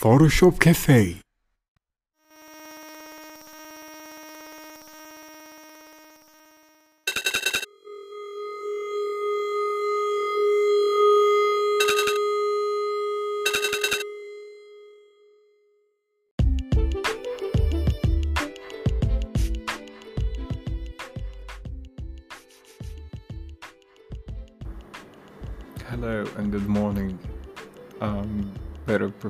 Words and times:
Photoshop 0.00 0.60
Cafe 0.60 1.16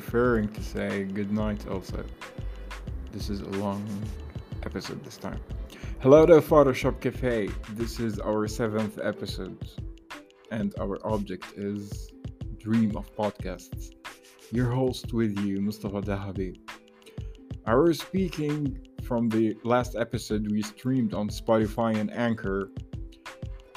preferring 0.08 0.48
to 0.48 0.62
say 0.62 1.04
good 1.04 1.30
night 1.30 1.68
also. 1.68 2.02
This 3.12 3.28
is 3.28 3.42
a 3.42 3.50
long 3.64 3.86
episode 4.62 5.04
this 5.04 5.18
time. 5.18 5.38
Hello 6.00 6.24
to 6.24 6.40
Photoshop 6.40 6.98
Cafe. 6.98 7.50
This 7.74 8.00
is 8.00 8.18
our 8.18 8.48
seventh 8.48 8.98
episode, 9.02 9.58
and 10.50 10.74
our 10.80 10.98
object 11.04 11.44
is 11.58 12.10
Dream 12.56 12.96
of 12.96 13.14
Podcasts. 13.16 13.90
Your 14.50 14.70
host 14.70 15.12
with 15.12 15.38
you, 15.40 15.60
Mustafa 15.60 16.00
Dahabi. 16.00 16.58
I 17.66 17.74
was 17.74 18.00
speaking 18.00 18.78
from 19.02 19.28
the 19.28 19.58
last 19.62 19.94
episode 19.94 20.50
we 20.50 20.62
streamed 20.62 21.12
on 21.12 21.28
Spotify 21.28 21.94
and 21.98 22.10
Anchor 22.12 22.70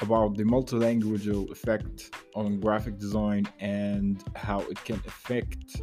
about 0.00 0.38
the 0.38 0.44
multilingual 0.44 1.52
effect 1.52 2.16
on 2.34 2.58
graphic 2.58 2.98
design 2.98 3.46
and 3.60 4.24
how 4.34 4.60
it 4.60 4.82
can 4.82 5.00
affect 5.06 5.82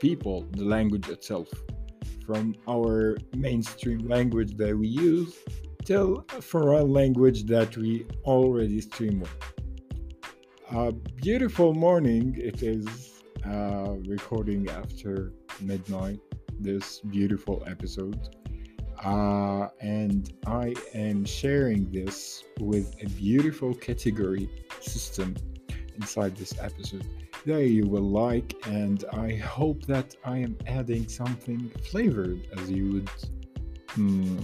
people, 0.00 0.46
the 0.52 0.64
language 0.64 1.08
itself, 1.08 1.48
from 2.24 2.54
our 2.68 3.16
mainstream 3.34 4.08
language 4.08 4.56
that 4.56 4.76
we 4.76 4.88
use 4.88 5.36
till 5.84 6.24
a 6.36 6.42
foreign 6.42 6.92
language 6.92 7.44
that 7.44 7.76
we 7.76 8.06
already 8.24 8.80
stream 8.80 9.20
with. 9.20 9.36
A 10.72 10.92
beautiful 10.92 11.72
morning 11.74 12.34
it 12.36 12.62
is, 12.62 13.22
uh, 13.44 13.94
recording 14.06 14.68
after 14.68 15.32
midnight 15.60 16.18
this 16.58 17.00
beautiful 17.00 17.62
episode. 17.66 18.18
Uh, 19.04 19.68
and 19.80 20.32
I 20.46 20.74
am 20.94 21.24
sharing 21.24 21.92
this 21.92 22.42
with 22.58 22.96
a 23.02 23.08
beautiful 23.10 23.74
category 23.74 24.48
system 24.80 25.36
inside 25.96 26.34
this 26.36 26.58
episode 26.60 27.06
that 27.46 27.66
you 27.66 27.86
will 27.86 28.10
like, 28.10 28.54
and 28.66 29.04
I 29.12 29.36
hope 29.36 29.86
that 29.86 30.16
I 30.24 30.38
am 30.38 30.58
adding 30.66 31.08
something 31.08 31.70
flavored 31.90 32.46
as 32.58 32.70
you 32.70 32.92
would 32.94 33.10
hmm, 33.90 34.38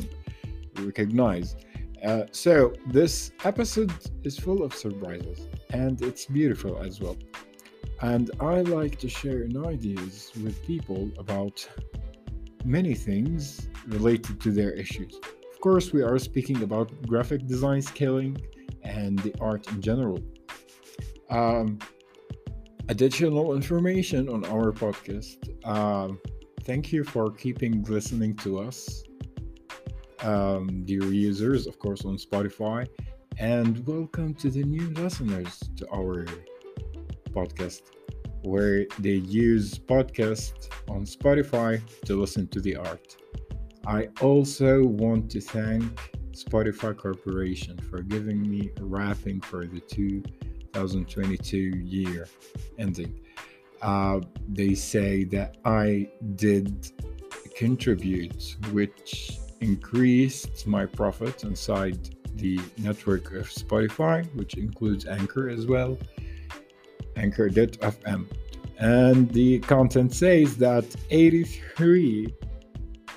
recognize. 0.78 1.56
Uh, 2.04 2.24
so, 2.30 2.72
this 2.86 3.32
episode 3.44 3.92
is 4.24 4.38
full 4.38 4.62
of 4.62 4.72
surprises 4.74 5.48
and 5.70 6.00
it's 6.02 6.26
beautiful 6.26 6.78
as 6.82 7.00
well. 7.00 7.16
And 8.00 8.30
I 8.40 8.62
like 8.62 8.98
to 9.00 9.08
share 9.08 9.46
ideas 9.66 10.32
with 10.42 10.64
people 10.64 11.10
about 11.18 11.68
many 12.64 12.94
things 12.94 13.68
related 13.86 14.40
to 14.40 14.50
their 14.50 14.72
issues. 14.72 15.14
Of 15.52 15.60
course, 15.60 15.92
we 15.92 16.02
are 16.02 16.18
speaking 16.18 16.62
about 16.62 16.90
graphic 17.06 17.46
design 17.46 17.82
scaling 17.82 18.40
and 18.82 19.18
the 19.20 19.34
art 19.40 19.68
in 19.72 19.80
general. 19.80 20.20
Um, 21.30 21.78
additional 22.88 23.54
information 23.54 24.28
on 24.28 24.44
our 24.46 24.72
podcast. 24.72 25.38
Um, 25.66 26.18
thank 26.64 26.92
you 26.92 27.04
for 27.04 27.30
keeping 27.30 27.82
listening 27.84 28.36
to 28.38 28.60
us, 28.60 29.04
um, 30.20 30.84
dear 30.84 31.04
users, 31.04 31.66
of 31.66 31.78
course, 31.78 32.04
on 32.04 32.16
Spotify. 32.16 32.86
And 33.38 33.86
welcome 33.86 34.34
to 34.34 34.50
the 34.50 34.62
new 34.62 34.88
listeners 34.90 35.58
to 35.76 35.88
our 35.90 36.26
podcast 37.30 37.82
where 38.42 38.86
they 38.98 39.14
use 39.14 39.78
podcast 39.78 40.68
on 40.88 41.04
Spotify 41.04 41.80
to 42.04 42.20
listen 42.20 42.48
to 42.48 42.60
the 42.60 42.76
art. 42.76 43.16
I 43.86 44.08
also 44.20 44.84
want 44.84 45.30
to 45.30 45.40
thank 45.40 45.84
Spotify 46.32 46.96
Corporation 46.96 47.78
for 47.78 48.02
giving 48.02 48.42
me 48.42 48.70
a 48.78 48.84
wrapping 48.84 49.40
for 49.40 49.66
the 49.66 49.80
2022 50.72 51.56
year 51.58 52.28
ending. 52.78 53.20
Uh, 53.80 54.20
they 54.48 54.74
say 54.74 55.24
that 55.24 55.56
I 55.64 56.08
did 56.36 56.90
contribute, 57.56 58.56
which 58.70 59.38
increased 59.60 60.66
my 60.66 60.86
profit 60.86 61.44
inside 61.44 61.98
the 62.36 62.60
network 62.78 63.32
of 63.32 63.48
Spotify, 63.48 64.24
which 64.34 64.54
includes 64.54 65.06
Anchor 65.06 65.48
as 65.48 65.66
well 65.66 65.98
anchor.fm. 67.16 68.26
And 68.78 69.30
the 69.30 69.60
content 69.60 70.14
says 70.14 70.56
that 70.56 70.84
83 71.10 72.34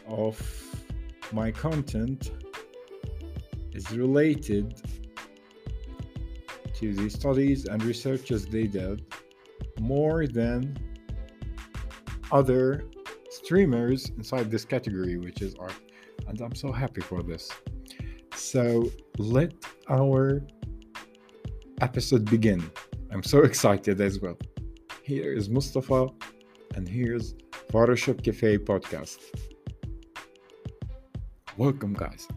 of 0.07 0.85
my 1.31 1.51
content 1.51 2.31
is 3.73 3.91
related 3.91 4.81
to 6.75 6.93
the 6.93 7.09
studies 7.09 7.65
and 7.65 7.83
researches 7.83 8.45
they 8.45 8.67
did 8.67 9.05
more 9.79 10.27
than 10.27 10.77
other 12.31 12.85
streamers 13.29 14.09
inside 14.17 14.51
this 14.51 14.65
category, 14.65 15.17
which 15.17 15.41
is 15.41 15.55
art. 15.55 15.75
And 16.27 16.39
I'm 16.41 16.55
so 16.55 16.71
happy 16.71 17.01
for 17.01 17.23
this. 17.23 17.51
So 18.35 18.89
let 19.17 19.53
our 19.89 20.41
episode 21.81 22.29
begin. 22.29 22.69
I'm 23.11 23.23
so 23.23 23.39
excited 23.49 24.01
as 24.01 24.19
well. 24.19 24.37
Here 25.03 25.31
is 25.33 25.49
Mustafa, 25.49 26.07
and 26.75 26.87
here's 26.87 27.35
Photoshop 27.71 28.23
Cafe 28.23 28.57
podcast. 28.57 29.19
Welcome, 31.57 31.93
guys. 31.93 32.27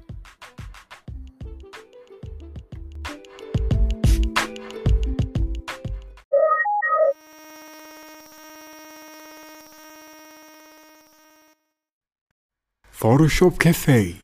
Photoshop 13.00 13.60
Cafe 13.60 14.18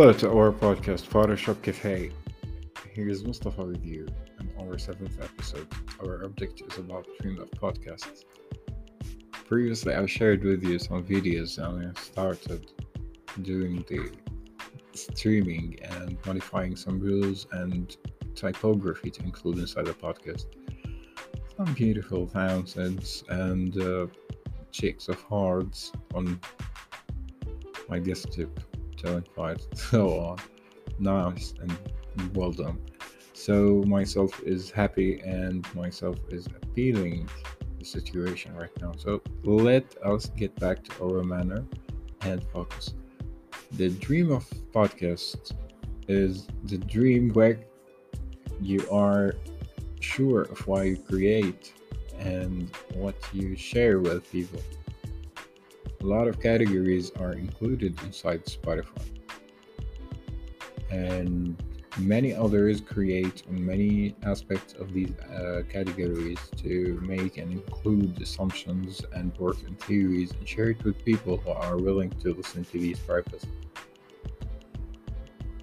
Hello 0.00 0.14
to 0.14 0.30
our 0.30 0.50
podcast, 0.50 1.04
Photoshop 1.06 1.60
Cafe. 1.60 2.10
Here's 2.90 3.22
Mustafa 3.22 3.62
with 3.62 3.84
you 3.84 4.08
in 4.40 4.50
our 4.58 4.78
seventh 4.78 5.20
episode. 5.22 5.68
Our 6.02 6.24
object 6.24 6.62
is 6.66 6.78
about 6.78 7.06
Dream 7.20 7.38
of 7.38 7.50
Podcasts. 7.50 8.24
Previously, 9.46 9.92
I 9.92 10.06
shared 10.06 10.42
with 10.42 10.64
you 10.64 10.78
some 10.78 11.04
videos 11.04 11.58
and 11.58 11.94
I 11.94 12.00
started 12.00 12.72
doing 13.42 13.84
the 13.90 14.10
streaming 14.94 15.78
and 15.82 16.16
modifying 16.24 16.76
some 16.76 16.98
rules 16.98 17.46
and 17.52 17.94
typography 18.34 19.10
to 19.10 19.22
include 19.22 19.58
inside 19.58 19.84
the 19.84 19.92
podcast. 19.92 20.46
Some 21.58 21.74
beautiful 21.74 22.26
fountains 22.26 23.22
and 23.28 23.78
uh, 23.78 24.06
checks 24.72 25.08
of 25.08 25.20
hearts 25.24 25.92
on 26.14 26.40
my 27.90 27.98
desktop 27.98 28.48
fight 29.34 29.66
so 29.74 30.18
on 30.20 30.38
nice 31.00 31.54
and 31.60 32.36
well 32.36 32.52
done. 32.52 32.78
So 33.32 33.82
myself 33.86 34.40
is 34.44 34.70
happy 34.70 35.20
and 35.20 35.66
myself 35.74 36.16
is 36.28 36.46
appealing 36.46 37.28
the 37.78 37.84
situation 37.84 38.54
right 38.54 38.70
now. 38.80 38.92
So 38.96 39.22
let 39.44 39.96
us 40.04 40.26
get 40.26 40.54
back 40.60 40.84
to 40.84 41.04
our 41.04 41.22
manner 41.22 41.64
and 42.20 42.42
focus. 42.52 42.94
The 43.72 43.88
dream 43.88 44.30
of 44.30 44.48
podcast 44.72 45.54
is 46.08 46.48
the 46.64 46.76
dream 46.76 47.30
where 47.30 47.60
you 48.60 48.86
are 48.90 49.34
sure 50.00 50.42
of 50.42 50.66
why 50.66 50.84
you 50.84 50.96
create 50.96 51.72
and 52.18 52.70
what 52.94 53.16
you 53.32 53.56
share 53.56 54.00
with 54.00 54.30
people 54.30 54.60
a 56.00 56.06
lot 56.06 56.26
of 56.28 56.40
categories 56.40 57.12
are 57.20 57.32
included 57.32 57.98
inside 58.04 58.44
Spotify. 58.46 59.04
And 60.90 61.62
many 61.98 62.34
others 62.34 62.80
create 62.80 63.48
many 63.50 64.16
aspects 64.22 64.72
of 64.74 64.92
these 64.92 65.12
uh, 65.18 65.62
categories 65.68 66.38
to 66.56 67.00
make 67.02 67.36
and 67.36 67.52
include 67.52 68.20
assumptions 68.20 69.02
and 69.12 69.36
work 69.38 69.58
in 69.66 69.74
theories 69.76 70.32
and 70.32 70.48
share 70.48 70.70
it 70.70 70.82
with 70.84 71.04
people 71.04 71.36
who 71.36 71.50
are 71.50 71.76
willing 71.76 72.10
to 72.10 72.34
listen 72.34 72.64
to 72.64 72.78
these 72.78 72.98
purposes. 73.00 73.48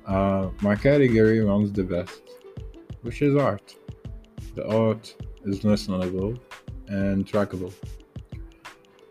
Uh, 0.05 0.49
my 0.61 0.75
category 0.75 1.39
runs 1.41 1.71
the 1.73 1.83
best, 1.83 2.21
which 3.01 3.21
is 3.21 3.35
art. 3.35 3.75
The 4.55 4.65
art 4.67 5.13
is 5.45 5.61
listenable 5.61 6.39
and 6.87 7.25
trackable. 7.25 7.73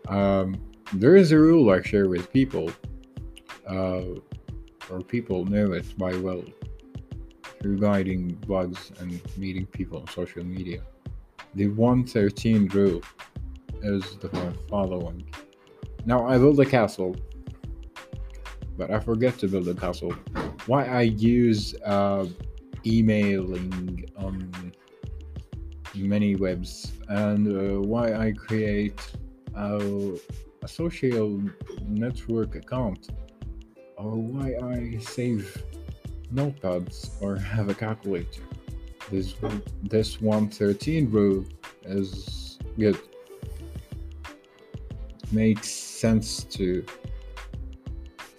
Um, 0.07 0.57
there 0.93 1.15
is 1.15 1.31
a 1.31 1.37
rule 1.37 1.69
I 1.69 1.81
share 1.81 2.07
with 2.07 2.31
people, 2.31 2.71
uh, 3.69 4.01
or 4.89 5.01
people 5.05 5.45
know 5.45 5.73
it 5.73 5.97
by 5.97 6.15
well 6.15 6.43
through 7.59 7.79
guiding 7.79 8.37
blogs 8.47 8.97
and 9.01 9.21
meeting 9.37 9.65
people 9.65 9.99
on 9.99 10.07
social 10.07 10.43
media. 10.43 10.81
The 11.55 11.67
113 11.67 12.67
rule 12.67 13.01
is 13.81 14.17
the 14.17 14.29
following. 14.69 15.27
Now 16.05 16.27
I 16.27 16.37
build 16.37 16.59
a 16.59 16.65
castle, 16.65 17.15
but 18.77 18.91
I 18.91 18.99
forget 18.99 19.37
to 19.39 19.47
build 19.47 19.67
a 19.67 19.73
castle. 19.73 20.13
Why 20.67 20.85
I 20.85 21.01
use 21.01 21.75
uh, 21.83 22.27
emailing 22.85 24.05
on 24.17 24.71
many 25.95 26.35
webs 26.35 26.93
and 27.09 27.47
uh, 27.47 27.81
why 27.81 28.13
I 28.13 28.31
create 28.31 29.01
a 29.55 30.17
social 30.67 31.41
network 31.85 32.55
account 32.55 33.09
or 33.97 34.11
why 34.15 34.55
I 34.63 34.97
save 34.99 35.63
notepads 36.33 37.21
or 37.21 37.37
have 37.37 37.69
a 37.69 37.73
calculator. 37.73 38.43
This 39.09 39.35
this 39.83 40.21
113 40.21 41.09
rule 41.09 41.45
is 41.85 42.59
good. 42.77 42.99
Makes 45.31 45.69
sense 45.69 46.43
to 46.45 46.85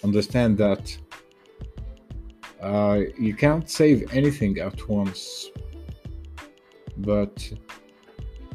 understand 0.05 0.59
that 0.59 0.97
uh, 2.61 3.01
you 3.19 3.35
can't 3.35 3.69
save 3.69 4.13
anything 4.15 4.59
at 4.59 4.89
once, 4.89 5.49
but 6.99 7.53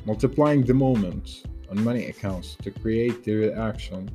multiplying 0.05 0.63
the 0.63 0.73
moment 0.73 1.43
on 1.73 1.83
many 1.83 2.05
accounts 2.05 2.55
to 2.61 2.69
create 2.69 3.23
the 3.23 3.33
reaction 3.33 4.07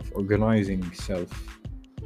of 0.00 0.12
organizing 0.14 0.82
self 0.92 1.30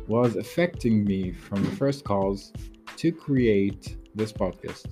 was 0.06 0.36
affecting 0.36 1.04
me 1.04 1.32
from 1.32 1.64
the 1.64 1.70
first 1.72 2.04
cause 2.04 2.52
to 2.96 3.10
create 3.10 3.96
this 4.14 4.32
podcast. 4.32 4.86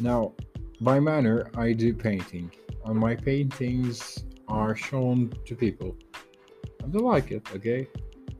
Now, 0.00 0.34
by 0.82 1.00
manner, 1.00 1.50
I 1.56 1.72
do 1.72 1.94
painting, 1.94 2.50
and 2.84 2.96
my 2.98 3.14
paintings 3.14 4.24
are 4.48 4.76
shown 4.76 5.32
to 5.46 5.54
people. 5.54 5.96
And 6.82 6.92
they 6.92 6.98
like 6.98 7.30
it, 7.30 7.46
okay? 7.54 7.88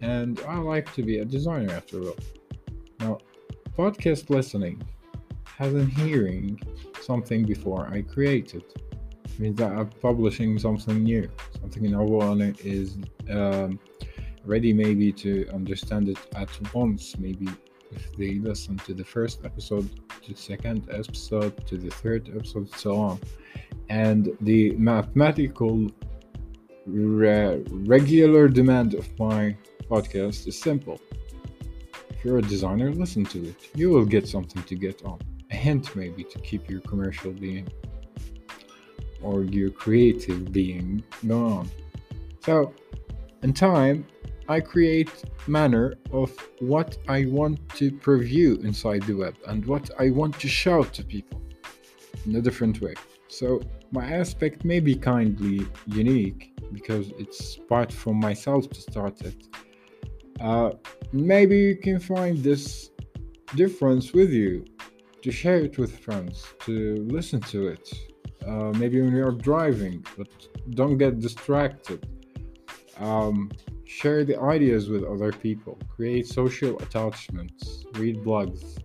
And 0.03 0.41
I 0.47 0.59
like 0.59 0.93
to 0.95 1.03
be 1.03 1.19
a 1.19 1.25
designer 1.25 1.73
after 1.73 2.03
all. 2.03 2.19
Now, 2.99 3.19
podcast 3.79 4.29
listening 4.29 4.83
has 5.57 5.73
been 5.73 5.89
hearing 5.89 6.61
something 7.01 7.47
before 7.47 7.89
I 7.89 8.03
create 8.03 8.55
it. 8.55 8.90
It 9.41 9.45
means 9.45 9.57
that 9.57 9.73
I'm 9.73 9.89
publishing 10.03 10.59
something 10.59 11.03
new, 11.03 11.27
something 11.63 11.91
no 11.91 12.03
one 12.03 12.55
is 12.63 12.99
um, 13.31 13.81
ready 14.45 14.75
maybe 14.75 15.13
to 15.13 15.49
understand 15.55 16.11
it 16.11 16.19
at 16.37 16.51
once 16.75 17.17
maybe 17.19 17.49
if 17.91 18.15
they 18.17 18.35
listen 18.35 18.77
to 18.79 18.93
the 18.93 19.03
first 19.03 19.41
episode 19.45 19.89
to 20.25 20.35
the 20.35 20.39
second 20.39 20.89
episode 20.91 21.67
to 21.67 21.79
the 21.79 21.89
third 21.89 22.31
episode 22.37 22.71
so 22.77 22.97
on. 22.97 23.19
And 23.89 24.37
the 24.43 24.73
mathematical 24.73 25.91
re- 26.87 27.65
regular 27.71 28.47
demand 28.47 28.93
of 28.93 29.07
my 29.19 29.57
podcast 29.91 30.49
is 30.49 30.61
simple. 30.61 31.01
If 32.11 32.25
you're 32.25 32.39
a 32.39 32.43
designer 32.43 32.93
listen 32.93 33.25
to 33.25 33.49
it. 33.49 33.71
You 33.75 33.89
will 33.89 34.05
get 34.05 34.29
something 34.29 34.63
to 34.65 34.75
get 34.75 35.03
on. 35.07 35.19
A 35.51 35.57
hint 35.57 35.97
maybe 35.97 36.25
to 36.25 36.39
keep 36.41 36.69
your 36.69 36.81
commercial 36.81 37.33
being 37.33 37.67
or 39.23 39.45
your 39.45 39.71
creative 39.71 40.53
being 40.53 41.03
going 41.27 41.53
on 41.53 41.71
so 42.41 42.75
in 43.43 43.53
time 43.53 44.07
I 44.51 44.59
create 44.59 45.13
manner 45.47 45.95
of 46.13 46.37
what 46.59 46.99
I 47.07 47.27
want 47.27 47.69
to 47.77 47.93
preview 47.93 48.65
inside 48.65 49.05
the 49.05 49.15
web 49.15 49.37
and 49.47 49.65
what 49.65 49.91
I 49.97 50.11
want 50.11 50.41
to 50.41 50.49
show 50.49 50.83
to 50.83 51.05
people 51.05 51.41
in 52.27 52.35
a 52.35 52.41
different 52.41 52.81
way. 52.81 52.95
So 53.29 53.61
my 53.93 54.05
aspect 54.13 54.65
may 54.65 54.81
be 54.81 54.97
kindly 54.97 55.69
unique 55.87 56.53
because 56.73 57.13
it's 57.17 57.59
part 57.69 57.93
from 57.93 58.19
myself 58.19 58.69
to 58.71 58.81
start 58.81 59.21
it. 59.23 59.47
Uh, 60.41 60.71
maybe 61.13 61.57
you 61.57 61.77
can 61.77 62.01
find 62.01 62.39
this 62.39 62.91
difference 63.55 64.13
with 64.13 64.31
you 64.31 64.65
to 65.23 65.31
share 65.31 65.59
it 65.59 65.79
with 65.79 65.97
friends, 66.01 66.45
to 66.67 67.07
listen 67.09 67.41
to 67.41 67.69
it. 67.69 67.89
Uh, 68.47 68.73
maybe 68.79 69.01
when 69.01 69.15
you're 69.15 69.33
driving, 69.33 70.05
but 70.17 70.29
don't 70.71 70.97
get 70.99 71.21
distracted. 71.21 72.07
Um, 72.99 73.51
Share 73.91 74.25
the 74.25 74.41
ideas 74.41 74.89
with 74.89 75.03
other 75.03 75.33
people. 75.33 75.77
Create 75.89 76.25
social 76.25 76.79
attachments. 76.79 77.85
Read 77.95 78.23
blogs. 78.23 78.79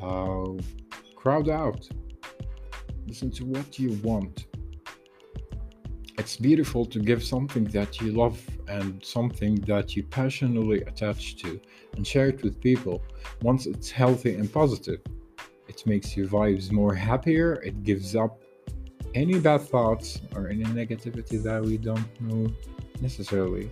Uh, 0.00 0.58
crowd 1.14 1.50
out. 1.50 1.86
Listen 3.06 3.30
to 3.32 3.44
what 3.44 3.78
you 3.78 3.90
want. 4.02 4.46
It's 6.16 6.38
beautiful 6.38 6.86
to 6.86 6.98
give 6.98 7.22
something 7.22 7.64
that 7.64 8.00
you 8.00 8.12
love 8.12 8.40
and 8.66 9.04
something 9.04 9.56
that 9.72 9.94
you 9.94 10.04
passionately 10.04 10.80
attach 10.80 11.36
to 11.42 11.60
and 11.94 12.06
share 12.06 12.28
it 12.28 12.42
with 12.42 12.58
people 12.62 13.02
once 13.42 13.66
it's 13.66 13.90
healthy 13.90 14.36
and 14.36 14.50
positive. 14.50 15.00
It 15.68 15.86
makes 15.86 16.16
your 16.16 16.28
vibes 16.28 16.72
more 16.72 16.94
happier, 16.94 17.56
it 17.62 17.82
gives 17.82 18.16
up 18.16 18.40
any 19.14 19.38
bad 19.38 19.62
thoughts 19.62 20.20
or 20.34 20.48
any 20.48 20.64
negativity 20.64 21.42
that 21.42 21.62
we 21.62 21.78
don't 21.78 22.20
know 22.20 22.52
necessarily 23.00 23.70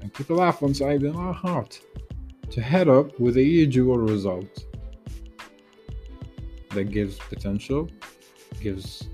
and 0.00 0.12
keep 0.14 0.30
a 0.30 0.34
laugh 0.34 0.62
inside 0.62 1.02
in 1.02 1.14
our 1.16 1.32
heart 1.32 1.80
to 2.50 2.60
head 2.60 2.88
up 2.88 3.18
with 3.18 3.36
a 3.36 3.42
usual 3.42 3.98
result 3.98 4.64
that 6.70 6.84
gives 6.84 7.18
potential, 7.18 7.88
gives 8.60 9.08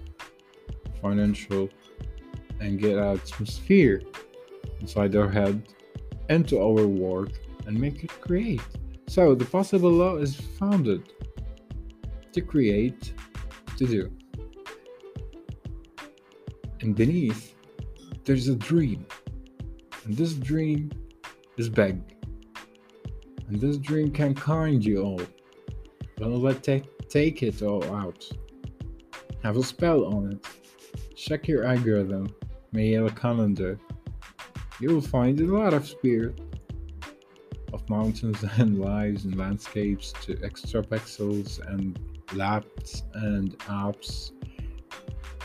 financial, 1.00 1.68
and 2.60 2.78
get 2.78 2.98
atmosphere 2.98 4.02
inside 4.80 5.14
our 5.16 5.28
head 5.28 5.62
into 6.28 6.58
our 6.58 6.86
work 6.86 7.30
and 7.66 7.78
make 7.78 8.04
it 8.04 8.20
create. 8.20 8.62
So 9.06 9.34
the 9.34 9.44
possible 9.44 9.90
law 9.90 10.16
is 10.16 10.36
founded 10.36 11.12
to 12.32 12.40
create, 12.40 13.12
to 13.76 13.86
do. 13.86 14.10
And 16.86 16.94
beneath, 16.94 17.52
there's 18.24 18.46
a 18.46 18.54
dream. 18.54 19.04
And 20.04 20.16
this 20.16 20.34
dream 20.34 20.92
is 21.56 21.68
big. 21.68 22.00
And 23.48 23.60
this 23.60 23.76
dream 23.76 24.12
can 24.12 24.36
kind 24.36 24.84
you 24.84 25.02
all. 25.02 25.20
Don't 26.16 26.40
let 26.40 26.62
take 26.62 26.84
take 27.08 27.42
it 27.42 27.60
all 27.60 27.82
out. 27.92 28.24
Have 29.42 29.56
a 29.56 29.64
spell 29.64 30.04
on 30.04 30.30
it. 30.30 30.46
Check 31.16 31.48
your 31.48 31.64
algorithm, 31.64 32.32
mail 32.70 33.10
calendar. 33.10 33.80
You 34.78 34.90
will 34.90 35.00
find 35.00 35.40
a 35.40 35.44
lot 35.44 35.74
of 35.74 35.88
spirit 35.88 36.40
of 37.72 37.90
mountains 37.90 38.44
and 38.58 38.78
lives 38.78 39.24
and 39.24 39.36
landscapes 39.36 40.12
to 40.22 40.38
extra 40.44 40.82
pixels 40.82 41.58
and 41.68 41.98
labs 42.32 43.02
and 43.14 43.58
apps 43.58 44.30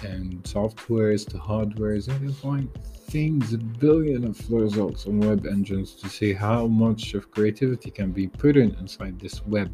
and 0.04 0.44
softwares 0.44 1.28
to 1.30 1.38
hardwares 1.38 2.08
and 2.08 2.22
you'll 2.22 2.34
find 2.34 2.70
things, 3.12 3.54
a 3.54 3.58
billion 3.58 4.26
of 4.26 4.52
results 4.52 5.06
on 5.06 5.20
web 5.20 5.46
engines 5.46 5.94
to 5.94 6.08
see 6.08 6.34
how 6.34 6.66
much 6.68 7.14
of 7.14 7.30
creativity 7.30 7.92
can 7.92 8.12
be 8.12 8.28
put 8.28 8.56
in 8.56 8.74
inside 8.76 9.20
this 9.20 9.46
web. 9.46 9.72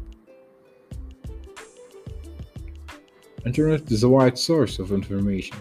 Internet 3.46 3.90
is 3.92 4.02
a 4.02 4.08
wide 4.08 4.36
source 4.36 4.78
of 4.78 4.92
information 4.92 5.56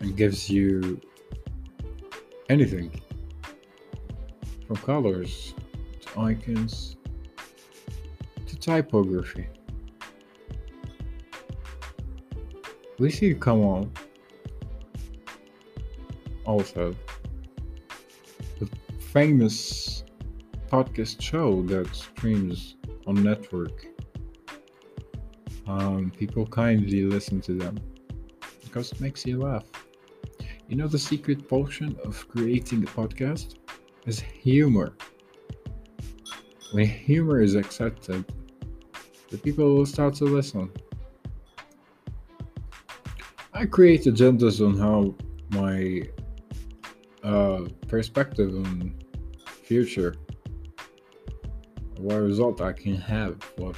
and 0.00 0.16
gives 0.16 0.48
you 0.48 1.00
anything 2.48 2.90
from 4.66 4.76
colors 4.76 5.54
to 6.00 6.20
icons 6.20 6.96
to 8.46 8.56
typography. 8.56 9.48
We 12.98 13.10
see 13.10 13.34
come 13.34 13.62
on 13.62 13.92
also 16.46 16.94
the 18.58 18.68
famous 18.98 20.04
podcast 20.68 21.20
show 21.20 21.62
that 21.62 21.94
streams 21.94 22.76
on 23.06 23.22
network. 23.22 23.86
Um, 25.66 26.12
people 26.16 26.46
kindly 26.46 27.02
listen 27.02 27.40
to 27.42 27.54
them 27.54 27.76
because 28.64 28.92
it 28.92 29.00
makes 29.00 29.26
you 29.26 29.42
laugh. 29.42 29.64
You 30.68 30.76
know 30.76 30.88
the 30.88 30.98
secret 30.98 31.48
potion 31.48 31.96
of 32.04 32.26
creating 32.28 32.84
a 32.84 32.86
podcast 32.86 33.56
is 34.06 34.20
humor. 34.20 34.94
When 36.72 36.86
humor 36.86 37.40
is 37.40 37.54
accepted, 37.54 38.24
the 39.30 39.38
people 39.38 39.74
will 39.74 39.86
start 39.86 40.14
to 40.14 40.24
listen. 40.24 40.70
I 43.58 43.64
create 43.64 44.02
agendas 44.02 44.60
on 44.60 44.76
how 44.76 45.14
my 45.48 46.02
uh, 47.22 47.64
perspective 47.88 48.54
on 48.54 48.94
future, 49.46 50.14
what 51.96 52.16
result 52.16 52.60
I 52.60 52.74
can 52.74 52.96
have, 52.96 53.42
what 53.56 53.74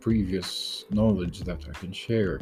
previous 0.00 0.84
knowledge 0.90 1.40
that 1.40 1.58
I 1.68 1.72
can 1.72 1.92
share, 1.92 2.38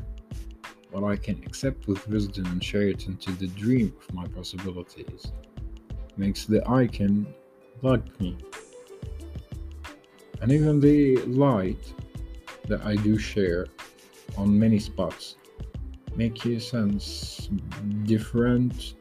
what 0.90 1.04
I 1.04 1.16
can 1.16 1.42
accept 1.46 1.88
with 1.88 2.06
wisdom 2.06 2.44
and 2.44 2.62
share 2.62 2.88
it 2.88 3.06
into 3.06 3.32
the 3.32 3.46
dream 3.46 3.94
of 3.98 4.14
my 4.14 4.26
possibilities, 4.26 5.32
makes 6.18 6.44
the 6.44 6.62
icon 6.68 7.26
like 7.80 8.20
me. 8.20 8.36
And 10.42 10.52
even 10.52 10.80
the 10.80 11.16
light 11.24 11.94
that 12.68 12.84
I 12.84 12.96
do 12.96 13.16
share 13.16 13.68
on 14.36 14.58
many 14.58 14.78
spots 14.78 15.36
make 16.16 16.44
you 16.44 16.60
sense 16.60 17.48
different 18.04 18.94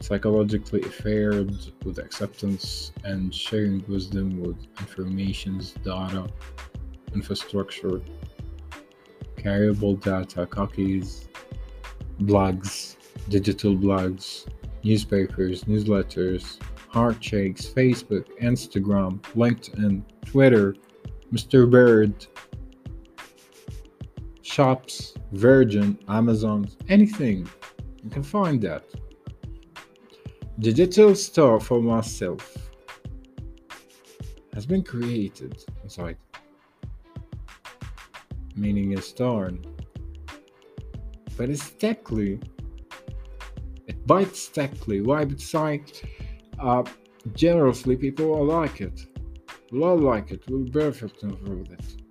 psychologically 0.00 0.82
affared 0.82 1.54
with 1.84 1.98
acceptance 1.98 2.92
and 3.04 3.34
sharing 3.34 3.84
wisdom 3.88 4.40
with 4.40 4.56
informations 4.80 5.72
data 5.84 6.26
infrastructure 7.14 8.00
carryable 9.36 10.00
data 10.00 10.46
cookies 10.46 11.28
blogs 12.22 12.96
digital 13.28 13.76
blogs 13.76 14.46
newspapers 14.84 15.64
newsletters 15.64 16.58
heart 16.88 17.22
shakes 17.22 17.66
facebook 17.66 18.26
instagram 18.40 19.20
linkedin 19.36 20.02
twitter 20.24 20.74
mr 21.32 21.68
bird 21.70 22.26
shops, 24.52 25.14
Virgin, 25.32 25.98
Amazon, 26.08 26.68
anything. 26.90 27.48
You 28.04 28.10
can 28.10 28.22
find 28.22 28.60
that. 28.62 28.84
Digital 30.58 31.14
store 31.14 31.58
for 31.58 31.80
myself 31.80 32.44
has 34.52 34.66
been 34.66 34.84
created 34.84 35.64
inside, 35.82 36.18
meaning 38.54 38.92
a 38.92 39.00
torn. 39.00 39.64
But 41.38 41.48
it's 41.48 41.70
technically, 41.70 42.38
it 43.86 44.06
bites 44.06 44.48
technically. 44.48 45.00
Why? 45.00 45.22
It's 45.22 45.54
like, 45.54 46.04
uh, 46.58 46.82
generously, 47.34 47.96
people 47.96 48.26
will 48.26 48.44
like 48.44 48.82
it. 48.82 49.06
Will 49.70 49.84
all 49.84 49.96
like 49.96 50.30
it. 50.30 50.46
Will 50.50 50.66
benefit 50.66 51.18
from 51.18 51.64
it 51.70 52.01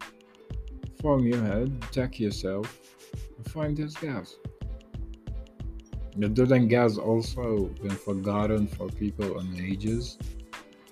form 1.02 1.26
your 1.26 1.44
head, 1.44 1.84
check 1.92 2.20
yourself, 2.20 2.80
and 3.38 3.52
find 3.52 3.76
this 3.76 3.96
gas. 3.96 4.36
Other 6.24 6.46
than 6.46 6.68
gas 6.68 6.98
also 6.98 7.66
been 7.82 7.90
forgotten 7.90 8.68
for 8.68 8.88
people 8.90 9.40
in 9.40 9.60
ages. 9.60 10.20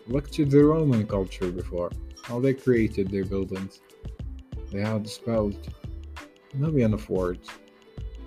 Look 0.08 0.32
to 0.32 0.46
the 0.46 0.64
Roman 0.64 1.06
culture 1.06 1.52
before, 1.52 1.92
how 2.24 2.40
they 2.40 2.54
created 2.54 3.10
their 3.10 3.26
buildings. 3.26 3.82
They 4.72 4.82
had 4.82 5.08
spelled 5.08 5.58
million 6.56 6.94
of 6.94 7.08
words, 7.10 7.48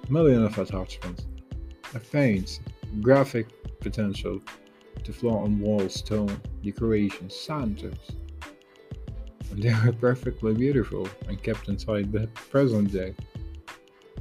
million 0.08 0.44
of 0.44 0.56
attachments, 0.58 1.26
of 1.94 2.12
paints, 2.12 2.60
graphic 3.00 3.48
potential 3.80 4.40
to 5.02 5.12
flow 5.12 5.38
on 5.38 5.58
walls, 5.58 5.94
stone, 5.94 6.40
decorations, 6.62 7.34
sanders 7.34 8.12
they 9.56 9.70
are 9.70 9.92
perfectly 10.00 10.54
beautiful 10.54 11.08
and 11.28 11.42
kept 11.42 11.68
inside 11.68 12.12
the 12.12 12.26
present 12.50 12.92
day, 12.92 13.14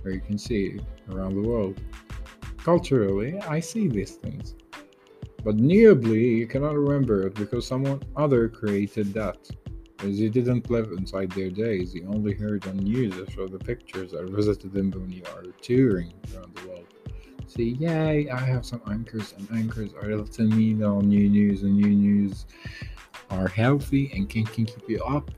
where 0.01 0.13
you 0.13 0.21
can 0.21 0.37
see 0.37 0.79
around 1.11 1.35
the 1.35 1.47
world. 1.47 1.79
Culturally, 2.57 3.39
I 3.39 3.59
see 3.59 3.87
these 3.87 4.11
things. 4.11 4.55
But 5.43 5.55
nearly, 5.55 6.35
you 6.35 6.47
cannot 6.47 6.75
remember 6.75 7.25
it 7.27 7.33
because 7.35 7.65
someone 7.65 8.01
other 8.15 8.47
created 8.47 9.13
that. 9.13 9.49
As 9.99 10.19
you 10.19 10.29
didn't 10.29 10.69
live 10.69 10.91
inside 10.97 11.31
their 11.31 11.49
days, 11.49 11.93
you 11.93 12.07
only 12.07 12.33
heard 12.33 12.67
on 12.67 12.77
news 12.77 13.15
or 13.37 13.47
the 13.47 13.59
pictures 13.59 14.13
or 14.13 14.27
visited 14.27 14.73
them 14.73 14.91
when 14.91 15.11
you 15.11 15.23
are 15.35 15.43
touring 15.61 16.13
around 16.33 16.55
the 16.55 16.67
world. 16.67 16.87
See, 17.47 17.75
yay, 17.79 18.29
I 18.29 18.39
have 18.39 18.65
some 18.65 18.81
anchors, 18.89 19.33
and 19.37 19.47
anchors 19.51 19.93
are 19.93 20.15
letting 20.15 20.55
me 20.55 20.73
know 20.73 21.01
new 21.01 21.29
news 21.29 21.63
and 21.63 21.75
new 21.75 21.89
news 21.89 22.45
are 23.31 23.47
healthy 23.47 24.11
and 24.13 24.29
can, 24.29 24.45
can 24.45 24.65
keep 24.65 24.87
you 24.87 25.03
up 25.03 25.31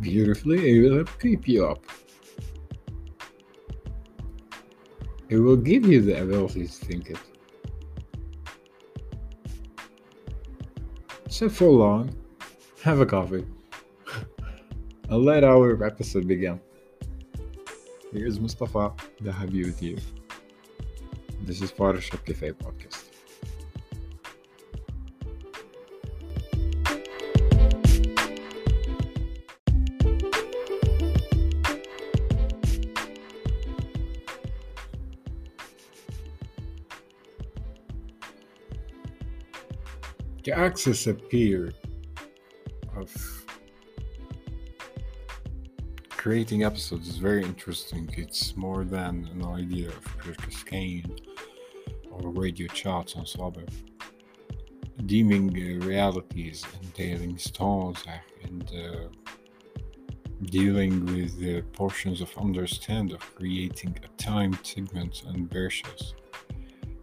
beautifully, 0.00 0.70
it 0.70 0.90
will 0.90 1.04
keep 1.04 1.48
you 1.48 1.66
up. 1.66 1.84
It 5.28 5.38
will 5.38 5.56
give 5.56 5.86
you 5.86 6.00
the 6.00 6.22
ability 6.22 6.66
to 6.66 6.72
think 6.72 7.10
it. 7.10 7.18
So 11.28 11.48
for 11.48 11.68
long, 11.68 12.14
have 12.82 13.00
a 13.00 13.06
coffee. 13.06 13.44
and 15.10 15.24
let 15.24 15.44
our 15.44 15.84
episode 15.84 16.26
begin. 16.26 16.60
Here's 18.12 18.40
Mustafa 18.40 18.94
Dahabi 19.22 19.66
with 19.66 19.82
you. 19.82 19.98
This 21.42 21.60
is 21.60 21.70
Photoshop 21.70 22.24
Cafe 22.24 22.52
Podcast. 22.52 22.97
Access 40.58 41.06
appear 41.06 41.72
of 42.96 43.10
creating 46.10 46.64
episodes 46.64 47.08
is 47.08 47.16
very 47.16 47.44
interesting. 47.44 48.10
It's 48.16 48.56
more 48.56 48.84
than 48.84 49.28
an 49.32 49.44
idea 49.46 49.88
of 49.88 50.18
pure 50.20 50.34
cascade 50.34 51.30
or 52.10 52.30
radio 52.30 52.66
charts 52.66 53.14
on 53.14 53.24
Swabber. 53.24 53.64
Deeming 55.06 55.50
uh, 55.50 55.86
realities 55.86 56.66
and 56.74 56.92
dealing 56.92 57.38
stories 57.38 58.02
and 58.42 58.68
uh, 58.74 59.08
dealing 60.46 61.06
with 61.06 61.38
the 61.38 61.62
portions 61.72 62.20
of 62.20 62.36
understand 62.36 63.12
of 63.12 63.20
creating 63.36 63.96
a 64.02 64.08
time 64.20 64.58
segment 64.64 65.22
and 65.28 65.48
versions 65.52 66.14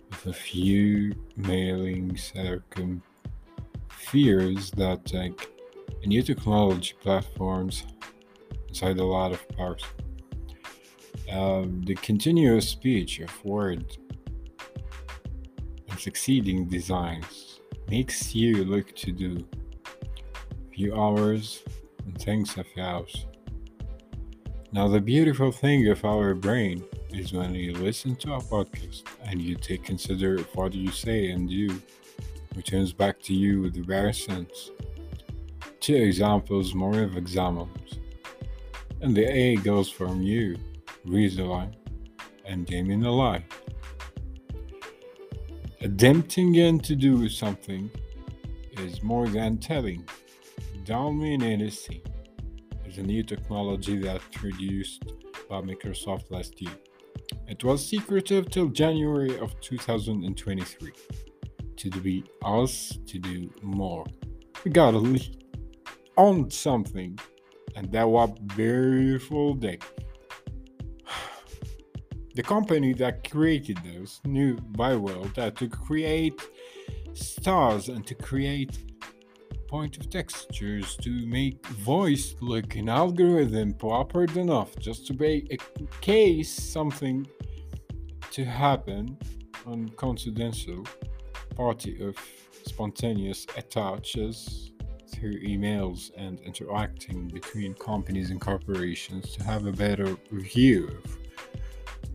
with 0.09 0.25
a 0.27 0.33
few 0.33 1.15
mailing 1.37 2.17
circum 2.17 3.01
fears 4.15 4.71
that 4.71 5.13
like 5.13 5.49
new 6.05 6.21
technology 6.21 6.93
platforms 7.01 7.83
inside 8.69 8.97
a 8.97 9.03
lot 9.03 9.33
of 9.33 9.45
parts 9.57 9.83
um, 11.33 11.81
the 11.81 11.95
continuous 11.95 12.65
speech 12.69 13.19
of 13.19 13.31
word 13.43 13.97
and 15.89 15.99
succeeding 15.99 16.63
designs 16.69 17.59
makes 17.89 18.33
you 18.33 18.63
look 18.63 18.95
to 18.95 19.11
do 19.11 19.45
few 20.73 20.95
hours 20.95 21.63
and 22.05 22.17
things 22.21 22.57
of 22.57 22.65
yours 22.77 23.25
now 24.71 24.87
the 24.87 25.01
beautiful 25.01 25.51
thing 25.51 25.89
of 25.89 26.05
our 26.05 26.33
brain 26.33 26.81
is 27.09 27.33
when 27.33 27.53
you 27.53 27.73
listen 27.73 28.15
to 28.15 28.31
a 28.35 28.39
podcast 28.39 29.03
and 29.25 29.41
you 29.41 29.55
take 29.55 29.83
consider 29.83 30.37
what 30.53 30.73
you 30.73 30.89
say 30.89 31.31
and 31.31 31.49
do 31.49 31.81
returns 32.55 32.93
back 32.93 33.21
to 33.21 33.33
you 33.33 33.61
with 33.61 33.73
the 33.73 33.81
rare 33.83 34.13
sense. 34.13 34.71
Two 35.79 35.95
examples 35.95 36.73
more 36.73 36.99
of 37.01 37.17
examples. 37.17 37.99
And 39.01 39.15
the 39.15 39.25
A 39.25 39.55
goes 39.57 39.89
from 39.89 40.21
you, 40.21 40.57
Rizalai, 41.05 41.73
and 42.45 42.65
Damien 42.65 43.01
Alai. 43.01 43.43
Attempting 45.81 46.55
in 46.55 46.79
to 46.79 46.95
do 46.95 47.17
with 47.17 47.31
something 47.31 47.91
is 48.77 49.03
more 49.03 49.27
than 49.27 49.57
telling. 49.57 50.07
Dalmin 50.83 51.41
NSC 51.41 52.01
is 52.85 52.97
a 52.97 53.03
new 53.03 53.23
technology 53.23 53.97
that 53.99 54.21
introduced 54.33 55.03
by 55.49 55.61
Microsoft 55.61 56.31
last 56.31 56.61
year. 56.61 56.75
It 57.47 57.63
was 57.63 57.85
secretive 57.87 58.49
till 58.49 58.69
January 58.69 59.37
of 59.39 59.59
2023 59.61 60.91
to 61.91 61.99
be 61.99 62.23
us 62.43 62.97
to 63.07 63.19
do 63.19 63.49
more. 63.61 64.05
We 64.63 64.71
gotta 64.71 64.97
lead 64.97 65.43
on 66.17 66.49
something, 66.49 67.17
and 67.75 67.91
that 67.91 68.07
was 68.07 68.37
beautiful 68.55 69.53
day. 69.55 69.79
The 72.35 72.43
company 72.43 72.93
that 72.95 73.29
created 73.29 73.79
those 73.85 74.19
knew 74.25 74.57
very 74.71 74.97
well 74.97 75.23
that 75.35 75.55
to 75.55 75.69
create 75.69 76.41
stars 77.13 77.87
and 77.87 78.05
to 78.07 78.15
create 78.15 78.77
point 79.67 79.97
of 79.97 80.09
textures 80.09 80.95
to 80.97 81.09
make 81.27 81.65
voice 81.67 82.35
look 82.41 82.75
an 82.75 82.89
algorithm 82.89 83.73
proper 83.73 84.25
enough 84.37 84.77
just 84.79 85.07
to 85.07 85.13
be 85.13 85.47
a 85.51 85.57
case 86.01 86.51
something 86.51 87.25
to 88.31 88.45
happen 88.45 89.17
on 89.65 89.89
confidential 89.89 90.83
party 91.55 92.03
of 92.03 92.17
spontaneous 92.65 93.45
attaches 93.57 94.71
through 95.07 95.39
emails 95.41 96.11
and 96.17 96.39
interacting 96.41 97.27
between 97.27 97.73
companies 97.75 98.31
and 98.31 98.41
corporations 98.41 99.31
to 99.35 99.43
have 99.43 99.65
a 99.65 99.71
better 99.71 100.17
view 100.31 100.87
of 100.87 101.17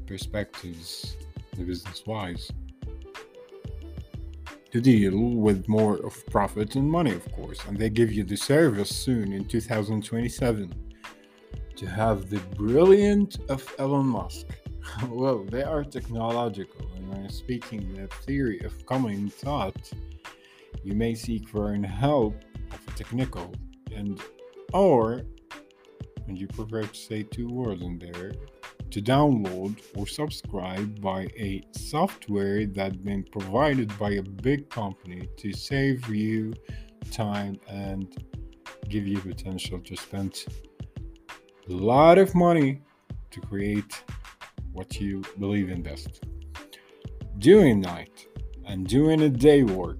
perspectives 0.07 1.17
business 1.65 2.05
wise. 2.07 2.51
To 4.73 4.81
deal 4.81 5.19
with 5.19 5.69
more 5.69 5.97
of 5.97 6.25
profit 6.27 6.77
and 6.77 6.89
money 6.91 7.13
of 7.13 7.31
course 7.33 7.59
and 7.67 7.77
they 7.77 7.91
give 7.91 8.13
you 8.13 8.25
the 8.25 8.37
service 8.37 8.95
soon 8.95 9.33
in 9.33 9.45
2027 9.45 10.73
to 11.77 11.87
have 11.87 12.31
the 12.31 12.39
brilliant 12.57 13.39
of 13.49 13.75
Elon 13.79 14.07
Musk. 14.07 14.47
Well 15.09 15.45
they 15.45 15.63
are 15.63 15.85
technological 15.85 16.90
when 17.11 17.29
speaking 17.29 17.95
the 17.95 18.07
theory 18.25 18.61
of 18.61 18.87
common 18.87 19.29
thought 19.29 19.91
you 20.85 20.95
may 20.95 21.15
seek 21.15 21.49
for 21.49 21.73
an 21.73 21.83
help 21.83 22.35
of 22.73 22.81
a 22.89 22.91
technical 22.99 23.53
and 23.95 24.21
or 24.73 25.23
and 26.29 26.39
you 26.39 26.47
prefer 26.47 26.83
to 26.83 26.95
say 26.95 27.23
two 27.23 27.49
words 27.49 27.83
in 27.83 27.99
there 27.99 28.33
to 28.91 29.01
download 29.01 29.81
or 29.97 30.07
subscribe 30.07 31.01
by 31.01 31.23
a 31.37 31.63
software 31.73 32.67
that's 32.67 32.97
been 32.97 33.25
provided 33.25 33.97
by 33.99 34.13
a 34.13 34.23
big 34.23 34.69
company 34.71 35.29
to 35.37 35.53
save 35.53 36.09
you 36.09 36.53
time 37.11 37.59
and 37.69 38.25
give 38.89 39.07
you 39.07 39.19
potential 39.21 39.79
to 39.79 39.97
spend 39.97 40.45
a 41.69 41.73
lot 41.73 42.19
of 42.19 42.35
money 42.35 42.81
to 43.31 43.41
create 43.41 44.03
what 44.73 45.01
you 45.01 45.23
believe 45.39 45.71
in 45.71 45.83
best. 45.83 46.25
Doing 47.41 47.81
night 47.81 48.27
and 48.67 48.87
doing 48.87 49.23
a 49.23 49.29
day 49.29 49.65
work 49.65 49.99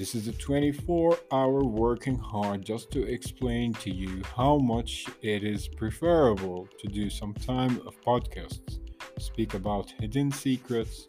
this 0.00 0.14
is 0.14 0.28
a 0.28 0.32
24 0.32 1.18
hour 1.30 1.62
working 1.62 2.16
hard 2.16 2.64
just 2.64 2.90
to 2.92 3.02
explain 3.02 3.74
to 3.74 3.90
you 3.94 4.22
how 4.34 4.56
much 4.56 5.04
it 5.20 5.44
is 5.44 5.68
preferable 5.68 6.66
to 6.78 6.88
do 6.88 7.10
some 7.10 7.34
time 7.34 7.82
of 7.86 8.00
podcasts, 8.00 8.78
speak 9.18 9.52
about 9.52 9.92
hidden 10.00 10.32
secrets 10.32 11.08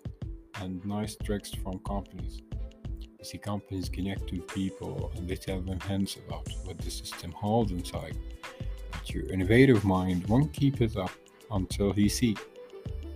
and 0.55 0.83
nice 0.83 1.15
tricks 1.15 1.51
from 1.53 1.79
companies. 1.87 2.41
You 3.17 3.23
see, 3.23 3.37
companies 3.37 3.87
connect 3.87 4.29
with 4.29 4.45
people 4.47 5.13
and 5.15 5.25
they 5.25 5.37
tell 5.37 5.61
them 5.61 5.79
hints 5.79 6.17
about 6.17 6.49
what 6.65 6.77
the 6.79 6.91
system 6.91 7.31
holds 7.31 7.71
inside. 7.71 8.17
But 8.91 9.09
your 9.09 9.31
innovative 9.31 9.85
mind 9.85 10.27
won't 10.27 10.51
keep 10.51 10.81
it 10.81 10.97
up 10.97 11.11
until 11.49 11.93
he 11.93 12.09
see 12.09 12.35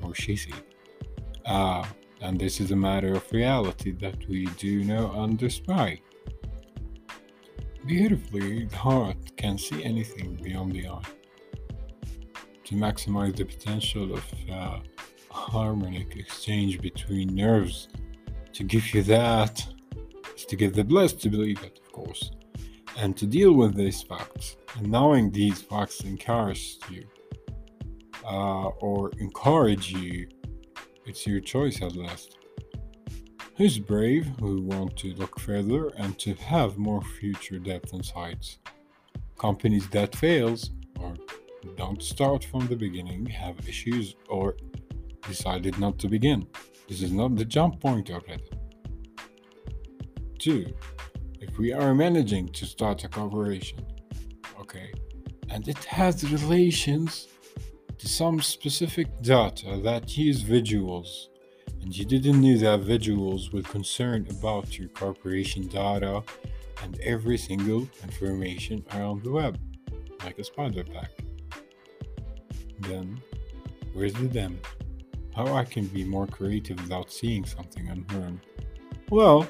or 0.02 0.16
she 0.16 0.38
see. 0.38 0.54
Ah, 1.46 1.82
uh, 1.82 1.86
and 2.26 2.40
this 2.40 2.60
is 2.60 2.72
a 2.72 2.76
matter 2.76 3.14
of 3.14 3.32
reality 3.32 3.92
that 3.92 4.28
we 4.28 4.48
do 4.58 4.84
know 4.84 5.12
and 5.22 5.38
despise. 5.38 6.00
Beautifully, 7.86 8.66
the 8.66 8.78
heart 8.78 9.38
can 9.38 9.60
see 9.60 9.84
anything 9.84 10.34
beyond 10.42 10.72
the 10.72 10.88
eye. 10.88 11.12
To 12.64 12.76
maximize 12.76 13.36
the 13.36 13.46
potential 13.46 14.12
of 14.16 14.26
uh, 14.52 14.80
harmonic 15.30 16.16
exchange 16.16 16.82
between 16.82 17.36
nerves, 17.36 17.90
to 18.54 18.64
give 18.64 18.92
you 18.96 19.04
that 19.04 19.64
is 20.36 20.46
to 20.46 20.56
get 20.56 20.74
the 20.74 20.84
blessed 20.84 21.22
to 21.22 21.30
believe 21.30 21.62
it, 21.62 21.80
of 21.86 21.92
course. 21.92 22.32
And 22.98 23.16
to 23.18 23.28
deal 23.28 23.54
with 23.54 23.76
these 23.76 24.02
facts, 24.02 24.58
and 24.76 24.90
knowing 24.90 25.30
these 25.30 25.62
facts 25.62 26.00
encourage 26.02 26.80
you 26.90 27.06
uh, 28.24 28.70
or 28.88 29.12
encourage 29.20 29.92
you 29.92 30.28
it's 31.06 31.28
your 31.28 31.40
choice 31.40 31.82
at 31.82 31.96
last. 31.96 32.38
Who's 33.58 33.80
brave, 33.80 34.28
who 34.40 34.62
want 34.62 34.98
to 34.98 35.14
look 35.14 35.40
further 35.40 35.88
and 35.98 36.18
to 36.20 36.34
have 36.36 36.78
more 36.78 37.02
future 37.02 37.60
depth 37.60 37.94
and 37.94 38.04
sights. 38.04 38.60
Companies 39.38 39.88
that 39.90 40.16
fails 40.16 40.72
or 41.00 41.14
don't 41.78 42.02
start 42.02 42.44
from 42.44 42.68
the 42.68 42.76
beginning 42.76 43.26
have 43.28 43.68
issues 43.68 44.16
or 44.28 44.56
decided 45.28 45.80
not 45.80 45.98
to 46.00 46.08
begin. 46.08 46.48
This 46.88 47.02
is 47.02 47.12
not 47.12 47.36
the 47.36 47.46
jump 47.46 47.80
point 47.80 48.12
already. 48.12 48.50
2. 50.40 50.66
If 51.40 51.58
we 51.58 51.74
are 51.74 51.96
managing 51.96 52.50
to 52.50 52.66
start 52.66 53.04
a 53.04 53.10
corporation, 53.10 53.86
okay, 54.60 54.94
and 55.50 55.68
it 55.68 55.84
has 55.86 56.30
relations 56.32 57.28
some 58.08 58.42
specific 58.42 59.08
data 59.22 59.80
that 59.84 60.18
use 60.18 60.44
visuals 60.44 61.28
and 61.82 61.96
you 61.96 62.04
didn't 62.04 62.42
know 62.42 62.58
that 62.58 62.88
visuals 62.88 63.54
were 63.54 63.62
concerned 63.62 64.32
about 64.32 64.78
your 64.78 64.90
corporation 64.90 65.68
data 65.68 66.24
and 66.84 67.00
every 67.02 67.38
single 67.38 67.88
information 68.04 68.84
around 68.94 69.24
the 69.24 69.32
web, 69.32 69.60
like 70.24 70.40
a 70.40 70.44
spider 70.44 70.84
pack. 70.84 71.12
Then, 72.80 73.22
where's 73.94 74.14
the 74.14 74.28
them? 74.28 74.60
How 75.36 75.54
I 75.54 75.64
can 75.64 75.86
be 75.86 76.04
more 76.04 76.26
creative 76.26 76.82
without 76.82 77.12
seeing 77.12 77.46
something 77.46 77.88
unheard? 77.88 78.40
Well, 79.12 79.48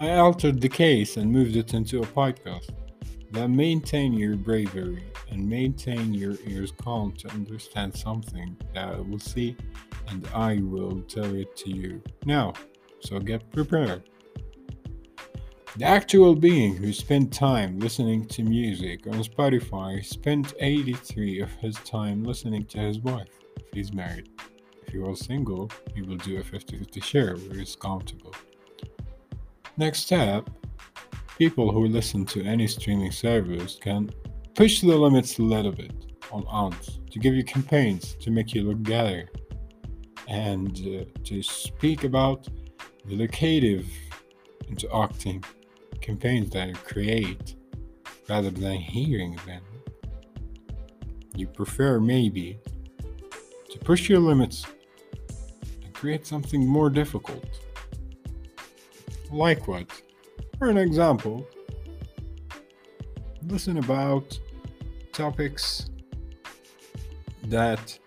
I 0.00 0.12
altered 0.16 0.60
the 0.60 0.68
case 0.68 1.18
and 1.18 1.30
moved 1.30 1.56
it 1.56 1.74
into 1.74 2.00
a 2.00 2.06
podcast 2.06 2.70
that 3.32 3.48
maintain 3.48 4.12
your 4.12 4.36
bravery 4.36 5.04
and 5.30 5.48
maintain 5.48 6.14
your 6.14 6.36
ears 6.46 6.72
calm 6.82 7.12
to 7.12 7.28
understand 7.30 7.96
something 7.96 8.56
that 8.72 8.94
I 8.94 9.00
will 9.00 9.18
see 9.18 9.56
and 10.08 10.26
I 10.34 10.60
will 10.62 11.02
tell 11.02 11.34
it 11.34 11.56
to 11.56 11.70
you 11.70 12.02
now. 12.24 12.52
So 13.00 13.18
get 13.18 13.50
prepared. 13.52 14.08
The 15.76 15.86
actual 15.86 16.36
being 16.36 16.76
who 16.76 16.92
spent 16.92 17.32
time 17.32 17.80
listening 17.80 18.26
to 18.26 18.44
music 18.44 19.08
on 19.08 19.14
Spotify 19.24 20.04
spent 20.04 20.54
83 20.60 21.40
of 21.40 21.50
his 21.54 21.74
time 21.78 22.22
listening 22.22 22.64
to 22.66 22.78
his 22.78 23.00
wife 23.00 23.40
if 23.56 23.72
he's 23.72 23.92
married. 23.92 24.28
If 24.86 24.92
he 24.92 24.98
was 24.98 25.18
single, 25.18 25.68
he 25.92 26.02
will 26.02 26.16
do 26.18 26.38
a 26.38 26.44
50 26.44 26.78
50 26.78 27.00
share 27.00 27.36
where 27.36 27.58
he's 27.58 27.74
comfortable. 27.74 28.32
Next 29.76 30.02
step 30.02 30.48
people 31.38 31.72
who 31.72 31.86
listen 31.86 32.24
to 32.26 32.42
any 32.44 32.66
streaming 32.66 33.10
service 33.10 33.78
can 33.80 34.10
push 34.54 34.80
the 34.80 34.96
limits 34.96 35.38
a 35.38 35.42
little 35.42 35.72
bit 35.72 35.92
on 36.30 36.44
ads 36.52 37.00
to 37.10 37.18
give 37.18 37.34
you 37.34 37.44
campaigns 37.44 38.14
to 38.14 38.30
make 38.30 38.54
you 38.54 38.62
look 38.62 38.82
better 38.82 39.28
and 40.28 40.78
uh, 40.78 41.04
to 41.24 41.42
speak 41.42 42.04
about 42.04 42.46
the 43.06 43.16
locative 43.16 43.86
interacting 44.68 45.44
campaigns 46.00 46.50
that 46.50 46.68
you 46.68 46.74
create 46.74 47.56
rather 48.28 48.50
than 48.50 48.76
hearing 48.76 49.38
them. 49.46 49.62
You 51.34 51.46
prefer 51.46 52.00
maybe 52.00 52.58
to 53.70 53.78
push 53.80 54.08
your 54.08 54.20
limits 54.20 54.66
and 55.82 55.92
create 55.92 56.26
something 56.26 56.66
more 56.66 56.90
difficult. 56.90 57.60
Like 59.30 59.66
what? 59.66 59.90
For 60.58 60.70
an 60.70 60.78
example, 60.78 61.46
listen 63.46 63.78
about 63.78 64.38
topics 65.12 65.90
that 67.44 67.98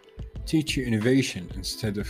teach 0.45 0.77
you 0.77 0.85
innovation 0.85 1.51
instead 1.55 1.97
of 1.97 2.09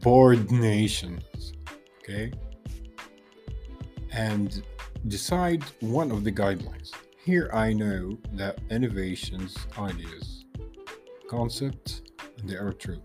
bored 0.00 0.50
nations. 0.50 1.52
Okay? 2.00 2.32
And 4.12 4.62
decide 5.08 5.62
one 5.80 6.10
of 6.10 6.24
the 6.24 6.32
guidelines. 6.32 6.92
Here 7.24 7.50
I 7.52 7.72
know 7.72 8.16
that 8.32 8.60
innovations, 8.70 9.56
ideas, 9.76 10.44
concepts, 11.28 12.02
they 12.44 12.56
are 12.56 12.72
true. 12.72 13.02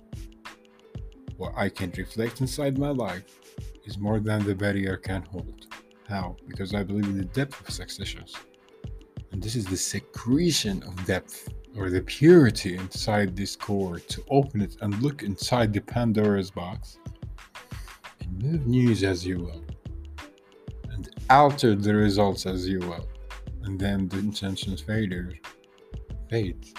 What 1.37 1.53
I 1.57 1.69
can 1.69 1.91
reflect 1.97 2.39
inside 2.39 2.77
my 2.77 2.89
life 2.89 3.25
is 3.85 3.97
more 3.97 4.19
than 4.19 4.45
the 4.45 4.55
barrier 4.55 4.95
can 4.95 5.23
hold. 5.23 5.67
How? 6.07 6.35
Because 6.47 6.73
I 6.73 6.83
believe 6.83 7.05
in 7.05 7.17
the 7.17 7.25
depth 7.25 7.59
of 7.61 7.73
successions. 7.73 8.35
And 9.31 9.41
this 9.41 9.55
is 9.55 9.65
the 9.65 9.77
secretion 9.77 10.83
of 10.83 11.05
depth 11.05 11.49
or 11.75 11.89
the 11.89 12.01
purity 12.01 12.75
inside 12.75 13.35
this 13.35 13.55
core 13.55 13.99
to 13.99 14.23
open 14.29 14.61
it 14.61 14.77
and 14.81 15.01
look 15.01 15.23
inside 15.23 15.73
the 15.73 15.81
Pandora's 15.81 16.51
box 16.51 16.99
and 18.19 18.43
move 18.43 18.67
news 18.67 19.03
as 19.03 19.25
you 19.25 19.39
will. 19.39 19.63
And 20.91 21.09
alter 21.29 21.73
the 21.75 21.95
results 21.95 22.45
as 22.45 22.67
you 22.67 22.79
will. 22.79 23.07
And 23.63 23.79
then 23.79 24.07
the 24.07 24.19
intentions 24.19 24.81
fade. 24.81 25.39
Fades. 26.29 26.73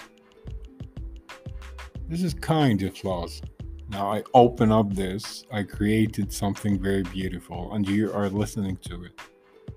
This 2.07 2.21
is 2.21 2.33
kind 2.33 2.81
of 2.83 2.95
flaws. 2.95 3.41
Now 3.89 4.11
I 4.11 4.23
open 4.33 4.71
up 4.71 4.93
this, 4.93 5.45
I 5.51 5.63
created 5.63 6.33
something 6.33 6.79
very 6.79 7.03
beautiful, 7.03 7.73
and 7.73 7.87
you 7.87 8.11
are 8.13 8.29
listening 8.29 8.77
to 8.87 9.03
it. 9.03 9.19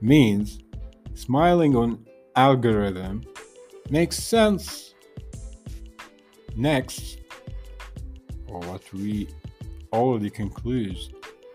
Means 0.01 0.61
smiling 1.15 1.77
on 1.77 2.07
algorithm 2.37 3.25
makes 3.91 4.17
sense. 4.17 4.95
Next, 6.57 7.19
or 8.49 8.61
what 8.61 8.83
we 8.93 9.29
already 9.93 10.31
conclude 10.31 10.99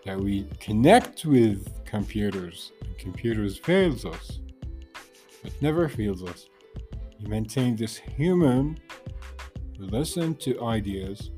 that 0.04 0.18
we 0.18 0.46
connect 0.60 1.24
with 1.24 1.84
computers 1.84 2.72
and 2.82 2.96
computers 2.98 3.58
fails 3.58 4.04
us 4.04 4.40
but 5.42 5.52
never 5.62 5.88
fails 5.88 6.22
us 6.24 6.48
we 7.20 7.28
maintain 7.28 7.76
this 7.76 7.96
human 7.96 8.78
we 9.78 9.86
listen 9.86 10.34
to 10.34 10.60
ideas 10.64 11.30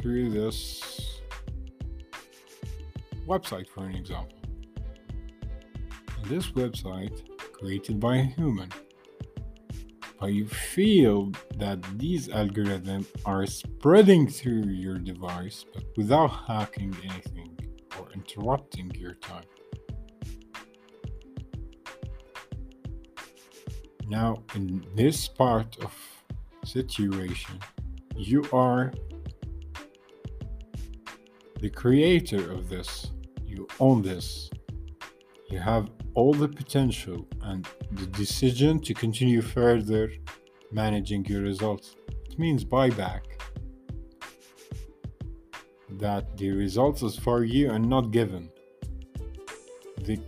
through 0.00 0.30
this 0.30 1.20
website 3.26 3.68
for 3.68 3.84
an 3.84 3.94
example 3.94 4.38
and 6.16 6.26
this 6.26 6.50
website 6.50 7.22
created 7.52 8.00
by 8.00 8.16
a 8.16 8.22
human 8.22 8.68
but 10.20 10.34
you 10.34 10.46
feel 10.46 11.32
that 11.56 11.82
these 11.98 12.28
algorithms 12.28 13.06
are 13.24 13.46
spreading 13.46 14.28
through 14.28 14.64
your 14.66 14.98
device 14.98 15.64
but 15.72 15.82
without 15.96 16.28
hacking 16.46 16.94
anything 17.04 17.56
or 17.98 18.06
interrupting 18.12 18.90
your 18.94 19.14
time. 19.14 19.44
Now, 24.08 24.42
in 24.54 24.84
this 24.94 25.28
part 25.28 25.78
of 25.82 25.94
situation, 26.64 27.58
you 28.16 28.44
are 28.52 28.92
the 31.60 31.70
creator 31.70 32.52
of 32.52 32.68
this. 32.68 33.10
You 33.46 33.68
own 33.78 34.02
this. 34.02 34.50
You 35.50 35.58
have 35.58 35.90
all 36.14 36.32
the 36.32 36.48
potential 36.48 37.26
and 37.42 37.66
the 37.92 38.06
decision 38.06 38.80
to 38.80 38.94
continue 38.94 39.42
further 39.42 40.10
managing 40.72 41.24
your 41.26 41.42
results. 41.42 41.96
It 42.30 42.38
means 42.38 42.64
buyback. 42.64 43.22
That 45.90 46.36
the 46.36 46.52
results 46.52 47.02
is 47.02 47.16
for 47.18 47.44
you 47.44 47.70
and 47.70 47.88
not 47.88 48.10
given. 48.10 48.48
The 49.98 50.18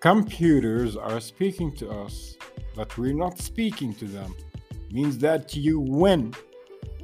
computers 0.00 0.96
are 0.96 1.20
speaking 1.20 1.74
to 1.76 1.90
us, 1.90 2.36
but 2.74 2.96
we're 2.98 3.12
not 3.12 3.38
speaking 3.38 3.94
to 3.94 4.06
them. 4.06 4.34
It 4.70 4.92
means 4.92 5.18
that 5.18 5.54
you 5.54 5.78
win 5.78 6.34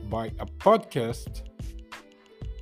by 0.08 0.26
a 0.38 0.46
podcast 0.46 1.42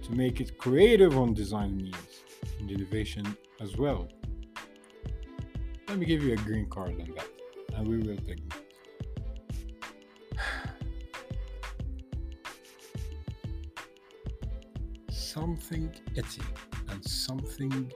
to 0.03 0.13
make 0.13 0.41
it 0.41 0.59
creative 0.59 1.17
on 1.17 1.35
design 1.35 1.77
needs 1.77 2.23
and 2.59 2.71
innovation 2.71 3.37
as 3.61 3.77
well. 3.77 4.09
Let 5.89 5.99
me 5.99 6.07
give 6.07 6.23
you 6.23 6.33
a 6.33 6.37
green 6.37 6.69
card 6.69 7.01
on 7.01 7.13
that, 7.17 7.29
and 7.75 7.87
we 7.87 7.99
will 7.99 8.17
take 8.17 8.39
it. 8.39 8.55
something 15.11 15.93
itty 16.15 16.43
and 16.89 17.05
something 17.05 17.93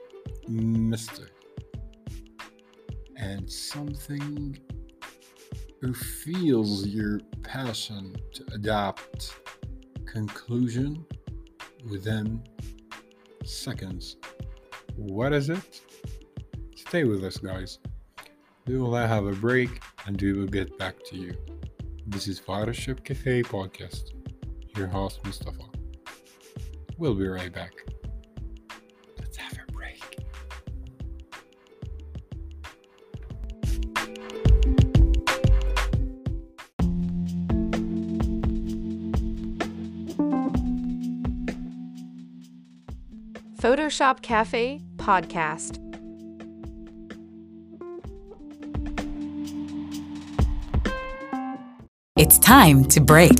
mister 0.47 1.29
and 3.17 3.51
something 3.51 4.57
who 5.81 5.93
feels 5.93 6.87
your 6.87 7.19
passion 7.43 8.15
to 8.33 8.45
adapt 8.53 9.35
conclusion 10.05 11.05
within 11.89 12.41
seconds. 13.43 14.17
What 14.95 15.33
is 15.33 15.49
it? 15.49 15.81
Stay 16.75 17.03
with 17.03 17.23
us, 17.23 17.37
guys. 17.37 17.79
We 18.65 18.77
will 18.77 18.95
have 18.95 19.25
a 19.25 19.33
break 19.33 19.81
and 20.05 20.21
we 20.21 20.33
will 20.33 20.47
get 20.47 20.77
back 20.77 20.95
to 21.07 21.17
you. 21.17 21.33
This 22.05 22.27
is 22.27 22.39
Photoshop 22.39 23.03
Cafe 23.03 23.43
Podcast. 23.43 24.11
Your 24.75 24.87
host, 24.87 25.19
Mustafa. 25.23 25.63
We'll 26.97 27.15
be 27.15 27.27
right 27.27 27.53
back. 27.53 27.73
Photoshop 43.59 44.21
Cafe 44.21 44.81
Podcast. 44.97 45.83
It's 52.15 52.37
time 52.37 52.85
to 52.85 52.99
break. 52.99 53.31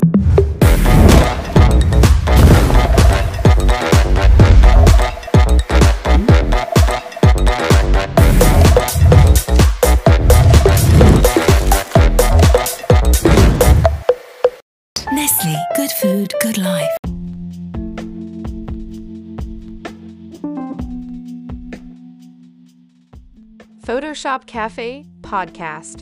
Photoshop 24.18 24.48
Cafe 24.48 25.06
Podcast. 25.22 26.02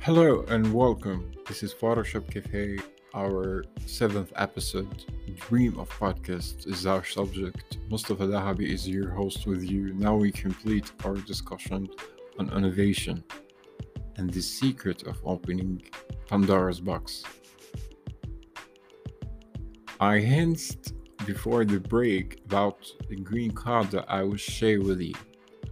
Hello 0.00 0.44
and 0.48 0.74
welcome. 0.74 1.30
This 1.46 1.62
is 1.62 1.72
Photoshop 1.72 2.28
Cafe, 2.28 2.78
our 3.14 3.64
seventh 3.86 4.32
episode. 4.34 5.04
Dream 5.36 5.78
of 5.78 5.88
podcast 5.90 6.66
is 6.66 6.86
our 6.86 7.04
subject. 7.04 7.78
Mustafa 7.88 8.24
Dahabi 8.24 8.68
is 8.68 8.88
your 8.88 9.10
host 9.10 9.46
with 9.46 9.62
you. 9.62 9.94
Now 9.94 10.16
we 10.16 10.32
complete 10.32 10.90
our 11.04 11.14
discussion 11.14 11.88
on 12.38 12.52
innovation 12.56 13.24
and 14.16 14.30
the 14.30 14.40
secret 14.40 15.06
of 15.06 15.20
opening 15.24 15.82
Pandora's 16.28 16.80
box. 16.80 17.22
I 20.00 20.18
hinted 20.18 20.92
before 21.26 21.64
the 21.64 21.80
break 21.80 22.40
about 22.44 22.86
the 23.08 23.16
green 23.16 23.50
card 23.50 23.90
that 23.90 24.04
I 24.08 24.22
will 24.22 24.36
share 24.36 24.80
with 24.80 25.00
you, 25.00 25.14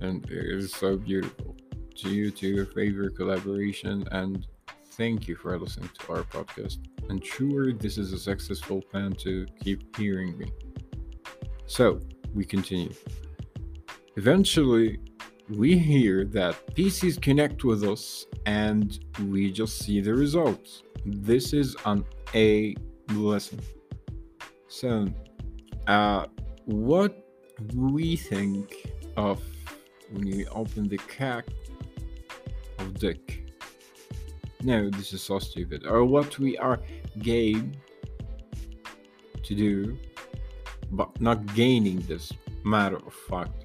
and 0.01 0.25
it 0.31 0.59
is 0.59 0.73
so 0.73 0.97
beautiful. 0.97 1.57
To 1.99 2.11
you, 2.11 2.33
to 2.33 2.49
your 2.49 2.67
favorite 2.67 3.17
collaboration, 3.17 4.05
and 4.11 4.45
thank 4.93 5.29
you 5.29 5.37
for 5.37 5.57
listening 5.57 5.91
to 6.01 6.13
our 6.13 6.25
podcast. 6.25 6.79
And 7.09 7.25
sure, 7.25 7.73
this 7.73 7.99
is 7.99 8.13
a 8.13 8.19
successful 8.19 8.83
plan 8.83 9.13
to 9.21 9.47
keep 9.63 9.97
hearing 9.97 10.37
me. 10.37 10.51
So, 11.67 12.01
we 12.35 12.45
continue. 12.45 12.93
Eventually, 14.17 14.99
we 15.49 15.77
hear 15.79 16.25
that 16.27 16.55
PCs 16.75 17.21
connect 17.21 17.65
with 17.65 17.85
us 17.85 18.27
and 18.47 18.99
we 19.29 19.53
just 19.53 19.79
see 19.79 20.01
the 20.01 20.15
results. 20.15 20.83
This 21.05 21.53
is 21.53 21.77
an 21.85 22.05
A 22.35 22.75
lesson. 23.13 23.61
So, 24.69 25.07
uh, 25.87 26.27
what 26.65 27.27
we 27.75 28.17
think 28.17 28.75
of 29.17 29.43
when 30.11 30.27
you 30.27 30.47
open 30.51 30.89
the 30.89 30.99
CAC 30.99 31.45
of 32.79 32.95
Dick? 32.99 33.45
No, 34.63 34.89
this 34.89 35.13
is 35.13 35.23
so 35.23 35.39
stupid. 35.39 35.85
Or 35.87 36.05
what 36.05 36.39
we 36.39 36.57
are 36.57 36.81
game 37.19 37.73
to 39.43 39.55
do, 39.55 39.99
but 40.91 41.21
not 41.21 41.55
gaining 41.55 42.01
this 42.01 42.33
matter 42.65 42.97
of 42.97 43.13
fact. 43.13 43.64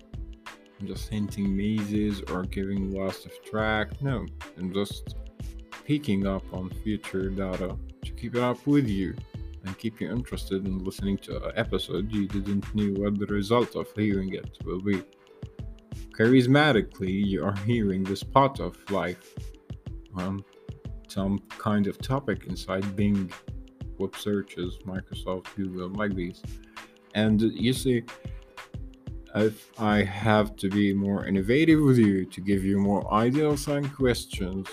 Just 0.85 1.09
hinting 1.09 1.55
mazes 1.55 2.21
or 2.31 2.43
giving 2.43 2.91
lots 2.91 3.25
of 3.25 3.31
track. 3.43 4.01
No, 4.01 4.25
I'm 4.57 4.73
just 4.73 5.15
picking 5.85 6.25
up 6.25 6.43
on 6.53 6.69
future 6.83 7.29
data 7.29 7.77
to 8.05 8.11
keep 8.11 8.35
it 8.35 8.41
up 8.41 8.65
with 8.65 8.87
you 8.87 9.15
and 9.65 9.77
keep 9.77 9.99
you 9.99 10.09
interested 10.09 10.65
in 10.65 10.79
listening 10.79 11.17
to 11.17 11.43
an 11.43 11.51
episode 11.55 12.11
you 12.13 12.27
didn't 12.27 12.63
know 12.75 13.01
what 13.01 13.19
the 13.19 13.25
result 13.25 13.75
of 13.75 13.87
hearing 13.95 14.33
it 14.33 14.57
will 14.63 14.81
be. 14.81 15.01
charismatically 16.17 17.25
you 17.25 17.43
are 17.43 17.55
hearing 17.65 18.03
the 18.03 18.15
spot 18.15 18.59
of 18.59 18.77
life 18.91 19.33
on 20.15 20.43
some 21.07 21.39
kind 21.57 21.87
of 21.87 21.97
topic 21.97 22.45
inside 22.47 22.95
Bing, 22.95 23.31
web 23.97 24.15
searches, 24.15 24.77
Microsoft, 24.85 25.47
Google, 25.55 25.89
like 25.89 26.13
these. 26.15 26.41
And 27.15 27.41
you 27.41 27.73
see, 27.73 28.03
if 29.35 29.71
I 29.79 30.03
have 30.03 30.55
to 30.57 30.69
be 30.69 30.93
more 30.93 31.25
innovative 31.25 31.81
with 31.81 31.97
you, 31.97 32.25
to 32.25 32.41
give 32.41 32.63
you 32.63 32.79
more 32.79 33.11
ideas 33.13 33.67
and 33.67 33.93
questions, 33.93 34.67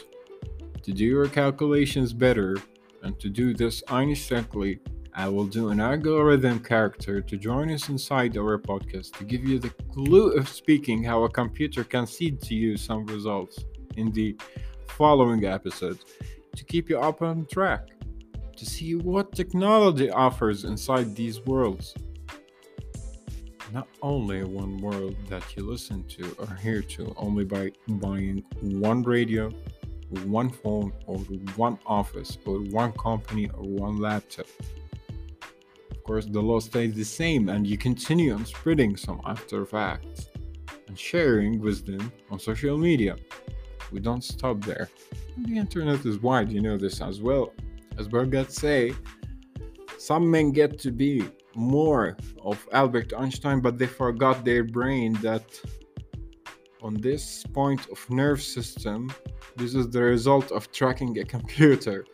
to 0.83 0.92
do 0.92 1.05
your 1.05 1.29
calculations 1.29 2.12
better, 2.12 2.57
and 3.03 3.19
to 3.21 3.29
do 3.29 3.55
this 3.55 3.83
instantly, 3.90 4.81
I 5.14 5.29
will 5.29 5.47
do 5.47 5.71
an 5.71 5.81
algorithm 5.81 6.61
character 6.61 7.23
to 7.23 7.37
join 7.37 7.71
us 7.71 7.88
inside 7.88 8.37
our 8.37 8.59
podcast 8.59 9.16
to 9.16 9.25
give 9.25 9.45
you 9.45 9.59
the 9.59 9.71
clue 9.92 10.33
of 10.33 10.49
speaking 10.49 11.03
how 11.03 11.25
a 11.25 11.31
computer 11.31 11.85
can 11.85 12.07
seed 12.07 12.40
to 12.42 12.55
you 12.55 12.77
some 12.77 13.07
results 13.07 13.64
in 13.97 14.12
the 14.12 14.37
following 14.88 15.45
episode 15.45 15.99
to 16.55 16.64
keep 16.64 16.90
you 16.90 16.99
up 16.99 17.23
on 17.23 17.47
track, 17.47 17.88
to 18.57 18.66
see 18.66 18.95
what 18.95 19.33
technology 19.33 20.11
offers 20.11 20.64
inside 20.64 21.14
these 21.14 21.40
worlds. 21.47 21.95
Not 23.72 23.88
only 24.00 24.44
one 24.44 24.79
world 24.79 25.16
that 25.29 25.57
you 25.57 25.64
listen 25.64 26.05
to 26.05 26.37
or 26.38 26.55
hear 26.57 26.83
to 26.83 27.12
only 27.16 27.44
by 27.44 27.72
buying 27.88 28.44
one 28.61 29.02
radio, 29.02 29.50
one 30.24 30.50
phone, 30.50 30.92
or 31.07 31.18
one 31.57 31.79
office, 31.85 32.38
or 32.46 32.59
one 32.59 32.92
company, 32.92 33.48
or 33.55 33.64
one 33.64 33.98
laptop. 33.98 34.46
Of 35.90 36.05
course, 36.05 36.26
the 36.26 36.40
law 36.40 36.61
stays 36.61 36.94
the 36.94 37.05
same, 37.05 37.48
and 37.48 37.66
you 37.66 37.76
continue 37.76 38.33
on 38.33 38.46
spreading 38.46 38.96
some 38.96 39.20
after 39.24 39.66
facts 39.66 40.29
and 40.87 40.96
sharing 40.96 41.61
wisdom 41.61 42.12
on 42.31 42.38
social 42.38 42.79
media. 42.79 43.16
We 43.90 43.98
don't 43.98 44.22
stop 44.22 44.61
there. 44.64 44.88
The 45.38 45.59
internet 45.59 46.07
is 46.07 46.18
wide, 46.18 46.52
you 46.52 46.61
know 46.61 46.79
this 46.79 47.00
as 47.00 47.20
well. 47.20 47.52
As 47.98 48.07
Bergat 48.07 48.50
say, 48.50 48.92
some 49.98 50.31
men 50.31 50.52
get 50.52 50.79
to 50.81 50.92
be 50.92 51.29
more 51.57 52.16
of 52.45 52.69
Albert 52.73 53.12
Einstein, 53.16 53.61
but 53.61 53.79
they 53.79 53.87
forgot 53.87 54.45
their 54.45 54.64
brain 54.64 55.14
that 55.23 55.45
on 56.83 56.95
this 56.95 57.45
point 57.53 57.88
of 57.90 57.99
nerve 58.11 58.42
system, 58.42 59.11
this 59.57 59.75
is 59.75 59.88
the 59.90 60.03
result 60.03 60.53
of 60.53 60.71
tracking 60.71 61.19
a 61.19 61.25
computer. 61.25 62.05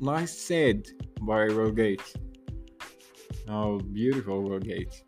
Nice 0.00 0.38
said 0.38 0.88
by 1.22 1.46
Will 1.48 1.72
Gates. 1.72 2.14
Now, 3.46 3.78
beautiful 3.92 4.42
Will 4.42 4.60
Gates. 4.60 5.02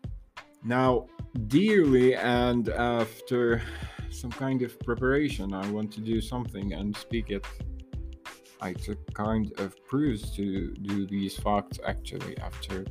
Now, 0.63 1.07
dearly, 1.47 2.15
and 2.15 2.69
after 2.69 3.61
some 4.11 4.31
kind 4.31 4.61
of 4.61 4.79
preparation, 4.81 5.53
I 5.53 5.69
want 5.71 5.91
to 5.93 6.01
do 6.01 6.21
something 6.21 6.73
and 6.73 6.95
speak 6.95 7.29
it. 7.29 7.45
I 8.61 8.73
took 8.73 9.13
kind 9.13 9.51
of 9.59 9.75
proofs 9.85 10.31
to 10.35 10.73
do 10.73 11.07
these 11.07 11.35
facts 11.37 11.79
actually 11.85 12.37
after 12.37 12.85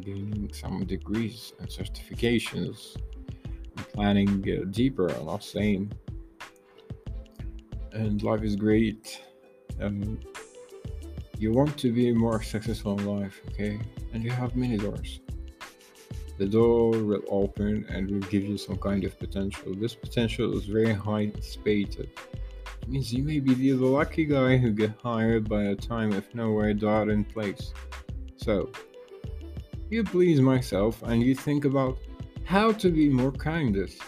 gaining 0.00 0.52
some 0.52 0.84
degrees 0.84 1.52
and 1.58 1.68
certifications 1.68 2.96
and 3.76 3.88
planning 3.92 4.44
uh, 4.48 4.64
deeper 4.70 5.08
I'm 5.08 5.26
not 5.26 5.44
saying. 5.44 5.92
And 7.92 8.22
life 8.22 8.42
is 8.42 8.56
great. 8.56 9.20
Um, 9.80 10.18
you 11.38 11.52
want 11.52 11.76
to 11.78 11.92
be 11.92 12.12
more 12.12 12.42
successful 12.42 12.98
in 12.98 13.06
life 13.06 13.40
okay? 13.50 13.80
And 14.12 14.22
you 14.22 14.30
have 14.30 14.56
many 14.56 14.76
doors. 14.76 15.20
The 16.36 16.46
door 16.46 16.90
will 16.90 17.22
open 17.28 17.86
and 17.88 18.10
will 18.10 18.28
give 18.28 18.44
you 18.44 18.58
some 18.58 18.76
kind 18.76 19.04
of 19.04 19.16
potential. 19.18 19.74
This 19.76 19.94
potential 19.94 20.56
is 20.58 20.64
very 20.64 20.92
high 20.92 21.32
stated. 21.40 22.10
It 22.82 22.88
means 22.88 23.14
you 23.14 23.22
may 23.22 23.38
be 23.38 23.54
the 23.54 23.74
lucky 23.74 24.24
guy 24.24 24.56
who 24.56 24.72
get 24.72 24.92
hired 25.02 25.48
by 25.48 25.64
a 25.64 25.74
time 25.76 26.12
if 26.12 26.34
nowhere 26.34 26.74
dot 26.74 27.08
in 27.08 27.24
place. 27.24 27.72
So 28.36 28.70
you 29.90 30.04
please 30.04 30.40
myself 30.40 31.02
and 31.02 31.22
you 31.22 31.34
think 31.34 31.64
about 31.64 31.98
how 32.44 32.72
to 32.72 32.90
be 32.90 33.08
more 33.08 33.32
kindest 33.32 34.00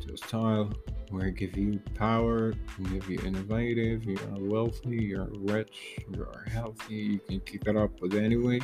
to 0.00 0.12
a 0.12 0.16
style 0.16 0.72
where 1.10 1.26
I 1.26 1.30
give 1.30 1.56
you 1.56 1.78
power, 1.94 2.54
give 2.90 3.08
you 3.08 3.18
innovative, 3.24 4.04
you 4.04 4.16
are 4.32 4.40
wealthy, 4.40 4.96
you're 4.96 5.28
rich, 5.30 5.98
you 6.12 6.22
are 6.22 6.44
healthy, 6.50 6.94
you 6.94 7.18
can 7.20 7.40
keep 7.40 7.68
it 7.68 7.76
up 7.76 8.00
with 8.00 8.14
anyway. 8.14 8.60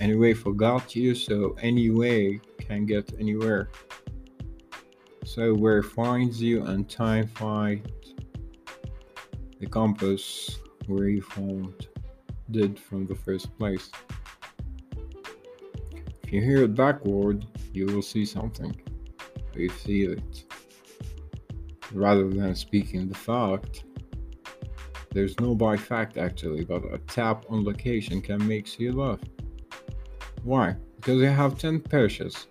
Anyway 0.00 0.32
forgot 0.32 0.94
you, 0.94 1.14
so 1.14 1.56
anyway 1.60 2.40
can 2.58 2.86
get 2.86 3.12
anywhere. 3.18 3.68
So 5.24 5.54
where 5.54 5.82
finds 5.82 6.40
you 6.40 6.64
and 6.64 6.88
time 6.88 7.26
find 7.26 7.90
the 9.58 9.66
compass 9.66 10.58
where 10.86 11.08
you 11.08 11.22
found 11.22 11.88
did 12.50 12.78
from 12.78 13.06
the 13.06 13.14
first 13.14 13.56
place. 13.58 13.90
If 16.28 16.34
you 16.34 16.42
hear 16.42 16.64
it 16.64 16.74
backward, 16.74 17.46
you 17.72 17.86
will 17.86 18.02
see 18.02 18.26
something. 18.26 18.78
You 19.54 19.70
feel 19.70 20.12
it. 20.12 20.44
Rather 21.90 22.28
than 22.28 22.54
speaking 22.54 23.08
the 23.08 23.14
fact, 23.14 23.84
there's 25.10 25.40
no 25.40 25.54
by 25.54 25.78
fact 25.78 26.18
actually, 26.18 26.66
but 26.66 26.84
a 26.92 26.98
tap 27.06 27.46
on 27.48 27.64
location 27.64 28.20
can 28.20 28.46
make 28.46 28.78
you 28.78 28.92
laugh. 28.92 29.20
Why? 30.42 30.76
Because 30.96 31.22
you 31.22 31.28
have 31.28 31.58
10 31.58 31.80
parishes 31.80 32.48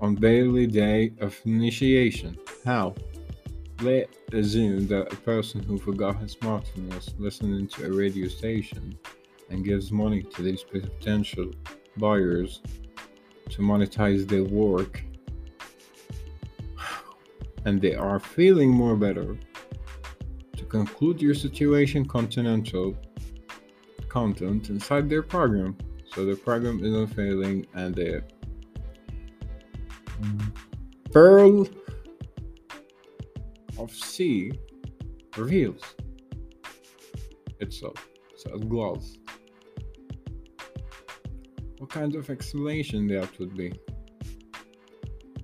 on 0.00 0.14
Bailey 0.14 0.68
Day 0.68 1.14
of 1.18 1.36
Initiation. 1.46 2.38
How? 2.64 2.94
Let's 3.80 4.16
assume 4.32 4.86
that 4.86 5.12
a 5.12 5.16
person 5.16 5.64
who 5.64 5.78
forgot 5.78 6.20
his 6.20 6.36
smartphone 6.36 6.94
was 6.94 7.12
listening 7.18 7.66
to 7.70 7.86
a 7.86 7.92
radio 7.92 8.28
station 8.28 8.96
and 9.50 9.64
gives 9.64 9.90
money 9.90 10.22
to 10.22 10.42
these 10.42 10.62
potential 10.62 11.50
buyers 11.98 12.60
to 13.50 13.62
monetize 13.62 14.28
their 14.28 14.44
work 14.44 15.02
and 17.66 17.80
they 17.80 17.94
are 17.94 18.20
feeling 18.20 18.70
more 18.70 18.96
better 18.96 19.36
to 20.56 20.64
conclude 20.64 21.20
your 21.20 21.34
situation 21.34 22.06
continental 22.06 22.96
content 24.08 24.70
inside 24.70 25.10
their 25.10 25.22
program. 25.22 25.76
So 26.14 26.24
the 26.24 26.36
program 26.36 26.82
isn't 26.82 27.08
failing 27.08 27.66
and 27.74 27.94
the 27.94 28.22
pearl 31.12 31.68
of 33.78 33.90
sea 33.92 34.52
reveals 35.36 35.82
itself. 37.60 38.08
So 38.36 38.54
it 38.54 38.68
glows 38.68 39.18
what 41.78 41.90
kind 41.90 42.14
of 42.14 42.30
explanation 42.30 43.06
that 43.08 43.38
would 43.38 43.56
be? 43.56 43.72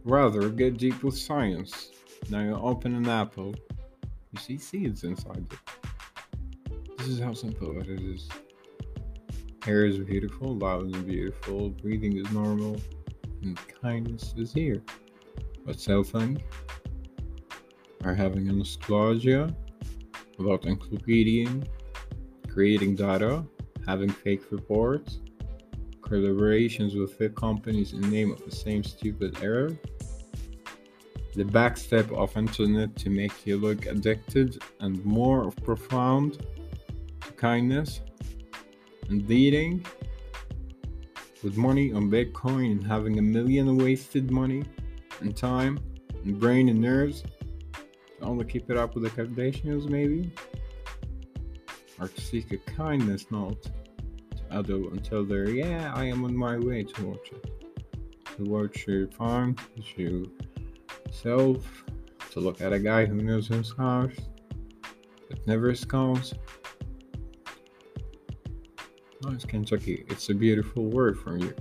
Rather, 0.05 0.49
get 0.49 0.79
deep 0.79 1.03
with 1.03 1.17
science. 1.17 1.91
Now 2.31 2.41
you 2.41 2.55
open 2.55 2.95
an 2.95 3.09
apple, 3.09 3.55
you 4.33 4.41
see 4.41 4.59
seeds 4.59 5.05
inside 5.05 5.47
it. 5.51 6.93
This 6.99 7.09
is 7.09 7.21
how 7.21 7.35
simple 7.35 7.79
it 7.81 7.89
is. 7.89 8.29
Hair 9.65 9.87
is 9.87 9.99
beautiful, 9.99 10.57
love 10.57 10.87
is 10.87 11.03
beautiful, 11.03 11.71
breathing 11.71 12.17
is 12.17 12.31
normal, 12.33 12.81
and 13.43 13.59
kindness 13.81 14.35
is 14.37 14.53
here. 14.53 14.83
But 15.65 15.79
self-think 15.79 16.43
are 18.05 18.15
having 18.15 18.49
a 18.49 18.53
nostalgia 18.53 19.55
about 20.39 20.63
encyclopediaing, 20.63 21.67
creating 22.49 22.97
data, 22.97 23.45
having 23.87 24.09
fake 24.09 24.51
reports, 24.51 25.21
collaborations 26.13 26.99
with 26.99 27.15
fake 27.15 27.35
companies 27.35 27.95
in 27.95 28.01
name 28.11 28.31
of 28.31 28.45
the 28.45 28.55
same 28.55 28.85
stupid 28.85 29.43
error. 29.43 29.71
The 31.35 31.45
backstep 31.45 32.13
of 32.13 32.37
internet 32.37 32.95
to 32.97 33.09
make 33.09 33.47
you 33.47 33.57
look 33.57 33.87
addicted 33.87 34.63
and 34.81 35.03
more 35.07 35.47
of 35.47 35.57
profound 35.57 36.47
kindness 37.37 38.03
and 39.09 39.27
leading 39.27 39.87
with 41.43 41.57
money 41.57 41.95
on 41.95 42.11
Bitcoin 42.11 42.73
and 42.73 42.87
having 42.87 43.19
a 43.19 43.23
million 43.23 43.79
wasted 43.79 44.31
money 44.31 44.65
and 45.21 45.35
time 45.35 45.81
and 46.25 46.39
brain 46.39 46.69
and 46.69 46.79
nerves? 46.79 47.23
To 48.19 48.25
only 48.27 48.45
keep 48.45 48.71
it 48.71 48.77
up 48.77 48.95
with 48.95 49.05
the 49.05 49.11
Kardashians 49.11 49.89
maybe? 49.89 50.31
Or 51.99 52.09
to 52.09 52.21
seek 52.21 52.53
a 52.53 52.59
kindness 52.59 53.31
note 53.31 53.71
adult 54.53 54.93
until 54.93 55.25
they're 55.25 55.51
yeah 55.51 55.93
i 55.95 56.05
am 56.05 56.25
on 56.25 56.37
my 56.37 56.59
way 56.59 56.83
towards 56.83 57.31
it 57.31 57.65
towards 58.37 58.87
your 58.87 59.09
farm 59.09 59.57
to 59.97 60.31
self 61.11 61.85
to 62.31 62.41
look 62.41 62.61
at 62.61 62.73
a 62.73 62.79
guy 62.79 63.05
who 63.05 63.17
knows 63.17 63.49
his 63.49 63.73
house 63.77 64.17
but 65.29 65.47
never 65.47 65.75
scouts 65.75 66.35
oh, 69.27 69.31
nice 69.31 69.45
kentucky. 69.45 70.05
It's 70.09 70.29
a 70.31 70.35
beautiful 70.35 70.87
word 70.87 71.19
from 71.19 71.39
you. 71.39 71.55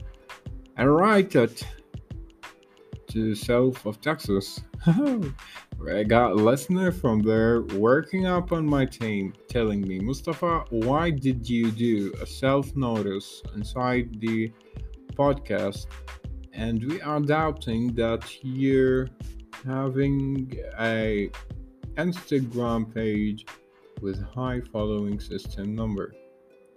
And 0.77 0.93
write 0.95 1.35
it 1.35 1.63
to 3.11 3.35
South 3.35 3.85
of 3.85 3.99
Texas. 4.01 4.61
I 4.87 6.03
got 6.03 6.31
a 6.31 6.35
listener 6.35 6.91
from 6.91 7.21
there 7.21 7.61
working 7.61 8.25
up 8.25 8.51
on 8.51 8.65
my 8.65 8.85
team 8.85 9.33
telling 9.47 9.81
me, 9.81 9.99
Mustafa, 9.99 10.65
why 10.69 11.09
did 11.09 11.49
you 11.49 11.71
do 11.71 12.13
a 12.21 12.25
self 12.25 12.75
notice 12.75 13.41
inside 13.55 14.19
the 14.21 14.51
podcast? 15.13 15.87
And 16.53 16.83
we 16.85 17.01
are 17.01 17.19
doubting 17.19 17.93
that 17.95 18.23
you're 18.43 19.09
having 19.65 20.55
a 20.79 21.29
Instagram 21.95 22.93
page 22.93 23.45
with 24.01 24.23
high 24.23 24.61
following 24.71 25.19
system 25.19 25.75
number. 25.75 26.13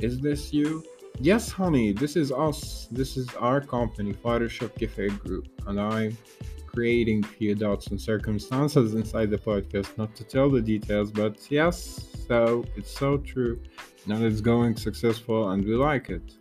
Is 0.01 0.19
this 0.21 0.53
you? 0.53 0.85
Yes, 1.21 1.51
honey, 1.51 1.93
this 1.93 2.17
is 2.17 2.33
us. 2.33 2.89
This 2.91 3.17
is 3.17 3.33
our 3.37 3.61
company, 3.61 4.13
Photoshop 4.13 4.77
Cafe 4.77 5.11
Group, 5.11 5.47
and 5.67 5.81
I'm 5.81 6.19
creating 6.67 7.23
few 7.23 7.55
dots 7.55 7.87
and 7.87 8.01
circumstances 8.01 8.95
inside 8.95 9.31
the 9.31 9.39
podcast. 9.39 9.97
Not 9.97 10.17
to 10.17 10.25
tell 10.25 10.51
the 10.51 10.61
details, 10.61 11.13
but 11.13 11.39
yes, 11.51 12.09
so 12.27 12.65
it's 12.77 12.91
so 12.91 13.19
true. 13.19 13.61
Now 14.07 14.25
it's 14.25 14.41
going 14.41 14.75
successful, 14.75 15.51
and 15.51 15.65
we 15.65 15.77
like 15.77 16.11
it. 16.11 16.35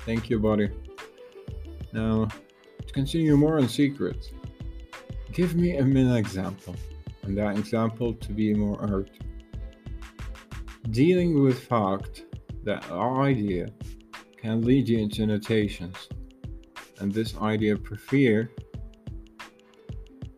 Thank 0.00 0.28
you, 0.28 0.38
buddy. 0.38 0.70
Now, 1.94 2.28
to 2.86 2.92
continue 2.92 3.38
more 3.38 3.56
on 3.56 3.70
secrets, 3.70 4.32
give 5.32 5.56
me 5.56 5.78
a 5.78 5.84
min 5.84 6.14
example, 6.14 6.76
and 7.22 7.36
that 7.38 7.56
example 7.58 8.12
to 8.12 8.32
be 8.32 8.52
more 8.52 8.78
art. 8.82 9.10
Dealing 10.90 11.42
with 11.42 11.58
fact 11.58 12.24
that 12.68 12.90
our 12.90 13.22
idea 13.22 13.66
can 14.36 14.60
lead 14.60 14.86
you 14.86 14.98
into 14.98 15.24
notations, 15.24 16.06
and 16.98 17.10
this 17.10 17.34
idea 17.38 17.74
prefer 17.74 18.46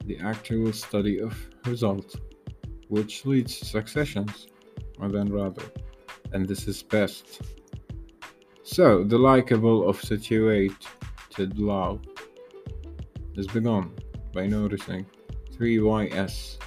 the 0.04 0.16
actual 0.20 0.72
study 0.72 1.18
of 1.18 1.34
results, 1.66 2.14
which 2.86 3.26
leads 3.26 3.58
to 3.58 3.64
successions, 3.64 4.46
or 5.00 5.08
then 5.08 5.26
rather, 5.32 5.64
and 6.32 6.46
this 6.46 6.68
is 6.68 6.84
best. 6.84 7.40
So, 8.62 9.02
the 9.02 9.18
likable 9.18 9.88
of 9.88 10.00
situated 10.00 11.58
love 11.58 12.00
is 13.34 13.48
begun. 13.48 13.90
By 14.32 14.46
noticing 14.46 15.04
3YS 15.56 16.58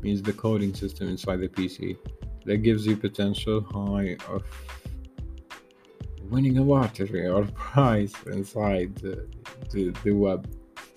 means 0.00 0.22
the 0.22 0.32
coding 0.32 0.72
system 0.72 1.08
inside 1.10 1.40
the 1.42 1.48
PC 1.48 1.98
that 2.46 2.62
gives 2.62 2.86
you 2.86 2.96
potential 2.96 3.60
high 3.60 4.16
of 4.30 4.42
winning 6.32 6.56
a 6.56 6.62
lottery 6.62 7.28
or 7.28 7.44
prize 7.44 8.14
inside 8.26 8.96
the, 8.96 9.28
the, 9.70 9.90
the 10.02 10.12
web. 10.12 10.48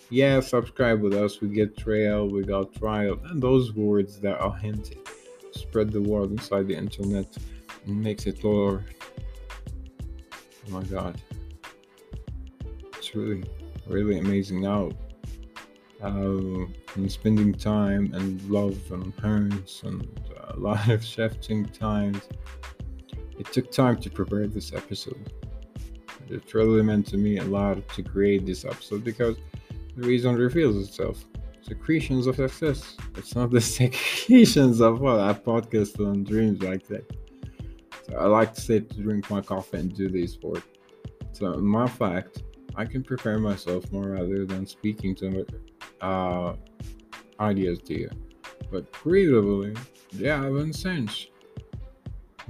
Yeah, 0.10 0.39
subscribe 0.39 1.02
with 1.02 1.13
us. 1.13 1.41
We 1.41 1.50
get 1.50 1.78
trail, 1.78 2.30
we 2.30 2.43
got 2.43 2.74
trial, 2.74 3.19
and 3.26 3.41
those 3.41 3.74
words 3.74 4.19
that 4.21 4.39
are 4.39 4.56
hinted 4.56 5.00
spread 5.52 5.91
the 5.91 6.02
word 6.02 6.32
inside 6.32 6.67
the 6.67 6.76
internet 6.76 7.28
and 7.86 8.02
makes 8.02 8.26
it 8.26 8.45
all. 8.45 8.80
Oh 10.67 10.69
my 10.69 10.84
god. 10.84 11.21
It's 12.98 13.13
really, 13.13 13.43
really 13.88 14.19
amazing 14.19 14.62
now. 14.62 14.91
Uh, 16.02 16.65
and 16.95 17.12
spending 17.12 17.54
time 17.54 18.13
and 18.13 18.41
love 18.50 18.78
and 18.91 19.15
parents 19.17 19.84
and 19.84 20.08
a 20.50 20.58
lot 20.58 20.88
of 20.89 21.04
shifting 21.04 21.65
times 21.65 22.21
it 23.38 23.52
took 23.52 23.71
time 23.71 23.98
to 23.98 24.10
prepare 24.10 24.48
this 24.48 24.74
episode. 24.74 25.32
It 26.30 26.54
really 26.54 26.82
meant 26.82 27.08
to 27.08 27.17
me 27.17 27.38
a 27.38 27.43
lot 27.43 27.88
to 27.89 28.04
create 28.04 28.45
this 28.45 28.65
episode 28.65 29.04
because 29.04 29.38
the 29.95 30.08
reason 30.08 30.36
reveals 30.36 30.88
itself. 30.88 31.24
Secretions 31.62 32.28
of 32.28 32.36
success. 32.36 32.95
It's 33.15 33.36
not 33.36 33.52
the 33.52 33.62
secretions 33.80 34.82
of 34.82 35.02
what 35.02 35.19
I 35.19 35.34
podcast 35.34 36.00
on 36.06 36.24
dreams 36.24 36.62
like 36.62 36.88
that. 36.88 37.06
So 38.08 38.17
I 38.17 38.26
like 38.26 38.54
to 38.54 38.62
sit, 38.62 39.02
drink 39.02 39.30
my 39.30 39.41
coffee 39.41 39.78
and 39.78 39.95
do 39.95 40.10
this 40.10 40.38
work. 40.41 40.63
So 41.34 41.54
my 41.54 41.88
fact, 41.88 42.43
I 42.76 42.86
can 42.86 43.04
prepare 43.04 43.39
myself 43.39 43.91
more 43.91 44.10
rather 44.10 44.45
than 44.45 44.65
speaking 44.65 45.15
to 45.15 45.45
uh, 46.02 46.56
ideas 47.39 47.80
to 47.86 48.00
you. 48.00 48.10
But 48.71 48.91
creatively, 48.91 49.76
they 50.13 50.28
have 50.28 50.56
a 50.56 50.74
sense. 50.74 51.28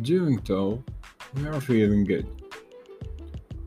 Doing 0.01 0.41
so, 0.43 0.83
we 1.35 1.47
are 1.47 1.61
feeling 1.61 2.03
good. 2.03 2.27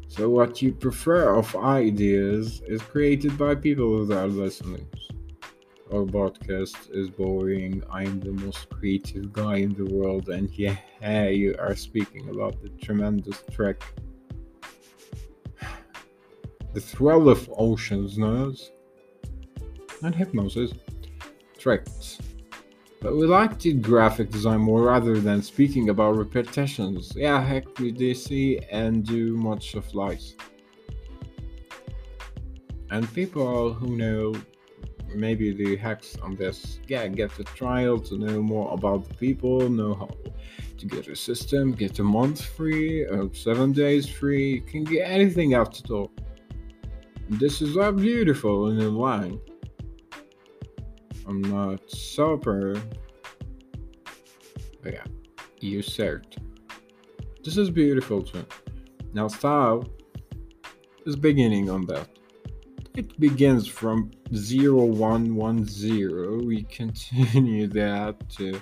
So, 0.09 0.29
what 0.29 0.61
you 0.61 0.73
prefer 0.73 1.35
of 1.35 1.57
ideas 1.57 2.61
is 2.67 2.83
created 2.83 3.39
by 3.39 3.55
people 3.55 4.13
are 4.13 4.27
listening. 4.27 4.87
Our 5.91 6.05
podcast 6.05 6.91
is 6.91 7.09
boring. 7.09 7.83
I'm 7.91 8.21
the 8.21 8.33
most 8.33 8.69
creative 8.69 9.33
guy 9.33 9.57
in 9.57 9.73
the 9.73 9.87
world, 9.87 10.29
and 10.29 10.51
yeah, 10.51 10.77
you 11.29 11.57
are 11.59 11.75
speaking 11.75 12.29
about 12.29 12.61
the 12.63 12.69
tremendous 12.85 13.43
trek. 13.51 13.83
The 16.75 16.81
thrill 16.81 17.31
of 17.31 17.49
oceans 17.57 18.19
knows, 18.19 18.71
and 20.03 20.15
hypnosis. 20.15 20.73
Treks 21.59 22.19
but 23.01 23.17
we 23.17 23.27
like 23.27 23.59
to 23.61 23.73
graphic 23.73 24.31
design 24.31 24.61
more 24.61 24.83
rather 24.83 25.21
than 25.21 25.43
speaking 25.43 25.89
about 25.89 26.17
repetitions. 26.17 27.13
Yeah, 27.15 27.45
heck, 27.45 27.79
we 27.79 28.15
see 28.15 28.59
and 28.71 29.05
do 29.07 29.37
much 29.37 29.75
of 29.75 29.95
life. 29.95 30.33
And 32.91 33.13
people 33.15 33.73
who 33.73 33.97
know 33.97 34.35
maybe 35.15 35.53
the 35.53 35.77
hacks 35.77 36.17
on 36.23 36.37
this, 36.37 36.81
yeah, 36.89 37.07
get 37.07 37.31
the 37.37 37.45
trial 37.45 37.99
to 38.01 38.17
know 38.17 38.43
more 38.43 38.73
about 38.73 39.09
the 39.09 39.15
people, 39.15 39.69
know 39.69 39.95
how 39.95 40.09
to 40.79 40.87
get 40.87 41.09
a 41.09 41.17
system, 41.17 41.73
get 41.73 41.99
a 41.99 42.03
month 42.03 42.45
free, 42.45 43.03
or 43.03 43.33
seven 43.35 43.73
days 43.73 44.09
free, 44.09 44.55
you 44.55 44.61
can 44.61 44.85
get 44.85 45.09
anything 45.09 45.55
of 45.55 45.91
all. 45.91 46.11
This 47.29 47.61
is 47.61 47.77
all 47.77 47.93
beautiful 47.93 48.69
and 48.69 48.81
in 48.81 48.95
line. 48.95 49.41
I'm 51.29 51.43
not 51.43 51.91
super. 51.91 52.81
But 54.83 54.95
yeah, 54.95 55.05
you 55.61 55.83
searched. 55.83 56.39
This 57.45 57.59
is 57.59 57.71
beautiful 57.71 58.23
too. 58.23 58.47
Now 59.13 59.29
style 59.29 59.87
is 61.05 61.17
beginning 61.17 61.69
on 61.71 61.85
that. 61.87 62.09
It 62.97 63.21
begins 63.21 63.69
from 63.69 64.11
0110. 64.31 66.47
We 66.47 66.63
continue 66.65 67.67
that 67.69 68.29
to 68.31 68.61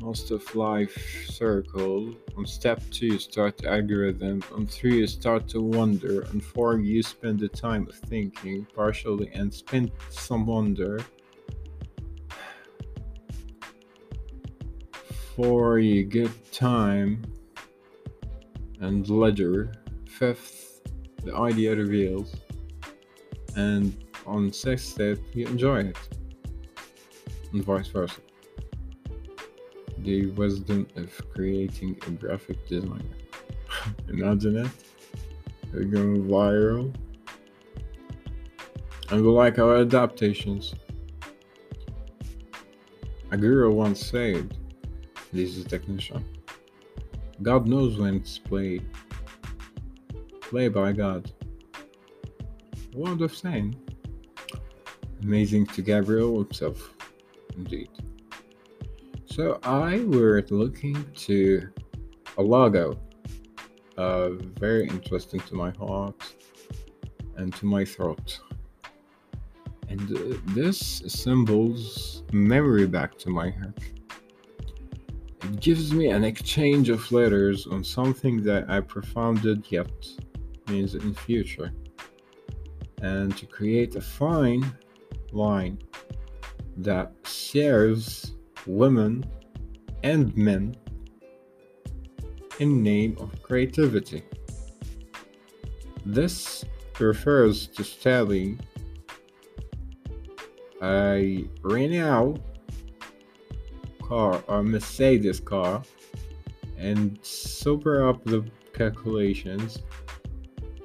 most 0.00 0.30
of 0.30 0.54
life 0.54 1.26
circle. 1.28 2.14
On 2.36 2.46
step 2.46 2.80
two, 2.90 3.18
start 3.18 3.58
the 3.58 3.70
algorithm. 3.70 4.42
On 4.54 4.66
three, 4.66 5.00
you 5.00 5.06
start 5.06 5.46
to 5.48 5.60
wonder. 5.60 6.26
On 6.28 6.40
four, 6.40 6.78
you 6.78 7.02
spend 7.02 7.40
the 7.40 7.48
time 7.48 7.86
thinking 8.06 8.66
partially 8.74 9.30
and 9.34 9.52
spend 9.52 9.90
some 10.08 10.46
wonder. 10.46 11.00
For 15.42 15.78
you 15.78 16.02
get 16.04 16.30
time 16.52 17.22
and 18.80 19.08
ledger. 19.08 19.72
Fifth, 20.06 20.82
the 21.24 21.34
idea 21.34 21.74
reveals. 21.74 22.36
And 23.56 23.96
on 24.26 24.52
sixth 24.52 24.88
step, 24.88 25.16
you 25.32 25.46
enjoy 25.46 25.80
it. 25.80 25.98
And 27.52 27.64
vice 27.64 27.88
versa. 27.88 28.20
The 30.00 30.26
wisdom 30.32 30.86
of 30.96 31.10
creating 31.32 31.98
a 32.06 32.10
graphic 32.10 32.68
designer. 32.68 33.16
Imagine 34.08 34.58
it. 34.58 34.70
We're 35.72 35.84
going 35.84 36.24
viral. 36.24 36.94
And 39.10 39.24
we 39.24 39.30
like 39.30 39.58
our 39.58 39.78
adaptations. 39.78 40.74
A 43.30 43.38
girl 43.38 43.72
once 43.72 44.04
said, 44.04 44.58
this 45.32 45.56
is 45.56 45.64
technician. 45.64 46.24
God 47.42 47.66
knows 47.66 47.98
when 47.98 48.16
it's 48.16 48.38
played. 48.38 48.84
Play 50.40 50.68
by 50.68 50.92
God. 50.92 51.30
What 52.92 53.20
of 53.22 53.36
saying? 53.36 53.76
Amazing 55.22 55.66
to 55.66 55.82
Gabriel 55.82 56.42
himself, 56.42 56.92
indeed. 57.56 57.90
So 59.26 59.60
I 59.62 60.00
were 60.00 60.44
looking 60.50 61.04
to 61.14 61.68
a 62.36 62.42
logo, 62.42 62.98
uh, 63.96 64.30
very 64.58 64.88
interesting 64.88 65.40
to 65.40 65.54
my 65.54 65.70
heart 65.70 66.34
and 67.36 67.54
to 67.54 67.66
my 67.66 67.84
throat. 67.84 68.40
And 69.88 70.16
uh, 70.16 70.36
this 70.48 71.02
symbols 71.06 72.24
memory 72.32 72.86
back 72.86 73.16
to 73.18 73.30
my 73.30 73.50
heart 73.50 73.99
gives 75.58 75.92
me 75.92 76.08
an 76.08 76.22
exchange 76.22 76.90
of 76.90 77.10
letters 77.10 77.66
on 77.66 77.82
something 77.82 78.42
that 78.44 78.70
I 78.70 78.80
profounded 78.80 79.66
yet 79.70 79.90
means 80.68 80.94
in 80.94 81.14
future. 81.14 81.72
and 83.02 83.34
to 83.36 83.46
create 83.46 83.96
a 83.96 84.00
fine 84.00 84.64
line 85.32 85.78
that 86.76 87.12
serves 87.24 88.34
women 88.66 89.24
and 90.02 90.36
men 90.36 90.74
in 92.58 92.82
name 92.82 93.16
of 93.18 93.42
creativity. 93.42 94.22
This 96.04 96.64
refers 96.98 97.66
to 97.68 97.84
selling 97.84 98.60
a 100.82 101.48
Renault 101.62 102.38
car 104.10 104.42
or 104.48 104.62
Mercedes 104.64 105.38
car 105.38 105.82
and 106.76 107.16
super 107.22 108.08
up 108.08 108.24
the 108.24 108.44
calculations 108.72 109.84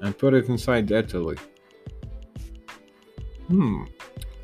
and 0.01 0.15
put 0.15 0.35
it 0.35 0.47
inside 0.47 0.91
Italy. 0.91 1.37
Hmm, 3.47 3.85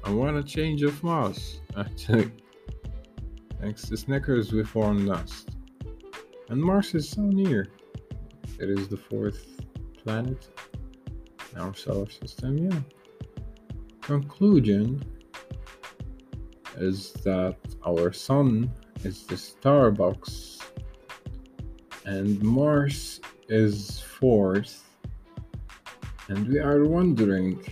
I 0.04 0.10
want 0.10 0.38
a 0.38 0.44
change 0.44 0.82
of 0.82 1.04
Mars, 1.04 1.62
actually. 1.78 2.32
Thanks 3.60 3.88
to 3.90 3.96
Snickers, 3.98 4.52
we 4.52 4.64
formed 4.64 5.08
Nest. 5.08 5.50
And 6.50 6.60
Mars 6.60 6.96
is 6.96 7.08
so 7.08 7.22
near. 7.22 7.68
It 8.60 8.70
is 8.70 8.88
the 8.88 8.98
fourth 8.98 9.62
planet 10.04 10.48
in 11.54 11.62
our 11.62 11.76
solar 11.76 12.10
system, 12.10 12.58
yeah. 12.58 12.80
Conclusion 14.02 15.04
is 16.78 17.14
that 17.24 17.58
our 17.86 18.12
sun 18.12 18.72
is 19.04 19.24
the 19.24 19.36
starbucks 19.36 20.62
and 22.06 22.42
Mars 22.42 23.20
is 23.50 24.00
fourth 24.00 24.90
and 26.28 26.48
we 26.48 26.60
are 26.60 26.86
wondering 26.86 27.64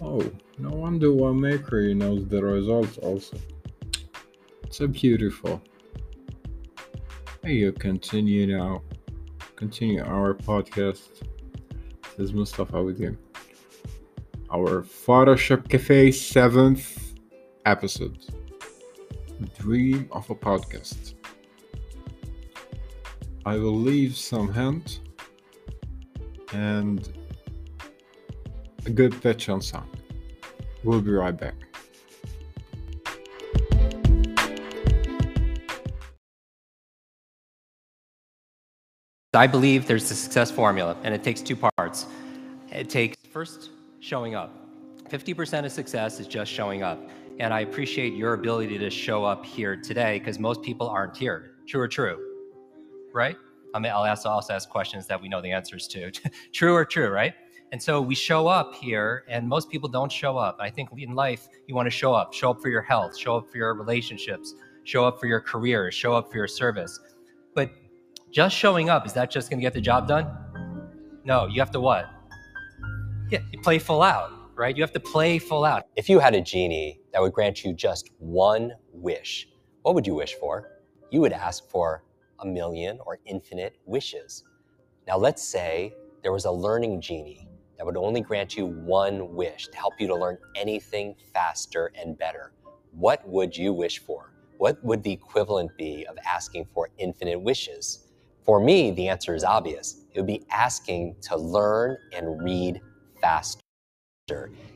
oh 0.00 0.22
no 0.60 0.70
wonder 0.70 1.12
why 1.12 1.32
Mercury 1.32 1.94
knows 1.94 2.28
the 2.28 2.42
results 2.42 2.98
also. 2.98 3.38
It's 4.64 4.76
so 4.76 4.86
beautiful. 4.86 5.62
Hey 7.42 7.54
you 7.54 7.72
continue 7.72 8.46
now. 8.58 8.82
Continue 9.56 10.04
our 10.04 10.34
podcast. 10.34 11.22
This 12.02 12.28
is 12.28 12.34
Mustafa 12.34 12.82
with 12.82 13.00
you 13.00 13.16
our 14.52 14.82
Photoshop 14.82 15.68
Cafe 15.68 16.10
seventh 16.10 17.14
episode. 17.66 18.18
Dream 19.58 20.08
of 20.12 20.28
a 20.28 20.34
podcast. 20.34 21.14
I 23.46 23.56
will 23.56 23.76
leave 23.76 24.16
some 24.16 24.52
hint 24.52 25.00
and 26.52 27.08
a 28.86 28.90
good 28.90 29.20
pitch 29.22 29.48
on 29.48 29.62
sound. 29.62 29.88
We'll 30.84 31.00
be 31.00 31.12
right 31.12 31.36
back. 31.36 31.54
I 39.32 39.46
believe 39.46 39.86
there's 39.86 40.10
a 40.10 40.14
success 40.14 40.50
formula, 40.50 40.96
and 41.04 41.14
it 41.14 41.22
takes 41.22 41.40
two 41.40 41.56
parts. 41.56 42.06
It 42.72 42.90
takes 42.90 43.16
first 43.32 43.70
showing 44.00 44.34
up. 44.34 44.56
50% 45.08 45.64
of 45.64 45.72
success 45.72 46.20
is 46.20 46.26
just 46.26 46.50
showing 46.50 46.82
up. 46.82 46.98
And 47.38 47.54
I 47.54 47.60
appreciate 47.60 48.14
your 48.14 48.34
ability 48.34 48.78
to 48.78 48.90
show 48.90 49.24
up 49.24 49.44
here 49.44 49.76
today 49.76 50.18
because 50.18 50.38
most 50.38 50.62
people 50.62 50.88
aren't 50.88 51.16
here. 51.16 51.52
True 51.66 51.80
or 51.80 51.88
true? 51.88 52.18
Right? 53.14 53.36
I 53.74 53.78
mean, 53.78 53.92
I'll 53.92 54.08
also, 54.08 54.28
also 54.28 54.52
ask 54.52 54.68
questions 54.68 55.06
that 55.06 55.20
we 55.20 55.28
know 55.28 55.40
the 55.40 55.52
answers 55.52 55.86
to. 55.88 56.10
true 56.52 56.74
or 56.74 56.84
true, 56.84 57.08
right? 57.08 57.34
And 57.72 57.80
so 57.80 58.00
we 58.00 58.16
show 58.16 58.48
up 58.48 58.74
here, 58.74 59.24
and 59.28 59.48
most 59.48 59.70
people 59.70 59.88
don't 59.88 60.10
show 60.10 60.36
up. 60.36 60.56
I 60.60 60.70
think 60.70 60.88
in 60.96 61.14
life, 61.14 61.48
you 61.68 61.74
want 61.74 61.86
to 61.86 61.90
show 61.90 62.12
up. 62.12 62.34
Show 62.34 62.50
up 62.50 62.60
for 62.60 62.68
your 62.68 62.82
health, 62.82 63.16
show 63.16 63.36
up 63.36 63.48
for 63.48 63.58
your 63.58 63.74
relationships, 63.74 64.54
show 64.82 65.04
up 65.04 65.20
for 65.20 65.26
your 65.26 65.40
career, 65.40 65.90
show 65.92 66.12
up 66.12 66.30
for 66.30 66.36
your 66.36 66.48
service. 66.48 66.98
But 67.54 67.70
just 68.32 68.56
showing 68.56 68.90
up, 68.90 69.06
is 69.06 69.12
that 69.12 69.30
just 69.30 69.50
going 69.50 69.60
to 69.60 69.62
get 69.62 69.72
the 69.72 69.80
job 69.80 70.08
done? 70.08 70.26
No, 71.24 71.46
you 71.46 71.60
have 71.60 71.70
to 71.72 71.80
what? 71.80 72.06
Yeah, 73.30 73.38
you 73.52 73.60
play 73.60 73.78
full 73.78 74.02
out, 74.02 74.32
right? 74.56 74.76
You 74.76 74.82
have 74.82 74.92
to 74.92 74.98
play 74.98 75.38
full 75.38 75.64
out. 75.64 75.84
If 75.94 76.08
you 76.08 76.18
had 76.18 76.34
a 76.34 76.40
genie 76.40 76.98
that 77.12 77.22
would 77.22 77.32
grant 77.32 77.64
you 77.64 77.72
just 77.72 78.10
one 78.18 78.72
wish, 78.92 79.46
what 79.82 79.94
would 79.94 80.04
you 80.04 80.16
wish 80.16 80.34
for? 80.34 80.68
You 81.12 81.20
would 81.20 81.32
ask 81.32 81.70
for 81.70 82.02
a 82.40 82.46
million 82.46 82.98
or 83.06 83.20
infinite 83.26 83.76
wishes. 83.86 84.42
Now, 85.06 85.16
let's 85.16 85.44
say 85.44 85.94
there 86.22 86.32
was 86.32 86.44
a 86.44 86.50
learning 86.50 87.00
genie 87.00 87.46
that 87.76 87.86
would 87.86 87.96
only 87.96 88.20
grant 88.20 88.56
you 88.56 88.66
one 88.66 89.32
wish 89.32 89.68
to 89.68 89.76
help 89.76 89.94
you 90.00 90.08
to 90.08 90.16
learn 90.16 90.36
anything 90.56 91.14
faster 91.32 91.92
and 91.94 92.18
better. 92.18 92.52
What 92.90 93.26
would 93.28 93.56
you 93.56 93.72
wish 93.72 94.00
for? 94.00 94.32
What 94.58 94.82
would 94.84 95.04
the 95.04 95.12
equivalent 95.12 95.70
be 95.78 96.04
of 96.06 96.18
asking 96.26 96.66
for 96.74 96.88
infinite 96.98 97.40
wishes? 97.40 98.08
For 98.44 98.58
me, 98.58 98.90
the 98.90 99.06
answer 99.06 99.36
is 99.36 99.44
obvious. 99.44 100.04
It 100.12 100.18
would 100.18 100.26
be 100.26 100.44
asking 100.50 101.14
to 101.22 101.36
learn 101.36 101.96
and 102.12 102.42
read 102.42 102.80
faster. 103.20 103.60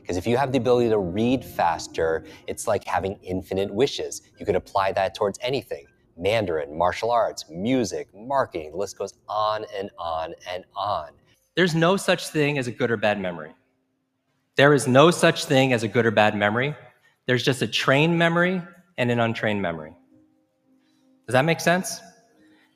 Because 0.01 0.17
if 0.17 0.27
you 0.27 0.37
have 0.37 0.51
the 0.51 0.57
ability 0.57 0.89
to 0.89 0.97
read 0.97 1.43
faster, 1.43 2.25
it's 2.47 2.67
like 2.67 2.83
having 2.85 3.17
infinite 3.23 3.73
wishes. 3.73 4.21
You 4.37 4.45
could 4.45 4.55
apply 4.55 4.91
that 4.93 5.15
towards 5.15 5.39
anything 5.41 5.85
Mandarin, 6.17 6.77
martial 6.77 7.11
arts, 7.11 7.45
music, 7.49 8.07
marketing, 8.15 8.71
the 8.71 8.77
list 8.77 8.97
goes 8.97 9.13
on 9.27 9.65
and 9.77 9.89
on 9.99 10.33
and 10.49 10.63
on. 10.75 11.09
There's 11.55 11.75
no 11.75 11.97
such 11.97 12.29
thing 12.29 12.57
as 12.57 12.67
a 12.67 12.71
good 12.71 12.89
or 12.89 12.97
bad 12.97 13.19
memory. 13.19 13.51
There 14.55 14.73
is 14.73 14.87
no 14.87 15.11
such 15.11 15.45
thing 15.45 15.73
as 15.73 15.83
a 15.83 15.87
good 15.87 16.05
or 16.05 16.11
bad 16.11 16.35
memory. 16.35 16.75
There's 17.25 17.43
just 17.43 17.61
a 17.61 17.67
trained 17.67 18.17
memory 18.17 18.61
and 18.97 19.11
an 19.11 19.19
untrained 19.19 19.61
memory. 19.61 19.93
Does 21.27 21.33
that 21.33 21.43
make 21.43 21.59
sense? 21.59 21.99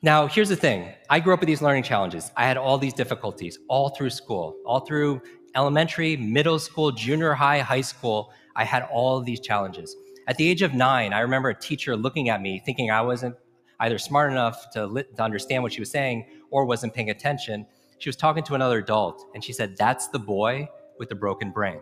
Now, 0.02 0.26
here's 0.26 0.48
the 0.48 0.56
thing 0.56 0.92
I 1.08 1.20
grew 1.20 1.34
up 1.34 1.40
with 1.40 1.46
these 1.46 1.62
learning 1.62 1.84
challenges. 1.84 2.30
I 2.36 2.46
had 2.46 2.56
all 2.56 2.78
these 2.78 2.94
difficulties 2.94 3.58
all 3.68 3.90
through 3.90 4.10
school, 4.10 4.56
all 4.66 4.80
through 4.80 5.22
elementary, 5.54 6.16
middle 6.16 6.58
school, 6.58 6.92
junior 6.92 7.34
high, 7.34 7.60
high 7.60 7.80
school. 7.80 8.32
I 8.56 8.64
had 8.64 8.82
all 8.92 9.20
these 9.20 9.40
challenges. 9.40 9.96
At 10.26 10.36
the 10.36 10.48
age 10.48 10.62
of 10.62 10.74
nine, 10.74 11.12
I 11.12 11.20
remember 11.20 11.50
a 11.50 11.54
teacher 11.54 11.96
looking 11.96 12.28
at 12.28 12.40
me 12.40 12.62
thinking 12.64 12.90
I 12.90 13.00
wasn't 13.00 13.36
either 13.80 13.98
smart 13.98 14.30
enough 14.30 14.70
to, 14.72 14.86
li- 14.86 15.04
to 15.16 15.22
understand 15.22 15.62
what 15.62 15.72
she 15.72 15.80
was 15.80 15.90
saying 15.90 16.26
or 16.50 16.64
wasn't 16.64 16.94
paying 16.94 17.10
attention. 17.10 17.66
She 17.98 18.08
was 18.08 18.16
talking 18.16 18.42
to 18.44 18.54
another 18.54 18.78
adult 18.78 19.24
and 19.34 19.42
she 19.42 19.52
said, 19.52 19.76
That's 19.76 20.08
the 20.08 20.18
boy 20.18 20.68
with 20.98 21.08
the 21.08 21.14
broken 21.14 21.50
brain. 21.50 21.80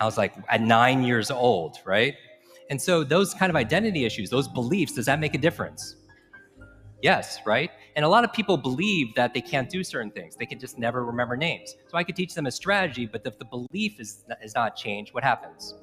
I 0.00 0.04
was 0.04 0.16
like, 0.16 0.34
at 0.48 0.60
nine 0.60 1.02
years 1.02 1.30
old, 1.30 1.78
right? 1.84 2.14
And 2.70 2.80
so, 2.80 3.02
those 3.02 3.34
kind 3.34 3.50
of 3.50 3.56
identity 3.56 4.04
issues, 4.04 4.30
those 4.30 4.46
beliefs, 4.46 4.92
does 4.92 5.06
that 5.06 5.20
make 5.20 5.34
a 5.34 5.38
difference? 5.38 5.96
Yes, 7.02 7.38
right? 7.46 7.70
And 7.94 8.04
a 8.04 8.08
lot 8.08 8.24
of 8.24 8.32
people 8.32 8.56
believe 8.56 9.14
that 9.14 9.32
they 9.32 9.40
can't 9.40 9.70
do 9.70 9.84
certain 9.84 10.10
things. 10.10 10.34
They 10.36 10.46
can 10.46 10.58
just 10.58 10.78
never 10.78 11.04
remember 11.04 11.36
names. 11.36 11.76
So 11.88 11.96
I 11.96 12.02
could 12.02 12.16
teach 12.16 12.34
them 12.34 12.46
a 12.46 12.50
strategy, 12.50 13.06
but 13.06 13.22
if 13.24 13.38
the 13.38 13.44
belief 13.44 14.00
is, 14.00 14.24
is 14.42 14.54
not 14.54 14.76
changed, 14.76 15.14
what 15.14 15.22
happens? 15.22 15.74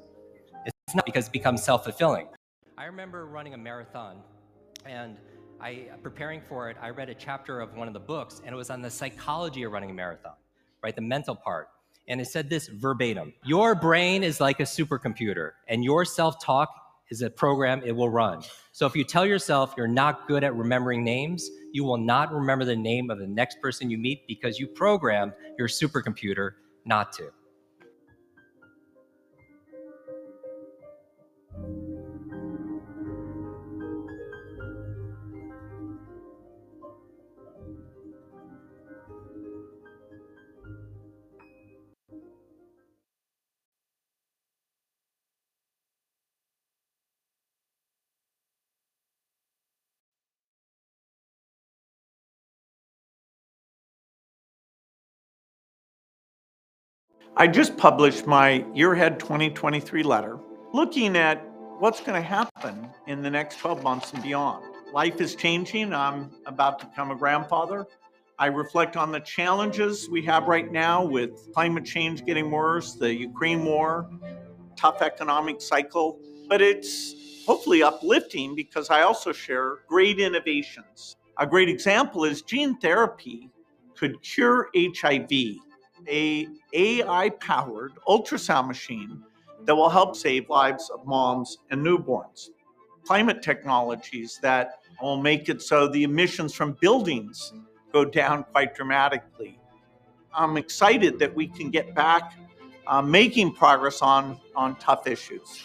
It's 0.66 0.94
not 0.94 1.06
because 1.06 1.28
it 1.28 1.32
becomes 1.32 1.62
self 1.62 1.84
fulfilling. 1.84 2.28
I 2.76 2.84
remember 2.84 3.26
running 3.26 3.54
a 3.54 3.58
marathon 3.58 4.18
and 4.84 5.16
I 5.60 5.88
preparing 6.02 6.42
for 6.42 6.68
it, 6.68 6.76
I 6.82 6.90
read 6.90 7.08
a 7.08 7.14
chapter 7.14 7.60
of 7.60 7.74
one 7.74 7.88
of 7.88 7.94
the 7.94 8.00
books 8.00 8.42
and 8.44 8.52
it 8.52 8.56
was 8.56 8.68
on 8.68 8.82
the 8.82 8.90
psychology 8.90 9.62
of 9.62 9.72
running 9.72 9.90
a 9.90 9.94
marathon, 9.94 10.34
right? 10.82 10.94
The 10.94 11.00
mental 11.00 11.34
part. 11.34 11.68
And 12.08 12.20
it 12.20 12.26
said 12.26 12.50
this 12.50 12.68
verbatim 12.68 13.32
Your 13.42 13.74
brain 13.74 14.22
is 14.22 14.40
like 14.40 14.60
a 14.60 14.64
supercomputer, 14.64 15.52
and 15.68 15.82
your 15.82 16.04
self 16.04 16.44
talk 16.44 16.85
is 17.10 17.22
a 17.22 17.30
program 17.30 17.82
it 17.84 17.92
will 17.92 18.10
run. 18.10 18.42
So 18.72 18.86
if 18.86 18.96
you 18.96 19.04
tell 19.04 19.24
yourself 19.24 19.74
you're 19.76 19.86
not 19.86 20.26
good 20.28 20.44
at 20.44 20.54
remembering 20.54 21.04
names, 21.04 21.48
you 21.72 21.84
will 21.84 21.98
not 21.98 22.32
remember 22.32 22.64
the 22.64 22.76
name 22.76 23.10
of 23.10 23.18
the 23.18 23.26
next 23.26 23.60
person 23.60 23.90
you 23.90 23.98
meet 23.98 24.26
because 24.26 24.58
you 24.58 24.66
programmed 24.66 25.32
your 25.58 25.68
supercomputer 25.68 26.52
not 26.84 27.12
to. 27.14 27.30
I 57.38 57.46
just 57.46 57.76
published 57.76 58.26
my 58.26 58.64
Year 58.72 58.94
Ahead 58.94 59.20
2023 59.20 60.02
letter 60.02 60.38
looking 60.72 61.16
at 61.16 61.46
what's 61.78 62.00
going 62.00 62.14
to 62.14 62.26
happen 62.26 62.88
in 63.06 63.20
the 63.20 63.28
next 63.28 63.58
12 63.58 63.82
months 63.82 64.14
and 64.14 64.22
beyond. 64.22 64.64
Life 64.94 65.20
is 65.20 65.34
changing. 65.34 65.92
I'm 65.92 66.30
about 66.46 66.78
to 66.78 66.86
become 66.86 67.10
a 67.10 67.14
grandfather. 67.14 67.84
I 68.38 68.46
reflect 68.46 68.96
on 68.96 69.12
the 69.12 69.20
challenges 69.20 70.08
we 70.08 70.22
have 70.22 70.44
right 70.44 70.72
now 70.72 71.04
with 71.04 71.52
climate 71.52 71.84
change 71.84 72.24
getting 72.24 72.50
worse, 72.50 72.94
the 72.94 73.14
Ukraine 73.14 73.66
war, 73.66 74.08
tough 74.74 75.02
economic 75.02 75.60
cycle, 75.60 76.18
but 76.48 76.62
it's 76.62 77.44
hopefully 77.46 77.82
uplifting 77.82 78.54
because 78.54 78.88
I 78.88 79.02
also 79.02 79.34
share 79.34 79.80
great 79.88 80.18
innovations. 80.18 81.18
A 81.36 81.46
great 81.46 81.68
example 81.68 82.24
is 82.24 82.40
gene 82.40 82.78
therapy 82.78 83.50
could 83.94 84.22
cure 84.22 84.70
HIV, 84.74 85.28
a 86.08 86.48
AI 86.72 87.30
powered 87.40 87.92
ultrasound 88.08 88.66
machine 88.66 89.22
that 89.64 89.74
will 89.74 89.88
help 89.88 90.16
save 90.16 90.48
lives 90.48 90.90
of 90.90 91.04
moms 91.06 91.58
and 91.70 91.84
newborns. 91.84 92.50
Climate 93.04 93.42
technologies 93.42 94.38
that 94.42 94.80
will 95.00 95.20
make 95.20 95.48
it 95.48 95.62
so 95.62 95.88
the 95.88 96.02
emissions 96.02 96.54
from 96.54 96.76
buildings 96.80 97.52
go 97.92 98.04
down 98.04 98.44
quite 98.44 98.74
dramatically. 98.74 99.58
I'm 100.34 100.56
excited 100.56 101.18
that 101.18 101.34
we 101.34 101.46
can 101.46 101.70
get 101.70 101.94
back 101.94 102.34
uh, 102.86 103.02
making 103.02 103.52
progress 103.52 104.02
on, 104.02 104.38
on 104.54 104.76
tough 104.76 105.06
issues. 105.06 105.64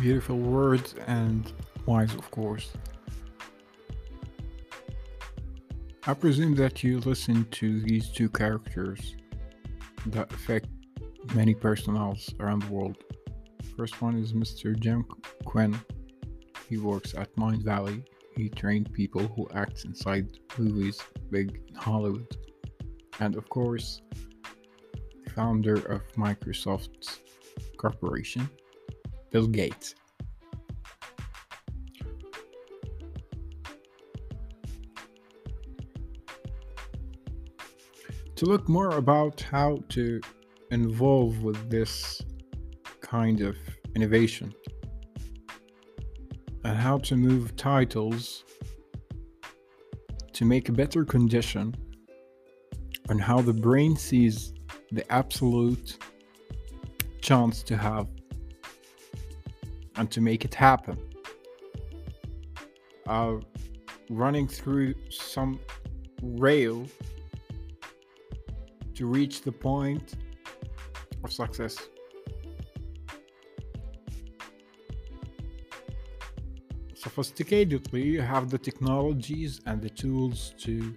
Beautiful 0.00 0.38
words 0.38 0.94
and 1.06 1.52
wise, 1.84 2.14
of 2.14 2.30
course. 2.30 2.70
I 6.06 6.14
presume 6.14 6.54
that 6.54 6.82
you 6.82 7.00
listen 7.00 7.44
to 7.50 7.82
these 7.82 8.08
two 8.08 8.30
characters 8.30 9.16
that 10.06 10.32
affect 10.32 10.68
many 11.34 11.54
personals 11.54 12.34
around 12.40 12.62
the 12.62 12.72
world. 12.72 12.96
First 13.76 14.00
one 14.00 14.16
is 14.16 14.32
Mr. 14.32 14.78
Jim 14.78 15.04
Quinn. 15.44 15.78
He 16.66 16.78
works 16.78 17.14
at 17.14 17.36
Mindvalley. 17.36 18.02
He 18.36 18.48
trained 18.48 18.90
people 18.94 19.28
who 19.28 19.48
act 19.54 19.84
inside 19.84 20.38
movies 20.56 20.98
big 21.30 21.60
in 21.68 21.74
Hollywood. 21.74 22.38
And 23.20 23.36
of 23.36 23.50
course, 23.50 24.00
founder 25.34 25.76
of 25.92 26.00
Microsoft 26.14 27.18
Corporation, 27.76 28.48
Bill 29.30 29.46
Gates. 29.46 29.94
To 38.36 38.46
look 38.46 38.68
more 38.68 38.96
about 38.96 39.40
how 39.42 39.80
to 39.90 40.20
involve 40.70 41.42
with 41.42 41.68
this 41.68 42.22
kind 43.00 43.40
of 43.42 43.56
innovation 43.94 44.54
and 46.64 46.76
how 46.76 46.98
to 46.98 47.16
move 47.16 47.56
titles 47.56 48.44
to 50.32 50.44
make 50.44 50.68
a 50.68 50.72
better 50.72 51.04
condition 51.04 51.74
on 53.10 53.18
how 53.18 53.40
the 53.42 53.52
brain 53.52 53.94
sees 53.96 54.54
the 54.92 55.04
absolute 55.12 55.98
chance 57.20 57.62
to 57.64 57.76
have 57.76 58.08
and 60.00 60.10
to 60.10 60.22
make 60.22 60.46
it 60.46 60.54
happen. 60.54 60.98
Uh, 63.06 63.36
running 64.08 64.48
through 64.48 64.94
some 65.10 65.60
rail 66.22 66.86
to 68.94 69.04
reach 69.04 69.42
the 69.42 69.52
point 69.52 70.14
of 71.22 71.30
success. 71.30 71.76
Sophisticatedly, 76.94 78.02
you 78.02 78.22
have 78.22 78.48
the 78.48 78.58
technologies 78.58 79.60
and 79.66 79.82
the 79.82 79.90
tools 79.90 80.54
to 80.60 80.94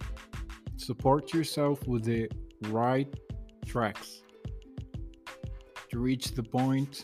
support 0.78 1.34
yourself 1.34 1.86
with 1.88 2.06
the 2.06 2.30
right 2.70 3.14
tracks 3.66 4.24
to 5.90 6.00
reach 6.00 6.32
the 6.32 6.44
point 6.44 7.04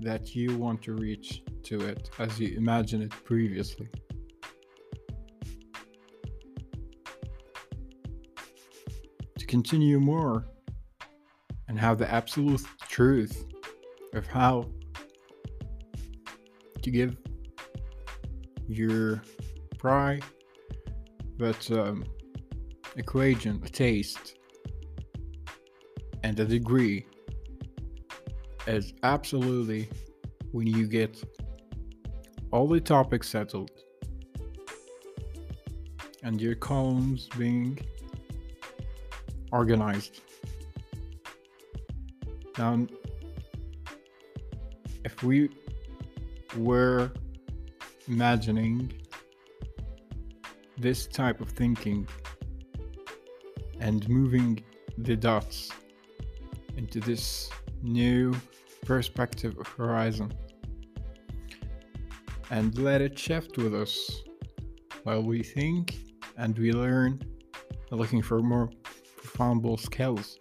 that 0.00 0.34
you 0.34 0.56
want 0.56 0.82
to 0.82 0.94
reach 0.94 1.42
to 1.64 1.80
it 1.82 2.10
as 2.18 2.40
you 2.40 2.56
imagined 2.56 3.02
it 3.02 3.10
previously. 3.24 3.88
To 9.38 9.46
continue 9.46 10.00
more 10.00 10.46
and 11.68 11.78
have 11.78 11.98
the 11.98 12.10
absolute 12.12 12.62
truth 12.88 13.46
of 14.14 14.26
how 14.26 14.66
to 16.82 16.90
give 16.90 17.16
your 18.66 19.22
pride 19.78 20.24
but 21.40 21.70
um, 21.70 22.04
equation 22.96 23.62
a 23.64 23.68
taste 23.68 24.36
and 26.22 26.38
a 26.38 26.44
degree 26.44 27.06
is 28.74 28.94
absolutely 29.02 29.88
when 30.52 30.66
you 30.66 30.86
get 30.86 31.22
all 32.50 32.66
the 32.66 32.80
topics 32.80 33.28
settled 33.28 33.70
and 36.22 36.40
your 36.40 36.54
columns 36.54 37.28
being 37.38 37.78
organized. 39.52 40.20
Now, 42.58 42.86
if 45.04 45.22
we 45.22 45.50
were 46.56 47.10
imagining 48.06 48.92
this 50.76 51.06
type 51.06 51.40
of 51.40 51.48
thinking 51.50 52.06
and 53.80 54.08
moving 54.08 54.62
the 54.98 55.16
dots 55.16 55.70
into 56.76 57.00
this 57.00 57.50
new 57.82 58.34
perspective 58.86 59.54
horizon 59.76 60.32
and 62.50 62.76
let 62.78 63.00
it 63.00 63.18
shift 63.18 63.56
with 63.56 63.74
us 63.74 64.22
while 65.04 65.22
we 65.22 65.42
think 65.42 65.96
and 66.36 66.58
we 66.58 66.72
learn 66.72 67.20
looking 67.90 68.22
for 68.22 68.40
more 68.40 68.68
profound 69.16 69.80
skills 69.80 70.38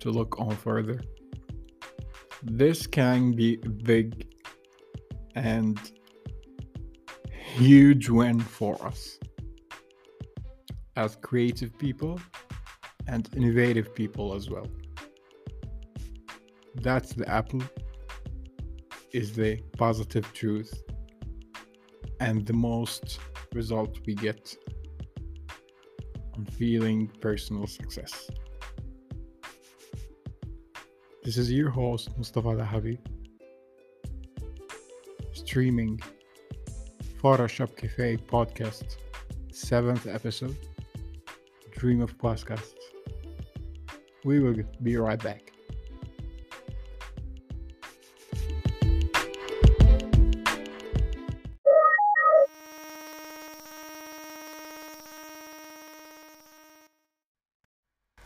to 0.00 0.10
look 0.10 0.38
on 0.38 0.54
further 0.56 1.00
this 2.42 2.86
can 2.86 3.32
be 3.32 3.60
a 3.64 3.68
big 3.68 4.26
and 5.34 5.92
huge 7.30 8.08
win 8.08 8.40
for 8.40 8.82
us 8.84 9.18
as 10.96 11.16
creative 11.16 11.76
people 11.78 12.20
and 13.06 13.28
innovative 13.36 13.94
people 13.94 14.34
as 14.34 14.50
well. 14.50 14.66
That's 16.82 17.12
the 17.12 17.28
apple 17.28 17.62
is 19.12 19.34
the 19.34 19.60
positive 19.78 20.32
truth 20.32 20.82
and 22.18 22.44
the 22.44 22.52
most 22.52 23.20
result 23.54 23.98
we 24.04 24.16
get 24.16 24.56
on 26.34 26.44
feeling 26.46 27.06
personal 27.20 27.68
success. 27.68 28.28
This 31.22 31.36
is 31.36 31.52
your 31.52 31.70
host 31.70 32.08
Mustafa 32.16 32.48
Dahabi 32.48 32.98
streaming 35.32 36.00
Photoshop 37.22 37.76
Cafe 37.76 38.16
podcast, 38.16 38.96
seventh 39.52 40.08
episode, 40.08 40.56
Dream 41.70 42.00
of 42.00 42.18
Podcasts. 42.18 42.74
We 44.24 44.40
will 44.40 44.56
be 44.82 44.96
right 44.96 45.22
back. 45.22 45.51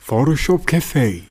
Photoshop 0.07 0.65
Cafe. 0.69 1.27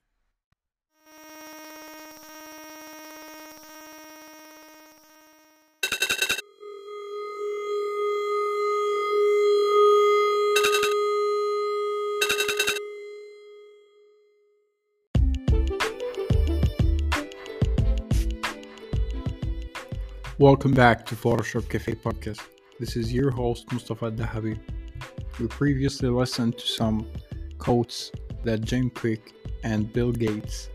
Welcome 20.37 20.73
back 20.73 21.05
to 21.05 21.15
Photoshop 21.15 21.69
Cafe 21.69 21.93
podcast. 21.93 22.41
This 22.81 22.97
is 22.97 23.13
your 23.13 23.31
host 23.31 23.71
Mustafa 23.71 24.11
Dahabi. 24.11 24.59
We 25.39 25.47
previously 25.47 26.09
listened 26.09 26.57
to 26.57 26.67
some 26.67 27.09
quotes 27.57 28.11
that 28.45 28.61
Jim 28.61 28.89
Kwik 28.89 29.33
and 29.63 29.91
Bill 29.91 30.11
Gates 30.11 30.69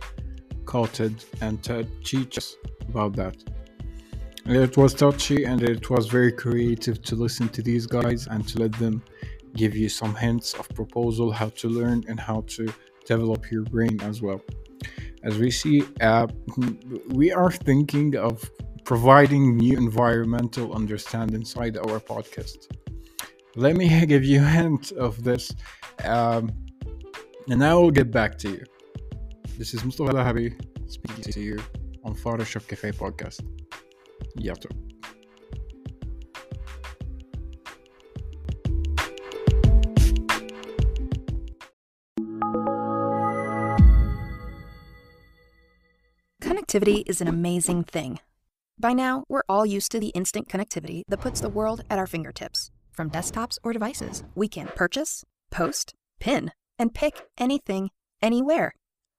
quoted 0.67 1.25
and 1.41 1.63
to 1.65 1.85
teach 2.05 2.39
us 2.39 2.57
about 2.89 3.15
that. 3.17 3.37
It 4.47 4.77
was 4.77 4.95
touchy 4.95 5.45
and 5.45 5.63
it 5.63 5.91
was 5.91 6.07
very 6.07 6.33
creative 6.33 7.03
to 7.03 7.15
listen 7.15 7.49
to 7.51 7.63
these 7.63 7.87
guys 7.87 8.27
and 8.27 8.47
to 8.49 8.59
let 8.59 8.73
them 8.73 9.03
give 9.55 9.77
you 9.77 9.89
some 9.89 10.15
hints 10.15 10.55
of 10.55 10.69
proposal 10.71 11.31
how 11.31 11.49
to 11.51 11.69
learn 11.69 12.05
and 12.09 12.19
how 12.19 12.43
to 12.49 12.73
develop 13.05 13.51
your 13.51 13.65
brain 13.65 14.01
as 14.03 14.23
well. 14.23 14.41
As 15.23 15.39
we 15.39 15.51
see, 15.51 15.83
uh, 16.01 16.27
we 17.09 17.33
are 17.33 17.51
thinking 17.51 18.17
of 18.17 18.49
providing 18.85 19.57
new 19.57 19.77
environmental 19.77 20.75
understanding 20.75 21.41
inside 21.41 21.77
our 21.77 22.01
podcast. 22.01 22.67
Let 23.57 23.77
me 23.77 24.07
give 24.13 24.25
you 24.25 24.41
a 24.41 24.47
hint 24.47 24.93
of 24.93 25.23
this, 25.23 25.53
um, 26.05 26.51
and 27.51 27.65
I 27.65 27.75
will 27.75 27.91
get 27.91 28.13
back 28.13 28.39
to 28.39 28.51
you. 28.51 28.65
This 29.59 29.75
is 29.75 29.85
Mustafa 29.85 30.13
Dahabi 30.13 30.55
speaking 30.89 31.25
to 31.33 31.41
you 31.41 31.59
on 32.05 32.15
Photoshop 32.15 32.69
Cafe 32.69 32.93
podcast. 32.93 33.41
Yato. 34.39 34.71
Connectivity 46.41 47.03
is 47.07 47.21
an 47.21 47.27
amazing 47.27 47.83
thing. 47.83 48.21
By 48.79 48.93
now, 48.93 49.25
we're 49.29 49.43
all 49.49 49.67
used 49.67 49.91
to 49.93 50.01
the 50.01 50.09
instant 50.09 50.49
connectivity 50.49 51.03
that 51.09 51.21
puts 51.21 51.41
the 51.41 51.49
world 51.49 51.83
at 51.91 51.99
our 51.99 52.07
fingertips. 52.07 52.71
From 52.93 53.11
desktops 53.11 53.59
or 53.65 53.73
devices, 53.73 54.23
we 54.37 54.49
can 54.49 54.69
purchase, 54.77 55.25
post, 55.51 55.95
pin, 56.21 56.53
and 56.81 56.95
pick 56.95 57.27
anything, 57.37 57.91
anywhere. 58.23 58.73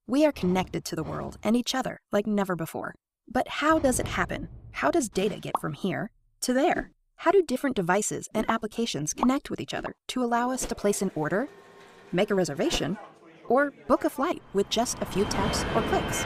We 0.07 0.25
are 0.25 0.31
connected 0.31 0.83
to 0.85 0.95
the 0.95 1.03
world 1.03 1.37
and 1.43 1.55
each 1.55 1.75
other 1.75 1.99
like 2.11 2.25
never 2.25 2.55
before. 2.55 2.95
But 3.31 3.47
how 3.47 3.77
does 3.77 3.99
it 3.99 4.07
happen? 4.07 4.49
How 4.71 4.89
does 4.89 5.07
data 5.07 5.37
get 5.39 5.61
from 5.61 5.73
here 5.73 6.09
to 6.41 6.53
there? 6.53 6.91
How 7.17 7.29
do 7.29 7.43
different 7.43 7.75
devices 7.75 8.27
and 8.33 8.49
applications 8.49 9.13
connect 9.13 9.51
with 9.51 9.61
each 9.61 9.75
other 9.75 9.93
to 10.07 10.23
allow 10.23 10.49
us 10.49 10.65
to 10.65 10.73
place 10.73 11.03
an 11.03 11.11
order, 11.13 11.47
make 12.11 12.31
a 12.31 12.35
reservation, 12.35 12.97
or 13.47 13.71
book 13.87 14.05
a 14.05 14.09
flight 14.09 14.41
with 14.53 14.67
just 14.69 14.99
a 14.99 15.05
few 15.05 15.23
taps 15.25 15.63
or 15.75 15.83
clicks? 15.83 16.25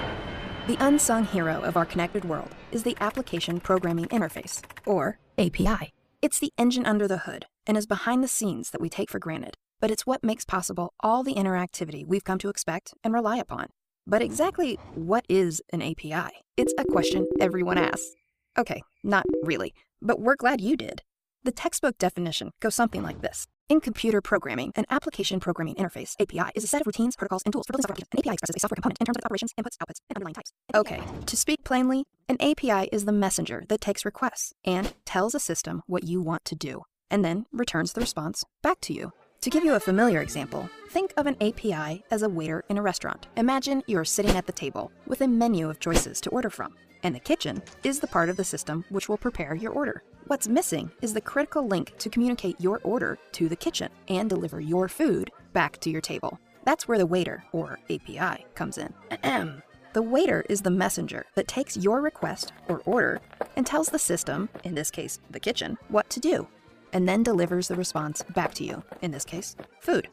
The 0.67 0.77
unsung 0.79 1.25
hero 1.25 1.61
of 1.61 1.75
our 1.75 1.85
connected 1.85 2.23
world 2.23 2.55
is 2.71 2.83
the 2.83 2.95
Application 3.01 3.59
Programming 3.59 4.05
Interface, 4.05 4.63
or 4.85 5.19
API. 5.37 5.91
It's 6.21 6.39
the 6.39 6.53
engine 6.57 6.85
under 6.85 7.09
the 7.09 7.19
hood 7.19 7.45
and 7.67 7.77
is 7.77 7.85
behind 7.85 8.23
the 8.23 8.29
scenes 8.29 8.69
that 8.69 8.79
we 8.79 8.89
take 8.89 9.11
for 9.11 9.19
granted, 9.19 9.57
but 9.79 9.91
it's 9.91 10.05
what 10.05 10.23
makes 10.23 10.45
possible 10.45 10.93
all 10.99 11.23
the 11.23 11.35
interactivity 11.35 12.05
we've 12.05 12.23
come 12.23 12.39
to 12.39 12.49
expect 12.49 12.93
and 13.03 13.13
rely 13.13 13.37
upon. 13.37 13.67
But 14.07 14.21
exactly 14.21 14.77
what 14.93 15.25
is 15.27 15.61
an 15.71 15.81
API? 15.81 16.31
It's 16.57 16.73
a 16.77 16.85
question 16.85 17.27
everyone 17.39 17.77
asks. 17.77 18.13
Okay, 18.57 18.81
not 19.03 19.25
really, 19.43 19.73
but 20.01 20.19
we're 20.19 20.35
glad 20.35 20.61
you 20.61 20.77
did. 20.77 21.01
The 21.43 21.51
textbook 21.51 21.97
definition 21.97 22.51
goes 22.61 22.75
something 22.75 23.03
like 23.03 23.21
this. 23.21 23.47
In 23.67 23.81
computer 23.81 24.21
programming, 24.21 24.71
an 24.75 24.85
application 24.91 25.39
programming 25.39 25.73
interface 25.73 26.13
(API) 26.19 26.51
is 26.53 26.63
a 26.63 26.67
set 26.67 26.81
of 26.81 26.87
routines, 26.87 27.15
protocols, 27.15 27.41
and 27.45 27.51
tools 27.51 27.65
for 27.65 27.73
building 27.73 27.87
software. 27.87 28.07
An 28.11 28.19
API 28.19 28.33
expresses 28.33 28.55
a 28.57 28.59
software 28.59 28.75
component 28.75 28.99
in 28.99 29.05
terms 29.07 29.17
of 29.17 29.25
operations, 29.25 29.53
inputs, 29.59 29.75
outputs, 29.81 30.01
and 30.07 30.17
underlying 30.17 30.35
types. 30.35 30.51
Okay, 30.75 31.01
to 31.25 31.35
speak 31.35 31.63
plainly, 31.63 32.03
an 32.29 32.37
API 32.39 32.89
is 32.91 33.05
the 33.05 33.11
messenger 33.11 33.63
that 33.69 33.81
takes 33.81 34.05
requests 34.05 34.53
and 34.63 34.93
tells 35.03 35.33
a 35.33 35.39
system 35.39 35.81
what 35.87 36.03
you 36.03 36.21
want 36.21 36.45
to 36.45 36.55
do, 36.55 36.83
and 37.09 37.25
then 37.25 37.47
returns 37.51 37.93
the 37.93 38.01
response 38.01 38.43
back 38.61 38.79
to 38.81 38.93
you. 38.93 39.13
To 39.41 39.49
give 39.49 39.63
you 39.63 39.75
a 39.75 39.79
familiar 39.79 40.21
example, 40.21 40.69
think 40.89 41.13
of 41.17 41.27
an 41.27 41.35
API 41.39 42.03
as 42.09 42.23
a 42.23 42.29
waiter 42.29 42.63
in 42.69 42.77
a 42.77 42.81
restaurant. 42.81 43.27
Imagine 43.37 43.83
you're 43.85 44.05
sitting 44.05 44.35
at 44.35 44.47
the 44.47 44.51
table 44.51 44.91
with 45.05 45.21
a 45.21 45.27
menu 45.27 45.69
of 45.69 45.79
choices 45.79 46.19
to 46.21 46.31
order 46.31 46.49
from, 46.49 46.73
and 47.03 47.13
the 47.13 47.19
kitchen 47.19 47.61
is 47.83 47.99
the 47.99 48.07
part 48.07 48.29
of 48.29 48.37
the 48.37 48.43
system 48.43 48.83
which 48.89 49.07
will 49.07 49.17
prepare 49.17 49.53
your 49.53 49.71
order. 49.71 50.03
What's 50.27 50.47
missing 50.47 50.89
is 51.01 51.13
the 51.13 51.21
critical 51.21 51.67
link 51.67 51.95
to 51.99 52.09
communicate 52.09 52.59
your 52.59 52.79
order 52.83 53.19
to 53.33 53.47
the 53.47 53.55
kitchen 53.55 53.89
and 54.07 54.27
deliver 54.27 54.59
your 54.59 54.87
food 54.87 55.29
back 55.53 55.79
to 55.81 55.91
your 55.91 56.01
table. 56.01 56.39
That's 56.63 56.87
where 56.87 56.97
the 56.97 57.05
waiter, 57.05 57.43
or 57.51 57.77
API, 57.91 58.45
comes 58.55 58.79
in. 58.79 58.93
Ahem. 59.11 59.61
The 59.93 60.01
waiter 60.01 60.43
is 60.49 60.61
the 60.61 60.71
messenger 60.71 61.25
that 61.35 61.47
takes 61.47 61.77
your 61.77 62.01
request 62.01 62.51
or 62.67 62.81
order 62.85 63.21
and 63.55 63.65
tells 63.65 63.87
the 63.87 63.97
system, 63.97 64.49
in 64.65 64.75
this 64.75 64.91
case 64.91 65.21
the 65.29 65.39
kitchen, 65.39 65.77
what 65.87 66.09
to 66.09 66.19
do, 66.19 66.49
and 66.95 67.09
then 67.09 67.23
delivers 67.23 67.67
the 67.67 67.75
response 67.75 68.23
back 68.33 68.53
to 68.53 68.63
you, 68.63 68.81
in 69.01 69.11
this 69.11 69.25
case, 69.25 69.57
food. 69.81 70.07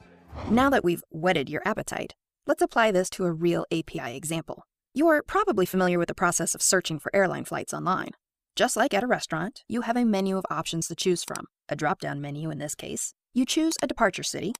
Now 0.50 0.68
that 0.70 0.82
we've 0.82 1.04
whetted 1.10 1.48
your 1.48 1.62
appetite, 1.64 2.16
let's 2.44 2.60
apply 2.60 2.90
this 2.90 3.08
to 3.10 3.24
a 3.24 3.32
real 3.32 3.64
API 3.70 4.16
example. 4.16 4.64
You're 4.92 5.22
probably 5.22 5.64
familiar 5.64 5.96
with 5.96 6.08
the 6.08 6.14
process 6.14 6.56
of 6.56 6.60
searching 6.60 6.98
for 6.98 7.14
airline 7.14 7.44
flights 7.44 7.72
online. 7.72 8.10
Just 8.56 8.76
like 8.76 8.92
at 8.92 9.04
a 9.04 9.06
restaurant, 9.06 9.62
you 9.68 9.82
have 9.82 9.96
a 9.96 10.04
menu 10.04 10.36
of 10.36 10.44
options 10.50 10.88
to 10.88 10.96
choose 10.96 11.22
from, 11.22 11.46
a 11.68 11.76
drop 11.76 12.00
down 12.00 12.20
menu 12.20 12.50
in 12.50 12.58
this 12.58 12.74
case. 12.74 13.14
You 13.32 13.46
choose 13.46 13.74
a 13.80 13.86
departure 13.86 14.24
city 14.24 14.52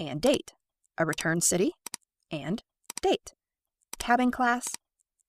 and 0.00 0.20
date, 0.20 0.52
a 0.98 1.06
return 1.06 1.40
city 1.40 1.74
and 2.32 2.64
date, 3.00 3.32
cabin 4.00 4.32
class, 4.32 4.66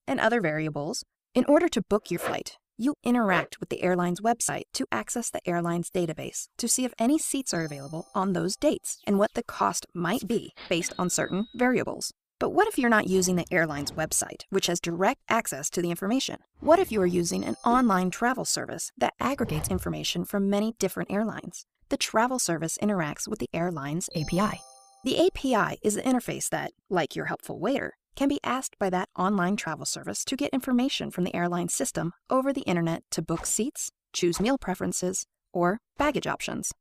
and 0.08 0.20
other 0.20 0.42
variables. 0.42 1.04
In 1.36 1.46
order 1.46 1.70
to 1.70 1.84
book 1.84 2.10
your 2.10 2.20
flight, 2.20 2.58
you 2.82 2.96
interact 3.04 3.60
with 3.60 3.70
the 3.70 3.84
airline's 3.84 4.22
website 4.22 4.64
to 4.74 4.88
access 4.92 5.30
the 5.30 5.48
airline's 5.48 5.92
database 5.92 6.48
to 6.58 6.68
see 6.68 6.84
if 6.84 6.94
any 6.98 7.20
seats 7.20 7.54
are 7.54 7.64
available 7.64 8.08
on 8.16 8.34
those 8.34 8.56
dates 8.56 8.98
and 9.06 9.20
what 9.20 9.34
the 9.36 9.44
cost 9.44 9.86
might 9.94 10.28
be 10.28 10.52
based 10.68 10.94
on 10.98 11.10
certain 11.10 11.46
variables. 11.56 12.12
But 12.40 12.50
what 12.54 12.68
if 12.68 12.80
you're 12.80 12.90
not 12.90 13.08
using 13.08 13.36
the 13.36 13.46
airline's 13.52 13.92
website, 13.92 14.46
which 14.50 14.66
has 14.66 14.80
direct 14.80 15.22
access 15.30 15.70
to 15.70 15.82
the 15.82 15.92
information? 15.92 16.38
What 16.60 16.80
if 16.80 16.92
you 16.92 17.00
are 17.04 17.18
using 17.22 17.46
an 17.46 17.56
online 17.64 18.10
travel 18.10 18.46
service 18.46 18.92
that 18.98 19.14
aggregates 19.20 19.70
information 19.70 20.26
from 20.26 20.50
many 20.50 20.74
different 20.80 21.12
airlines? 21.12 21.68
The 21.90 21.98
travel 21.98 22.40
service 22.40 22.80
interacts 22.82 23.28
with 23.28 23.38
the 23.38 23.50
airline's 23.54 24.10
API. 24.16 24.60
The 25.04 25.28
API 25.28 25.78
is 25.84 25.94
the 25.94 26.02
interface 26.02 26.50
that, 26.50 26.72
like 26.90 27.16
your 27.16 27.26
helpful 27.26 27.60
waiter, 27.60 27.94
can 28.16 28.30
be 28.30 28.40
asked 28.44 28.78
by 28.80 28.90
that 28.90 29.10
online 29.18 29.56
travel 29.56 29.86
service 29.86 30.24
to 30.26 30.36
get 30.36 30.54
information 30.54 31.12
from 31.12 31.24
the 31.24 31.36
airline 31.36 31.70
system 31.70 32.14
over 32.30 32.52
the 32.52 32.62
internet 32.62 33.04
to 33.12 33.22
book 33.22 33.46
seats, 33.46 33.92
choose 34.14 34.40
meal 34.40 34.58
preferences, 34.58 35.26
or 35.54 35.80
baggage 35.98 36.28
options. 36.28 36.74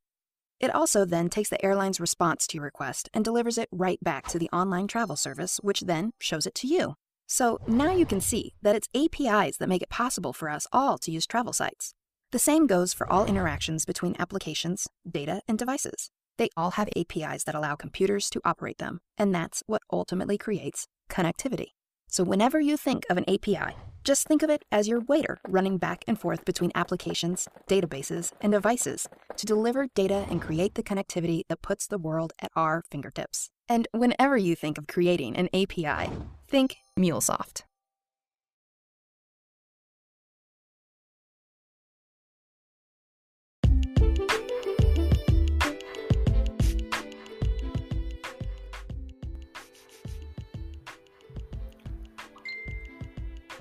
It 0.60 0.74
also 0.74 1.06
then 1.06 1.30
takes 1.30 1.48
the 1.48 1.64
airline's 1.64 2.00
response 2.00 2.46
to 2.48 2.56
your 2.56 2.64
request 2.64 3.08
and 3.14 3.24
delivers 3.24 3.56
it 3.56 3.68
right 3.72 3.98
back 4.02 4.28
to 4.28 4.38
the 4.38 4.50
online 4.50 4.86
travel 4.86 5.16
service, 5.16 5.58
which 5.62 5.80
then 5.80 6.12
shows 6.20 6.46
it 6.46 6.54
to 6.56 6.66
you. 6.66 6.94
So 7.26 7.60
now 7.66 7.92
you 7.92 8.04
can 8.04 8.20
see 8.20 8.54
that 8.60 8.76
it's 8.76 8.88
APIs 8.94 9.56
that 9.56 9.68
make 9.68 9.82
it 9.82 9.88
possible 9.88 10.32
for 10.32 10.50
us 10.50 10.66
all 10.72 10.98
to 10.98 11.10
use 11.10 11.26
travel 11.26 11.52
sites. 11.52 11.94
The 12.32 12.38
same 12.38 12.66
goes 12.66 12.92
for 12.92 13.10
all 13.10 13.24
interactions 13.24 13.84
between 13.84 14.16
applications, 14.18 14.86
data, 15.10 15.40
and 15.48 15.58
devices. 15.58 16.10
They 16.36 16.50
all 16.56 16.72
have 16.72 16.88
APIs 16.96 17.44
that 17.44 17.54
allow 17.54 17.74
computers 17.74 18.28
to 18.30 18.40
operate 18.44 18.78
them, 18.78 19.00
and 19.16 19.34
that's 19.34 19.62
what 19.66 19.82
ultimately 19.92 20.38
creates 20.38 20.86
connectivity. 21.10 21.72
So 22.08 22.24
whenever 22.24 22.58
you 22.58 22.76
think 22.76 23.04
of 23.10 23.18
an 23.18 23.24
API, 23.28 23.76
just 24.02 24.26
think 24.26 24.42
of 24.42 24.50
it 24.50 24.64
as 24.72 24.88
your 24.88 25.00
waiter 25.00 25.38
running 25.46 25.76
back 25.76 26.04
and 26.08 26.18
forth 26.18 26.44
between 26.44 26.72
applications, 26.74 27.48
databases, 27.68 28.32
and 28.40 28.52
devices 28.52 29.06
to 29.36 29.46
deliver 29.46 29.88
data 29.94 30.26
and 30.30 30.40
create 30.40 30.74
the 30.74 30.82
connectivity 30.82 31.42
that 31.48 31.62
puts 31.62 31.86
the 31.86 31.98
world 31.98 32.32
at 32.40 32.50
our 32.56 32.82
fingertips. 32.90 33.50
And 33.68 33.86
whenever 33.92 34.36
you 34.36 34.56
think 34.56 34.78
of 34.78 34.86
creating 34.86 35.36
an 35.36 35.48
API, 35.54 36.10
think 36.48 36.76
MuleSoft. 36.98 37.62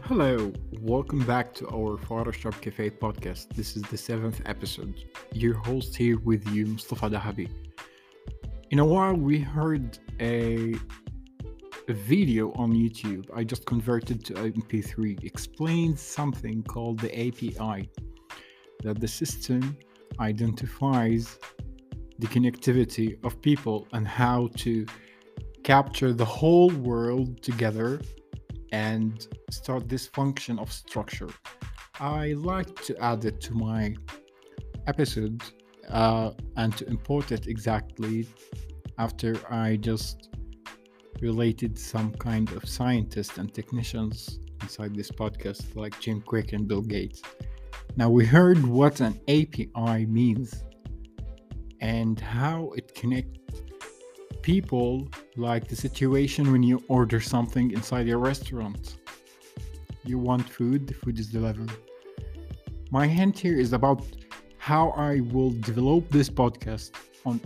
Hello, 0.10 0.51
welcome 0.82 1.24
back 1.24 1.53
to 1.53 1.68
our 1.68 1.95
Photoshop 1.95 2.60
Cafe 2.62 2.89
podcast. 2.89 3.49
This 3.49 3.78
is 3.78 3.84
the 3.84 3.95
seventh 3.95 4.41
episode. 4.47 5.03
Your 5.34 5.53
host 5.53 5.95
here 5.95 6.18
with 6.22 6.47
you, 6.49 6.66
Mustafa 6.66 7.12
Dahabi. 7.12 7.47
In 8.72 8.80
a 8.80 8.86
while, 8.86 9.14
we 9.14 9.38
heard 9.38 9.99
a, 10.20 10.74
a 11.88 11.93
video 11.93 12.51
on 12.53 12.74
YouTube. 12.74 13.30
I 13.36 13.43
just 13.43 13.68
converted 13.68 14.26
to 14.26 14.34
MP3. 14.34 15.24
Explains 15.24 16.01
something 16.01 16.64
called 16.64 16.97
the 16.97 17.14
API 17.14 17.88
that 18.82 18.99
the 18.99 19.07
system 19.07 19.78
identifies 20.20 21.38
the 22.18 22.26
connectivity 22.26 23.24
of 23.24 23.39
people 23.43 23.88
and 23.93 24.07
how 24.07 24.49
to 24.55 24.88
capture 25.64 26.14
the 26.14 26.26
whole 26.26 26.72
world 26.72 27.43
together 27.43 28.01
and 28.72 29.28
start 29.49 29.89
this 29.89 30.07
function 30.07 30.59
of 30.59 30.72
structure. 30.72 31.30
I 31.99 32.34
like 32.34 32.82
to 32.84 32.97
add 33.03 33.26
it 33.26 33.41
to 33.41 33.53
my 33.53 33.95
episode 34.88 35.41
uh, 35.89 36.32
and 36.55 36.76
to 36.78 36.88
import 36.88 37.32
it 37.32 37.47
exactly 37.47 38.28
after 38.97 39.39
I 39.51 39.78
just 39.78 40.30
related 41.22 41.78
some 41.78 42.11
kind 42.13 42.51
of 42.53 42.67
scientists 42.67 43.38
and 43.38 43.53
technicians 43.53 44.39
inside 44.61 44.95
this 44.95 45.11
podcast, 45.11 45.76
like 45.76 45.99
Jim 45.99 46.22
Kwik 46.22 46.53
and 46.53 46.67
Bill 46.67 46.82
Gates. 46.82 47.22
Now, 47.97 48.09
we 48.09 48.26
heard 48.26 48.63
what 48.65 49.01
an 49.01 49.20
API 49.28 50.05
means 50.05 50.63
and 51.82 52.20
how 52.20 52.72
it 52.76 52.93
connects 52.93 53.61
people, 54.42 55.08
like 55.36 55.68
the 55.68 55.76
situation 55.76 56.52
when 56.52 56.64
you 56.64 56.84
order 56.88 57.20
something 57.20 57.72
inside 57.72 58.08
your 58.08 58.20
restaurant. 58.20 58.98
You 60.04 60.18
want 60.18 60.50
food, 60.50 60.88
the 60.88 60.94
food 60.94 61.20
is 61.20 61.28
delivered. 61.28 61.72
My 62.92 63.08
hint 63.08 63.38
here 63.38 63.60
is 63.60 63.74
about 63.74 64.04
how 64.58 64.90
I 64.92 65.20
will 65.20 65.52
develop 65.52 66.10
this 66.10 66.30
podcast 66.30 66.92
on 67.26 67.40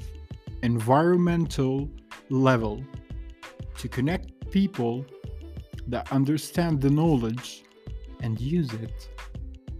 environmental 0.61 1.89
level 2.29 2.83
to 3.77 3.87
connect 3.87 4.49
people 4.51 5.05
that 5.87 6.11
understand 6.11 6.81
the 6.81 6.89
knowledge 6.89 7.63
and 8.21 8.39
use 8.39 8.71
it, 8.73 9.09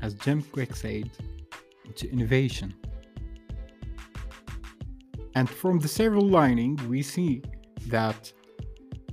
as 0.01 0.13
Jim 0.15 0.43
Kwik 0.43 0.75
said, 0.75 1.09
into 1.85 2.11
innovation. 2.11 2.73
And 5.35 5.49
from 5.49 5.79
the 5.79 5.87
several 5.87 6.27
lining, 6.27 6.79
we 6.87 7.01
see 7.01 7.41
that 7.87 8.31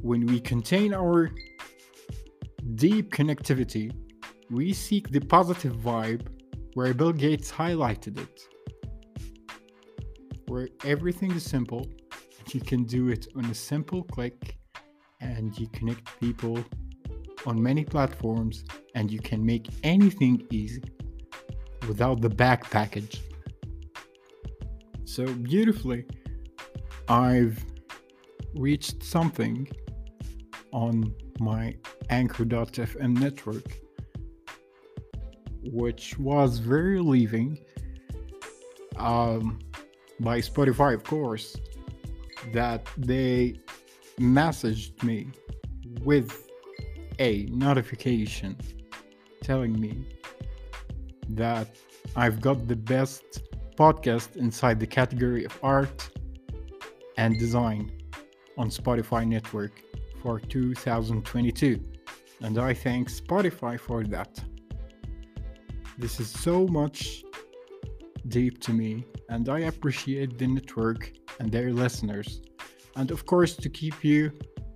when 0.03 0.27
we 0.27 0.41
contain 0.41 0.93
our 0.95 1.31
deep 2.75 3.11
connectivity, 3.11 3.93
we 4.51 4.73
seek 4.73 5.11
the 5.11 5.21
positive 5.21 5.77
vibe 5.77 6.27
where 6.75 6.93
Bill 6.95 7.13
Gates 7.13 7.51
highlighted 7.51 8.19
it, 8.19 8.41
where 10.47 10.69
everything 10.85 11.33
is 11.33 11.45
simple 11.45 11.87
you 12.55 12.61
can 12.61 12.85
do 12.85 13.09
it 13.09 13.29
on 13.37 13.45
a 13.47 13.55
simple 13.55 14.03
click 14.05 14.57
and 15.21 15.57
you 15.59 15.69
connect 15.69 16.19
people 16.21 16.63
on 17.47 17.63
many 17.63 17.85
platforms 17.85 18.65
and 18.95 19.11
you 19.11 19.21
can 19.21 19.45
make 19.45 19.69
anything 19.83 20.47
easy 20.51 20.83
without 21.87 22.21
the 22.21 22.29
back 22.29 22.69
package. 22.71 23.23
So 25.11 25.27
beautifully, 25.27 26.07
I've 27.09 27.65
reached 28.55 29.03
something 29.03 29.69
on 30.71 31.13
my 31.41 31.75
Anchor.fm 32.11 33.19
network, 33.19 33.81
which 35.65 36.17
was 36.17 36.59
very 36.59 36.93
relieving 36.93 37.59
um, 38.99 39.59
by 40.21 40.39
Spotify, 40.39 40.95
of 40.95 41.03
course, 41.03 41.57
that 42.53 42.87
they 42.97 43.59
messaged 44.21 45.03
me 45.03 45.27
with 46.03 46.49
a 47.19 47.47
notification 47.47 48.57
telling 49.43 49.73
me 49.73 50.07
that 51.31 51.75
I've 52.15 52.41
got 52.41 52.69
the 52.69 52.77
best 52.77 53.50
podcast 53.81 54.37
inside 54.37 54.79
the 54.79 54.87
category 54.87 55.43
of 55.47 55.59
art 55.63 56.11
and 57.17 57.39
design 57.39 57.91
on 58.59 58.69
Spotify 58.69 59.27
network 59.27 59.73
for 60.21 60.39
2022 60.39 61.83
and 62.43 62.59
I 62.59 62.75
thank 62.75 63.11
Spotify 63.11 63.81
for 63.81 64.05
that. 64.05 64.39
This 65.97 66.21
is 66.21 66.29
so 66.29 66.67
much 66.67 67.25
deep 68.29 68.61
to 68.67 68.73
me 68.75 69.07
and 69.31 69.49
I 69.49 69.61
appreciate 69.61 70.37
the 70.37 70.49
network 70.49 71.13
and 71.39 71.51
their 71.51 71.73
listeners. 71.73 72.43
And 72.97 73.11
of 73.11 73.25
course 73.25 73.57
to 73.57 73.71
keep 73.71 74.05
you 74.05 74.31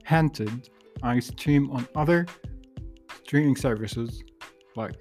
hinted, 0.07 0.71
I 1.03 1.19
stream 1.21 1.71
on 1.73 1.87
other 1.95 2.25
streaming 3.23 3.57
services 3.57 4.25
like 4.77 4.97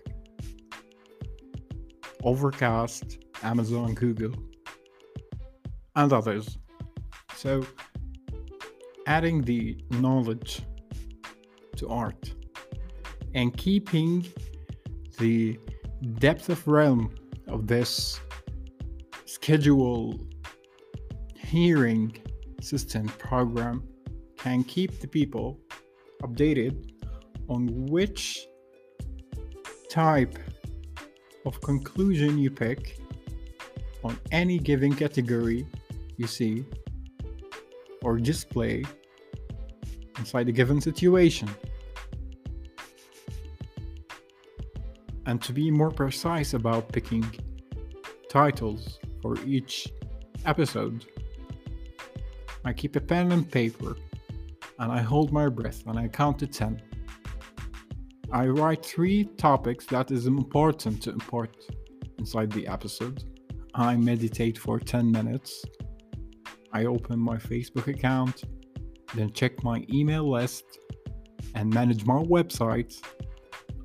Overcast, 2.25 3.22
Amazon, 3.43 3.93
Google, 3.93 4.33
and 5.95 6.11
others. 6.11 6.57
So, 7.35 7.65
adding 9.05 9.41
the 9.41 9.77
knowledge 9.89 10.63
to 11.75 11.87
art 11.89 12.33
and 13.35 13.55
keeping 13.57 14.25
the 15.19 15.59
depth 16.19 16.49
of 16.49 16.67
realm 16.67 17.13
of 17.47 17.67
this 17.67 18.19
schedule 19.25 20.19
hearing 21.37 22.15
system 22.61 23.07
program 23.07 23.83
can 24.37 24.63
keep 24.63 24.99
the 24.99 25.07
people 25.07 25.59
updated 26.23 26.91
on 27.49 27.67
which 27.87 28.47
type 29.89 30.37
of 31.45 31.59
conclusion 31.61 32.37
you 32.37 32.49
pick 32.49 32.97
on 34.03 34.19
any 34.31 34.57
given 34.57 34.95
category 34.95 35.67
you 36.17 36.27
see 36.27 36.65
or 38.01 38.17
display 38.17 38.83
inside 40.17 40.47
a 40.49 40.51
given 40.51 40.81
situation. 40.81 41.49
And 45.25 45.41
to 45.41 45.53
be 45.53 45.71
more 45.71 45.91
precise 45.91 46.53
about 46.53 46.91
picking 46.91 47.25
titles 48.29 48.99
for 49.21 49.39
each 49.45 49.87
episode, 50.45 51.05
I 52.65 52.73
keep 52.73 52.95
a 52.95 53.01
pen 53.01 53.31
and 53.31 53.49
paper 53.49 53.95
and 54.79 54.91
I 54.91 55.01
hold 55.01 55.31
my 55.31 55.47
breath 55.47 55.83
and 55.87 55.97
I 55.97 56.07
count 56.07 56.39
to 56.39 56.47
10. 56.47 56.81
I 58.31 58.47
write 58.47 58.85
three 58.85 59.25
topics 59.37 59.85
that 59.87 60.11
is 60.11 60.25
important 60.25 61.01
to 61.03 61.11
import 61.11 61.55
inside 62.17 62.51
the 62.51 62.67
episode. 62.67 63.23
I 63.75 63.95
meditate 63.95 64.57
for 64.57 64.79
10 64.79 65.11
minutes. 65.11 65.65
I 66.71 66.85
open 66.85 67.19
my 67.19 67.37
Facebook 67.37 67.87
account, 67.87 68.43
then 69.15 69.31
check 69.31 69.63
my 69.63 69.85
email 69.91 70.29
list 70.29 70.79
and 71.55 71.73
manage 71.73 72.05
my 72.05 72.21
website. 72.21 73.01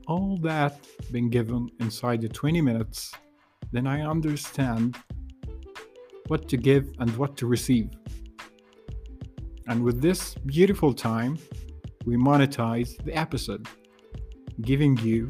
All 0.06 0.36
that 0.42 0.86
been 1.10 1.30
given 1.30 1.68
inside 1.80 2.20
the 2.20 2.28
20 2.28 2.60
minutes, 2.60 3.12
then 3.72 3.86
I 3.86 4.02
understand 4.02 4.96
what 6.26 6.48
to 6.48 6.56
give 6.56 6.90
and 6.98 7.14
what 7.16 7.36
to 7.38 7.46
receive. 7.46 7.90
And 9.68 9.82
with 9.82 10.00
this 10.00 10.34
beautiful 10.34 10.92
time, 10.92 11.38
we 12.04 12.16
monetize 12.16 13.02
the 13.04 13.14
episode, 13.14 13.66
giving 14.60 14.96
you 14.98 15.28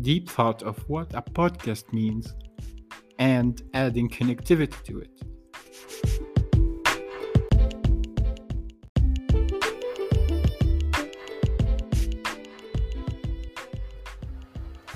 deep 0.00 0.28
thought 0.28 0.62
of 0.62 0.78
what 0.88 1.14
a 1.14 1.22
podcast 1.22 1.92
means 1.92 2.34
and 3.18 3.62
adding 3.74 4.08
connectivity 4.08 4.82
to 4.84 5.00
it. 5.00 5.10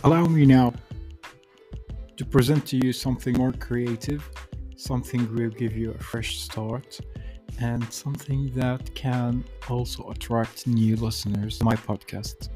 Allow 0.05 0.27
me 0.27 0.47
now 0.47 0.73
to 2.17 2.25
present 2.25 2.67
to 2.67 2.77
you 2.77 2.93
something 2.93 3.37
more 3.37 3.53
creative, 3.53 4.29
something 4.77 5.33
will 5.35 5.51
give 5.51 5.77
you 5.77 5.93
a 5.93 5.99
fresh 5.99 6.41
start, 6.41 7.01
and 7.61 7.85
something 7.93 8.51
that 8.55 8.93
can 8.95 9.45
also 9.69 10.09
attract 10.11 10.67
new 10.67 10.97
listeners 10.97 11.59
to 11.59 11.65
my 11.65 11.77
podcast. 11.77 12.49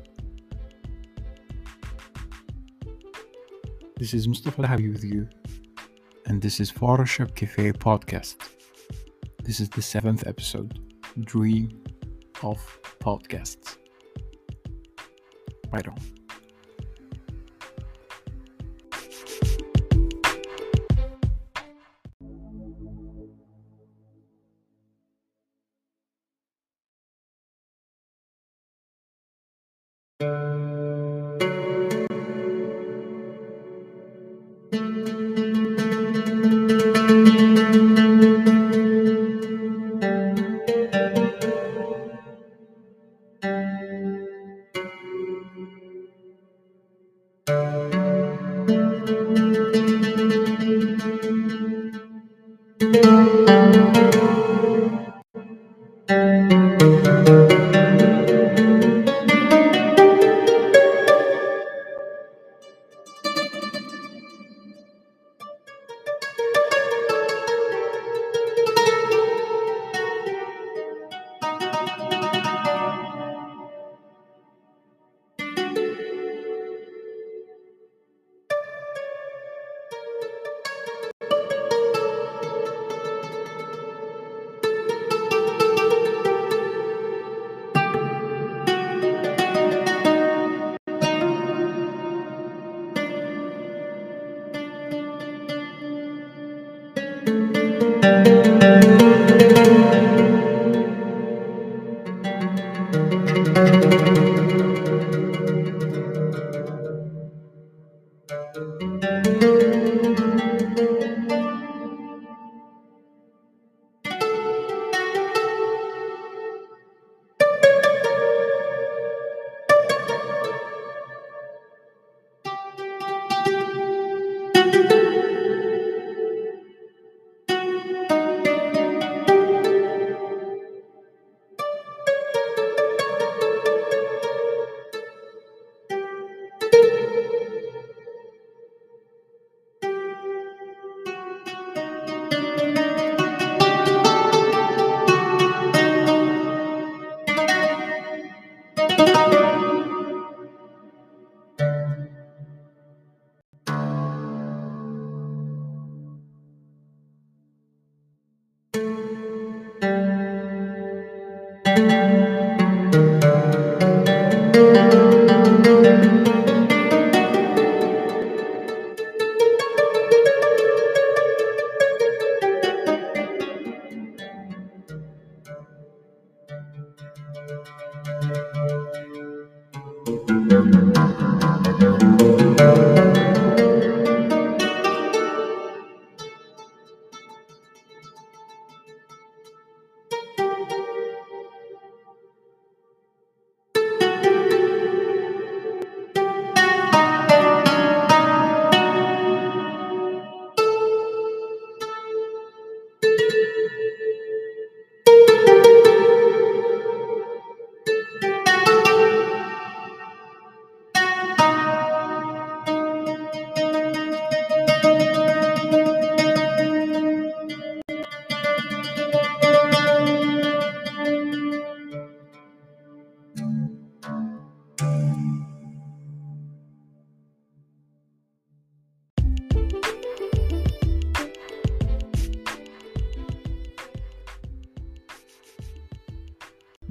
This 3.96 4.12
is 4.12 4.26
Mustafa 4.26 4.62
Dahabi 4.62 4.92
with 4.92 5.04
you, 5.04 5.28
and 6.27 6.43
this 6.43 6.61
is 6.61 6.72
Photoshop 6.72 7.35
Cafe 7.35 7.72
podcast. 7.72 8.37
This 9.45 9.61
is 9.61 9.68
the 9.68 9.83
seventh 9.83 10.27
episode, 10.27 10.81
Dream 11.20 11.85
of 12.43 12.59
Podcasts. 13.01 13.77
Right 15.72 15.87
on. 15.87 16.26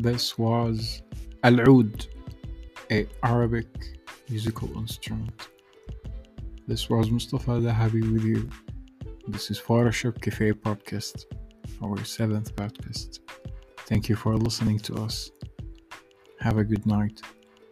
This 0.05 0.37
was 0.37 1.01
Al 1.43 1.59
Oud, 1.67 2.05
a 2.91 3.07
Arabic 3.23 3.97
musical 4.29 4.69
instrument. 4.77 5.47
This 6.67 6.91
was 6.91 7.09
Mustafa 7.09 7.53
Dahabi 7.53 8.13
with 8.13 8.23
you. 8.23 8.47
This 9.27 9.49
is 9.49 9.59
Photoshop 9.59 10.21
Cafe 10.21 10.51
podcast, 10.51 11.25
our 11.83 11.97
seventh 12.05 12.55
podcast. 12.55 13.21
Thank 13.87 14.07
you 14.07 14.15
for 14.15 14.37
listening 14.37 14.77
to 14.81 14.93
us. 14.97 15.31
Have 16.39 16.59
a 16.59 16.63
good 16.63 16.85
night 16.85 17.19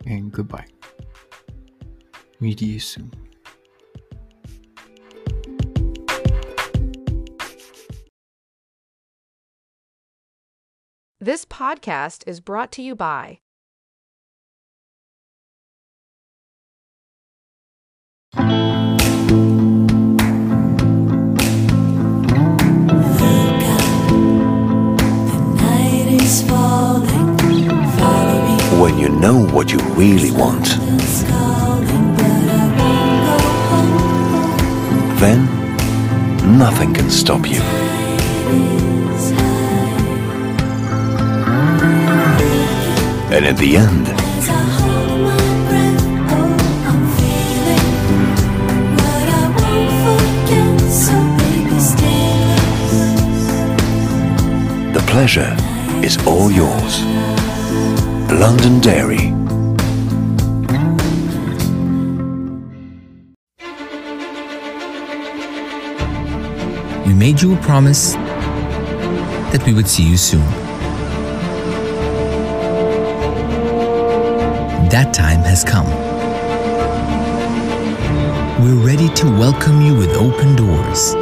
and 0.07 0.31
goodbye. 0.31 0.65
Meet 2.39 2.63
you 2.63 2.79
soon. 2.79 3.11
This 11.23 11.45
podcast 11.45 12.27
is 12.27 12.41
brought 12.41 12.69
to 12.73 12.81
you 12.81 12.95
by 12.97 13.39
When 28.77 28.97
you 28.97 29.07
know 29.07 29.45
what 29.53 29.71
you 29.71 29.79
really 29.95 30.31
want, 30.31 30.65
then 35.21 35.45
nothing 36.57 36.93
can 36.93 37.09
stop 37.09 37.49
you. 37.49 38.82
And 43.35 43.47
in 43.47 43.55
the 43.55 43.77
end, 43.77 44.05
the 54.93 55.03
pleasure 55.07 55.57
is 56.05 56.23
all 56.27 56.51
yours. 56.51 57.03
London 58.31 58.79
Dairy. 58.79 59.33
We 67.07 67.15
made 67.15 67.41
you 67.41 67.55
a 67.55 67.57
promise 67.63 68.13
that 68.13 69.63
we 69.65 69.73
would 69.73 69.87
see 69.87 70.03
you 70.03 70.17
soon. 70.17 70.62
That 74.93 75.11
time 75.11 75.39
has 75.39 75.63
come. 75.63 75.89
We're 78.63 78.85
ready 78.85 79.09
to 79.15 79.25
welcome 79.25 79.81
you 79.81 79.95
with 79.95 80.11
open 80.11 80.55
doors, 80.55 81.13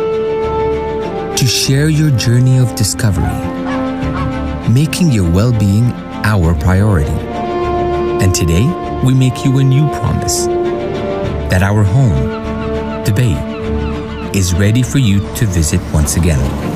to 1.39 1.47
share 1.47 1.87
your 1.87 2.11
journey 2.11 2.57
of 2.57 2.75
discovery, 2.75 3.31
making 4.69 5.13
your 5.13 5.31
well 5.31 5.57
being 5.57 5.85
our 6.25 6.53
priority. 6.53 7.15
And 8.21 8.35
today, 8.35 8.65
we 9.05 9.13
make 9.13 9.45
you 9.45 9.59
a 9.59 9.63
new 9.63 9.87
promise 9.87 10.47
that 11.49 11.63
our 11.63 11.83
home, 11.85 12.41
Bay, 13.15 13.37
is 14.37 14.53
ready 14.53 14.83
for 14.83 14.97
you 14.97 15.19
to 15.35 15.45
visit 15.45 15.79
once 15.93 16.17
again. 16.17 16.70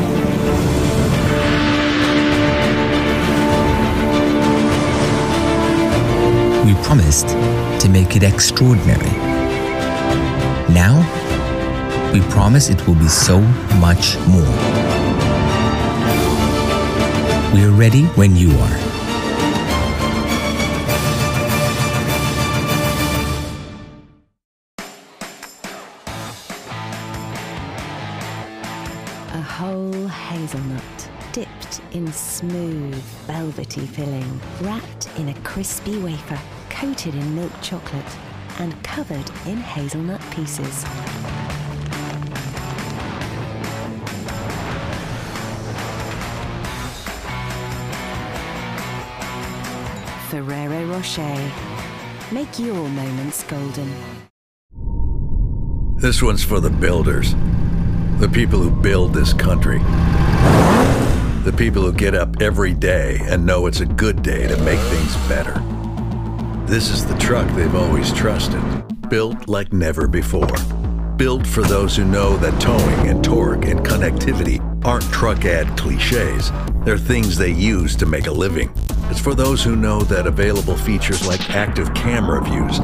We 6.65 6.73
promised 6.81 7.27
to 7.27 7.89
make 7.89 8.15
it 8.15 8.23
extraordinary. 8.23 9.11
Now, 10.73 10.95
we 12.11 12.21
promise 12.21 12.69
it 12.69 12.87
will 12.87 12.95
be 12.95 13.07
so 13.07 13.39
much 13.79 14.17
more. 14.27 14.41
We 17.53 17.63
are 17.65 17.71
ready 17.71 18.05
when 18.15 18.35
you 18.35 18.49
are. 18.49 18.77
A 29.33 29.41
whole 29.41 30.07
hazelnut 30.07 30.81
dipped 31.31 31.81
in 31.91 32.11
smooth, 32.11 32.95
velvety 33.27 33.85
filling, 33.85 34.41
wrapped 34.61 34.94
crispy 35.55 35.97
wafer, 35.99 36.37
coated 36.69 37.15
in 37.15 37.33
milk 37.33 37.49
chocolate, 37.61 38.17
and 38.59 38.73
covered 38.83 39.29
in 39.45 39.55
hazelnut 39.55 40.19
pieces. 40.29 40.83
Ferrero 50.29 50.87
Rocher. 50.87 51.51
Make 52.33 52.59
your 52.59 52.89
moments 52.89 53.43
golden. 53.45 53.95
This 55.95 56.21
one's 56.21 56.43
for 56.43 56.59
the 56.59 56.69
builders, 56.69 57.33
the 58.19 58.27
people 58.27 58.59
who 58.59 58.71
build 58.71 59.13
this 59.13 59.31
country, 59.31 59.79
the 61.45 61.53
people 61.53 61.83
who 61.83 61.93
get 61.93 62.15
up 62.15 62.41
every 62.41 62.73
day 62.73 63.19
and 63.25 63.45
know 63.45 63.67
it's 63.67 63.79
a 63.79 63.85
good 63.85 64.23
day 64.23 64.47
to 64.47 64.57
make 64.63 64.79
things 64.79 65.15
better. 65.27 65.53
This 66.65 66.89
is 66.89 67.05
the 67.05 67.15
truck 67.19 67.47
they've 67.55 67.75
always 67.75 68.11
trusted, 68.11 68.63
built 69.09 69.47
like 69.47 69.71
never 69.71 70.07
before. 70.07 70.57
Built 71.17 71.45
for 71.45 71.61
those 71.61 71.95
who 71.95 72.03
know 72.03 72.35
that 72.37 72.59
towing 72.59 73.09
and 73.09 73.23
torque 73.23 73.65
and 73.65 73.81
connectivity 73.81 74.59
aren't 74.83 75.03
truck 75.11 75.45
ad 75.45 75.77
cliches. 75.77 76.51
They're 76.83 76.97
things 76.97 77.37
they 77.37 77.51
use 77.51 77.95
to 77.97 78.07
make 78.07 78.25
a 78.25 78.31
living. 78.31 78.73
It's 79.11 79.21
for 79.21 79.35
those 79.35 79.63
who 79.63 79.75
know 79.75 80.01
that 80.01 80.25
available 80.25 80.75
features 80.75 81.27
like 81.27 81.51
active 81.51 81.93
camera 81.93 82.43
views 82.43 82.79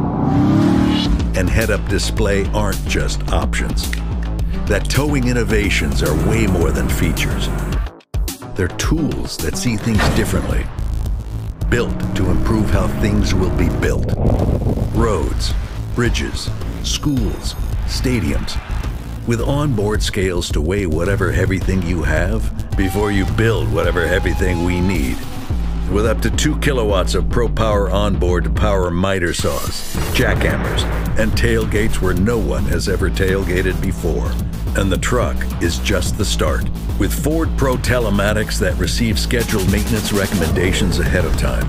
and 1.36 1.50
head-up 1.50 1.90
display 1.90 2.46
aren't 2.52 2.86
just 2.86 3.28
options. 3.32 3.90
That 4.68 4.88
towing 4.88 5.28
innovations 5.28 6.04
are 6.04 6.30
way 6.30 6.46
more 6.46 6.70
than 6.70 6.88
features. 6.88 7.50
They're 8.56 8.68
tools 8.68 9.38
that 9.38 9.58
see 9.58 9.78
things 9.78 10.08
differently. 10.10 10.66
Built 11.70 11.98
to 12.16 12.30
improve 12.30 12.70
how 12.70 12.88
things 13.00 13.34
will 13.34 13.56
be 13.58 13.70
built. 13.80 14.14
Roads, 14.94 15.54
bridges, 15.96 16.50
schools, 16.84 17.56
stadiums. 17.86 18.60
With 19.26 19.42
onboard 19.42 20.04
scales 20.04 20.52
to 20.52 20.62
weigh 20.62 20.86
whatever 20.86 21.32
heavy 21.32 21.60
thing 21.60 21.82
you 21.84 22.04
have 22.04 22.76
before 22.76 23.12
you 23.12 23.26
build 23.34 23.72
whatever 23.72 24.06
heavy 24.06 24.34
thing 24.34 24.66
we 24.66 24.82
need. 24.82 25.18
With 25.90 26.06
up 26.06 26.22
to 26.22 26.30
2 26.30 26.58
kilowatts 26.60 27.16
of 27.16 27.30
Pro 27.30 27.48
Power 27.48 27.90
onboard 27.90 28.44
to 28.46 28.50
power 28.50 28.92
miter 28.92 29.34
saws, 29.34 29.96
jackhammers, 30.14 30.84
and 31.18 31.32
tailgates 31.34 32.02
where 32.02 32.14
no 32.14 32.38
one 32.38 32.64
has 32.66 32.90
ever 32.90 33.10
tailgated 33.10 33.82
before. 33.82 34.32
And 34.78 34.92
the 34.92 34.98
truck 34.98 35.36
is 35.62 35.80
just 35.80 36.18
the 36.18 36.24
start. 36.24 36.64
With 36.98 37.14
Ford 37.14 37.50
Pro 37.58 37.76
telematics 37.76 38.58
that 38.60 38.78
receive 38.78 39.20
scheduled 39.20 39.70
maintenance 39.72 40.14
recommendations 40.14 41.00
ahead 41.00 41.26
of 41.26 41.38
time, 41.38 41.68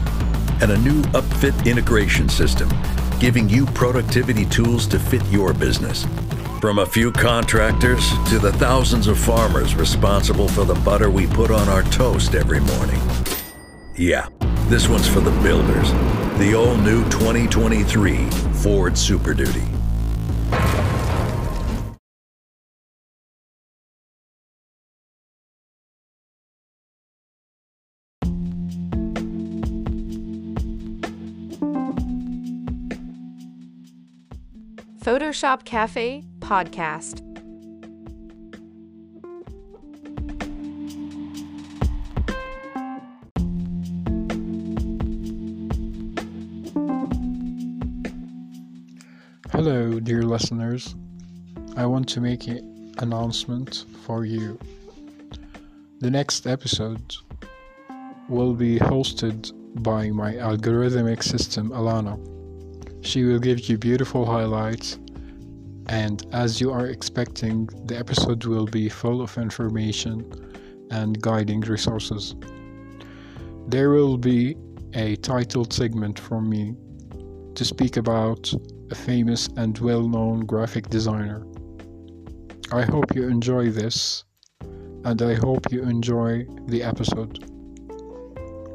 and 0.62 0.70
a 0.70 0.78
new 0.78 1.02
upfit 1.12 1.66
integration 1.66 2.28
system 2.28 2.68
giving 3.18 3.48
you 3.48 3.66
productivity 3.66 4.44
tools 4.46 4.86
to 4.88 4.98
fit 4.98 5.24
your 5.26 5.52
business. 5.52 6.06
From 6.60 6.78
a 6.78 6.86
few 6.86 7.10
contractors 7.10 8.08
to 8.28 8.38
the 8.38 8.52
thousands 8.52 9.08
of 9.08 9.18
farmers 9.18 9.74
responsible 9.74 10.48
for 10.48 10.64
the 10.64 10.74
butter 10.74 11.10
we 11.10 11.26
put 11.26 11.50
on 11.50 11.68
our 11.68 11.82
toast 11.84 12.34
every 12.34 12.60
morning. 12.60 13.00
Yeah, 13.96 14.28
this 14.68 14.88
one's 14.88 15.08
for 15.08 15.20
the 15.20 15.30
builders. 15.42 15.90
The 16.38 16.54
all 16.56 16.76
new 16.76 17.02
2023 17.10 18.30
Ford 18.62 18.96
Super 18.96 19.34
Duty. 19.34 19.81
Photoshop 35.02 35.64
Cafe 35.64 36.22
Podcast. 36.38 37.18
Hello, 49.50 49.98
dear 49.98 50.22
listeners. 50.22 50.94
I 51.76 51.84
want 51.86 52.08
to 52.10 52.20
make 52.20 52.46
an 52.46 52.94
announcement 52.98 53.86
for 54.04 54.24
you. 54.24 54.56
The 55.98 56.12
next 56.12 56.46
episode 56.46 57.16
will 58.28 58.54
be 58.54 58.78
hosted 58.78 59.50
by 59.82 60.10
my 60.10 60.34
algorithmic 60.34 61.24
system, 61.24 61.70
Alana. 61.70 62.20
She 63.02 63.24
will 63.24 63.40
give 63.40 63.68
you 63.68 63.78
beautiful 63.78 64.24
highlights, 64.24 64.98
and 65.88 66.24
as 66.32 66.60
you 66.60 66.70
are 66.70 66.86
expecting, 66.86 67.68
the 67.86 67.98
episode 67.98 68.44
will 68.44 68.66
be 68.66 68.88
full 68.88 69.20
of 69.20 69.36
information 69.36 70.32
and 70.92 71.20
guiding 71.20 71.62
resources. 71.62 72.36
There 73.66 73.90
will 73.90 74.16
be 74.16 74.56
a 74.94 75.16
titled 75.16 75.72
segment 75.72 76.18
from 76.18 76.48
me 76.48 76.76
to 77.56 77.64
speak 77.64 77.96
about 77.96 78.52
a 78.90 78.94
famous 78.94 79.48
and 79.56 79.76
well 79.78 80.08
known 80.08 80.46
graphic 80.46 80.88
designer. 80.88 81.44
I 82.70 82.82
hope 82.82 83.16
you 83.16 83.26
enjoy 83.26 83.70
this, 83.70 84.24
and 85.04 85.20
I 85.20 85.34
hope 85.34 85.72
you 85.72 85.82
enjoy 85.82 86.46
the 86.66 86.84
episode. 86.84 87.44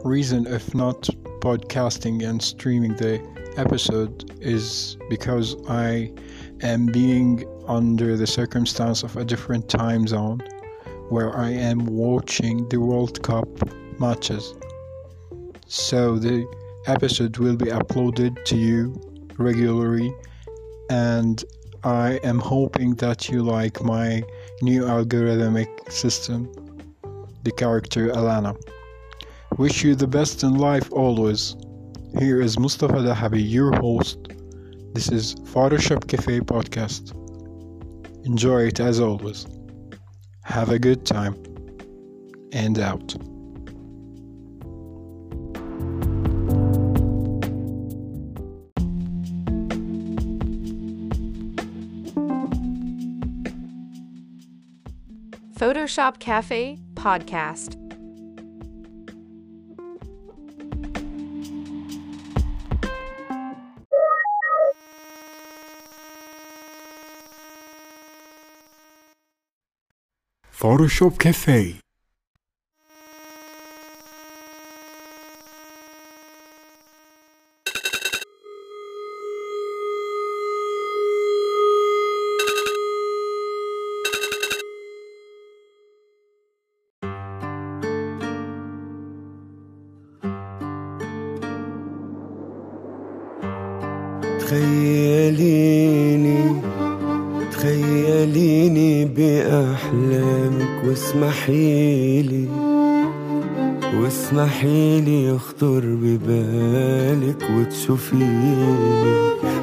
Reason 0.03 0.45
if 0.47 0.75
not 0.75 1.09
podcasting 1.40 2.28
and 2.28 2.42
streaming 2.42 2.96
the 2.96 3.22
episode 3.58 4.32
is 4.42 4.98
because 5.10 5.56
I 5.70 6.12
am 6.62 6.88
being 6.88 7.46
under 7.68 8.18
the 8.18 8.28
circumstance 8.28 9.04
of 9.04 9.16
a 9.18 9.26
different 9.26 9.70
time 9.70 10.08
zone 10.08 10.40
where 11.10 11.36
I 11.38 11.52
am 11.52 11.86
watching 11.86 12.68
the 12.70 12.80
World 12.80 13.22
Cup 13.24 13.48
matches. 14.00 14.54
So 15.68 16.18
the 16.18 16.48
episode 16.86 17.38
will 17.38 17.56
be 17.56 17.66
uploaded 17.66 18.44
to 18.46 18.58
you 18.58 19.00
regularly 19.38 20.14
and 20.90 21.44
I 21.84 22.20
am 22.24 22.40
hoping 22.40 22.96
that 22.96 23.30
you 23.30 23.44
like 23.44 23.84
my 23.84 24.24
new 24.62 24.84
algorithmic 24.84 25.92
system, 25.92 26.52
the 27.44 27.52
character 27.52 28.10
Alana. 28.10 28.58
Wish 29.56 29.84
you 29.84 29.95
the 29.95 30.08
best 30.08 30.43
in 30.43 30.56
life 30.56 30.91
always. 30.91 31.56
Here 32.20 32.41
is 32.41 32.60
Mustafa 32.60 32.95
Dahabi, 32.95 33.50
your 33.50 33.76
host. 33.78 34.20
This 34.93 35.10
is 35.10 35.36
Photoshop 35.36 36.08
Cafe 36.08 36.41
podcast. 36.41 37.16
Enjoy 38.26 38.64
it 38.68 38.80
as 38.80 39.00
always. 39.00 39.48
Have 40.43 40.70
a 40.70 40.78
good 40.78 41.06
time. 41.06 41.36
And 42.52 42.78
out. 42.78 43.16
Photoshop 55.58 56.20
Cafe 56.20 56.78
Podcast. 56.93 57.87
فوتوشوب 70.68 71.13
كافي 71.18 71.74
تخيليني 94.39 96.76
تخيليني 97.68 99.05
بأحلامك 99.05 100.84
واسمحيلي 100.88 102.45
واسمحيلي 104.01 105.28
يخطر 105.28 105.84
ببالك 105.86 107.43
وتشوفيني 107.57 108.55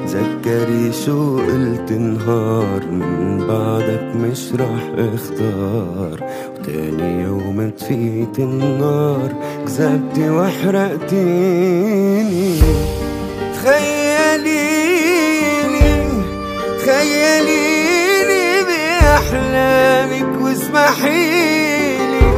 تذكري 0.07 0.91
شو 1.05 1.37
قلت 1.37 1.91
نهار 1.91 2.85
من 2.91 3.47
بعدك 3.47 4.15
مش 4.15 4.51
راح 4.59 4.91
أختار. 4.97 6.23
وتاني 6.59 7.23
يوم 7.23 7.71
طفيت 7.79 8.39
النار 8.39 9.33
كذبتي 9.65 10.29
وحرقتيني. 10.29 11.25
اسمحيلي 20.75 22.31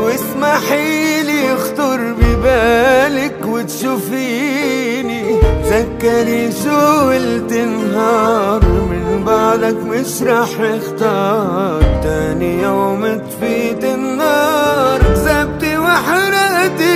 واسمحيلي 0.00 1.54
اخطر 1.54 2.00
ببالك 2.20 3.40
وتشوفيني. 3.46 5.22
تذكري 5.64 6.52
شو 6.52 7.10
قلت 7.10 7.52
نهار 7.52 8.62
من 8.64 9.24
بعدك 9.26 9.76
مش 9.76 10.22
رح 10.22 10.48
اختار. 10.60 11.80
تاني 12.02 12.62
يوم 12.62 13.02
تفيد 13.30 13.84
النار 13.84 15.00
كذبتي 15.02 15.78
وحرقتي 15.78 16.95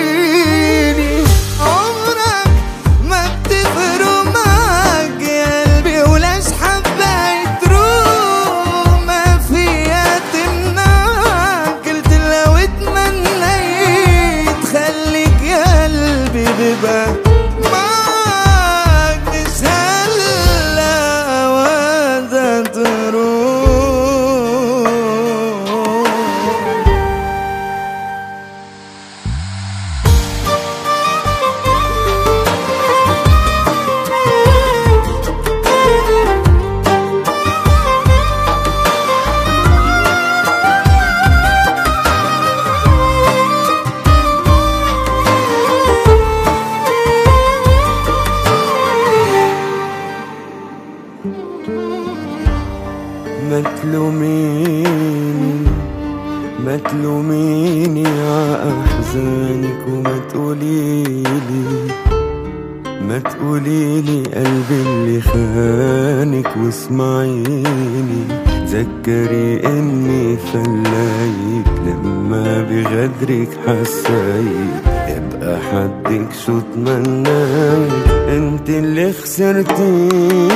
تقوليلي 63.31 64.22
قلبي 64.22 64.81
اللي 64.87 65.20
خانك 65.20 66.51
واسمعيني. 66.64 68.24
تذكري 68.66 69.66
إني 69.66 70.37
فلايك 70.37 71.70
لما 71.87 72.66
بغدرك 72.70 73.49
حسيت 73.66 74.85
ابقى 74.87 75.59
حدك 75.70 76.28
شو 76.47 76.61
تمناي 76.74 77.89
أنت 78.37 78.68
اللي 78.68 79.12
خسرتيني. 79.12 80.51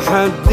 أحد 0.00 0.49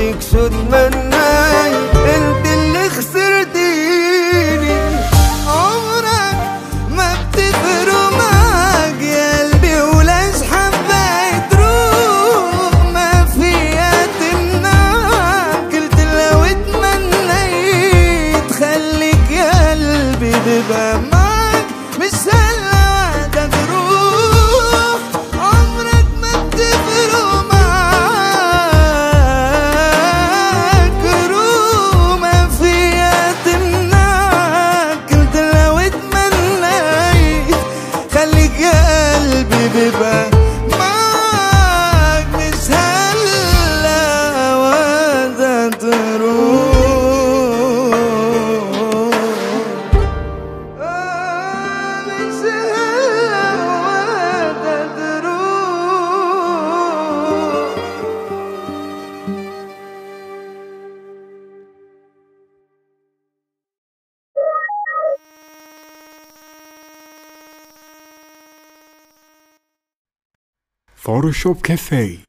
show 71.38 71.54
porque 71.54 71.74
é 71.74 71.78
feio. 71.78 72.27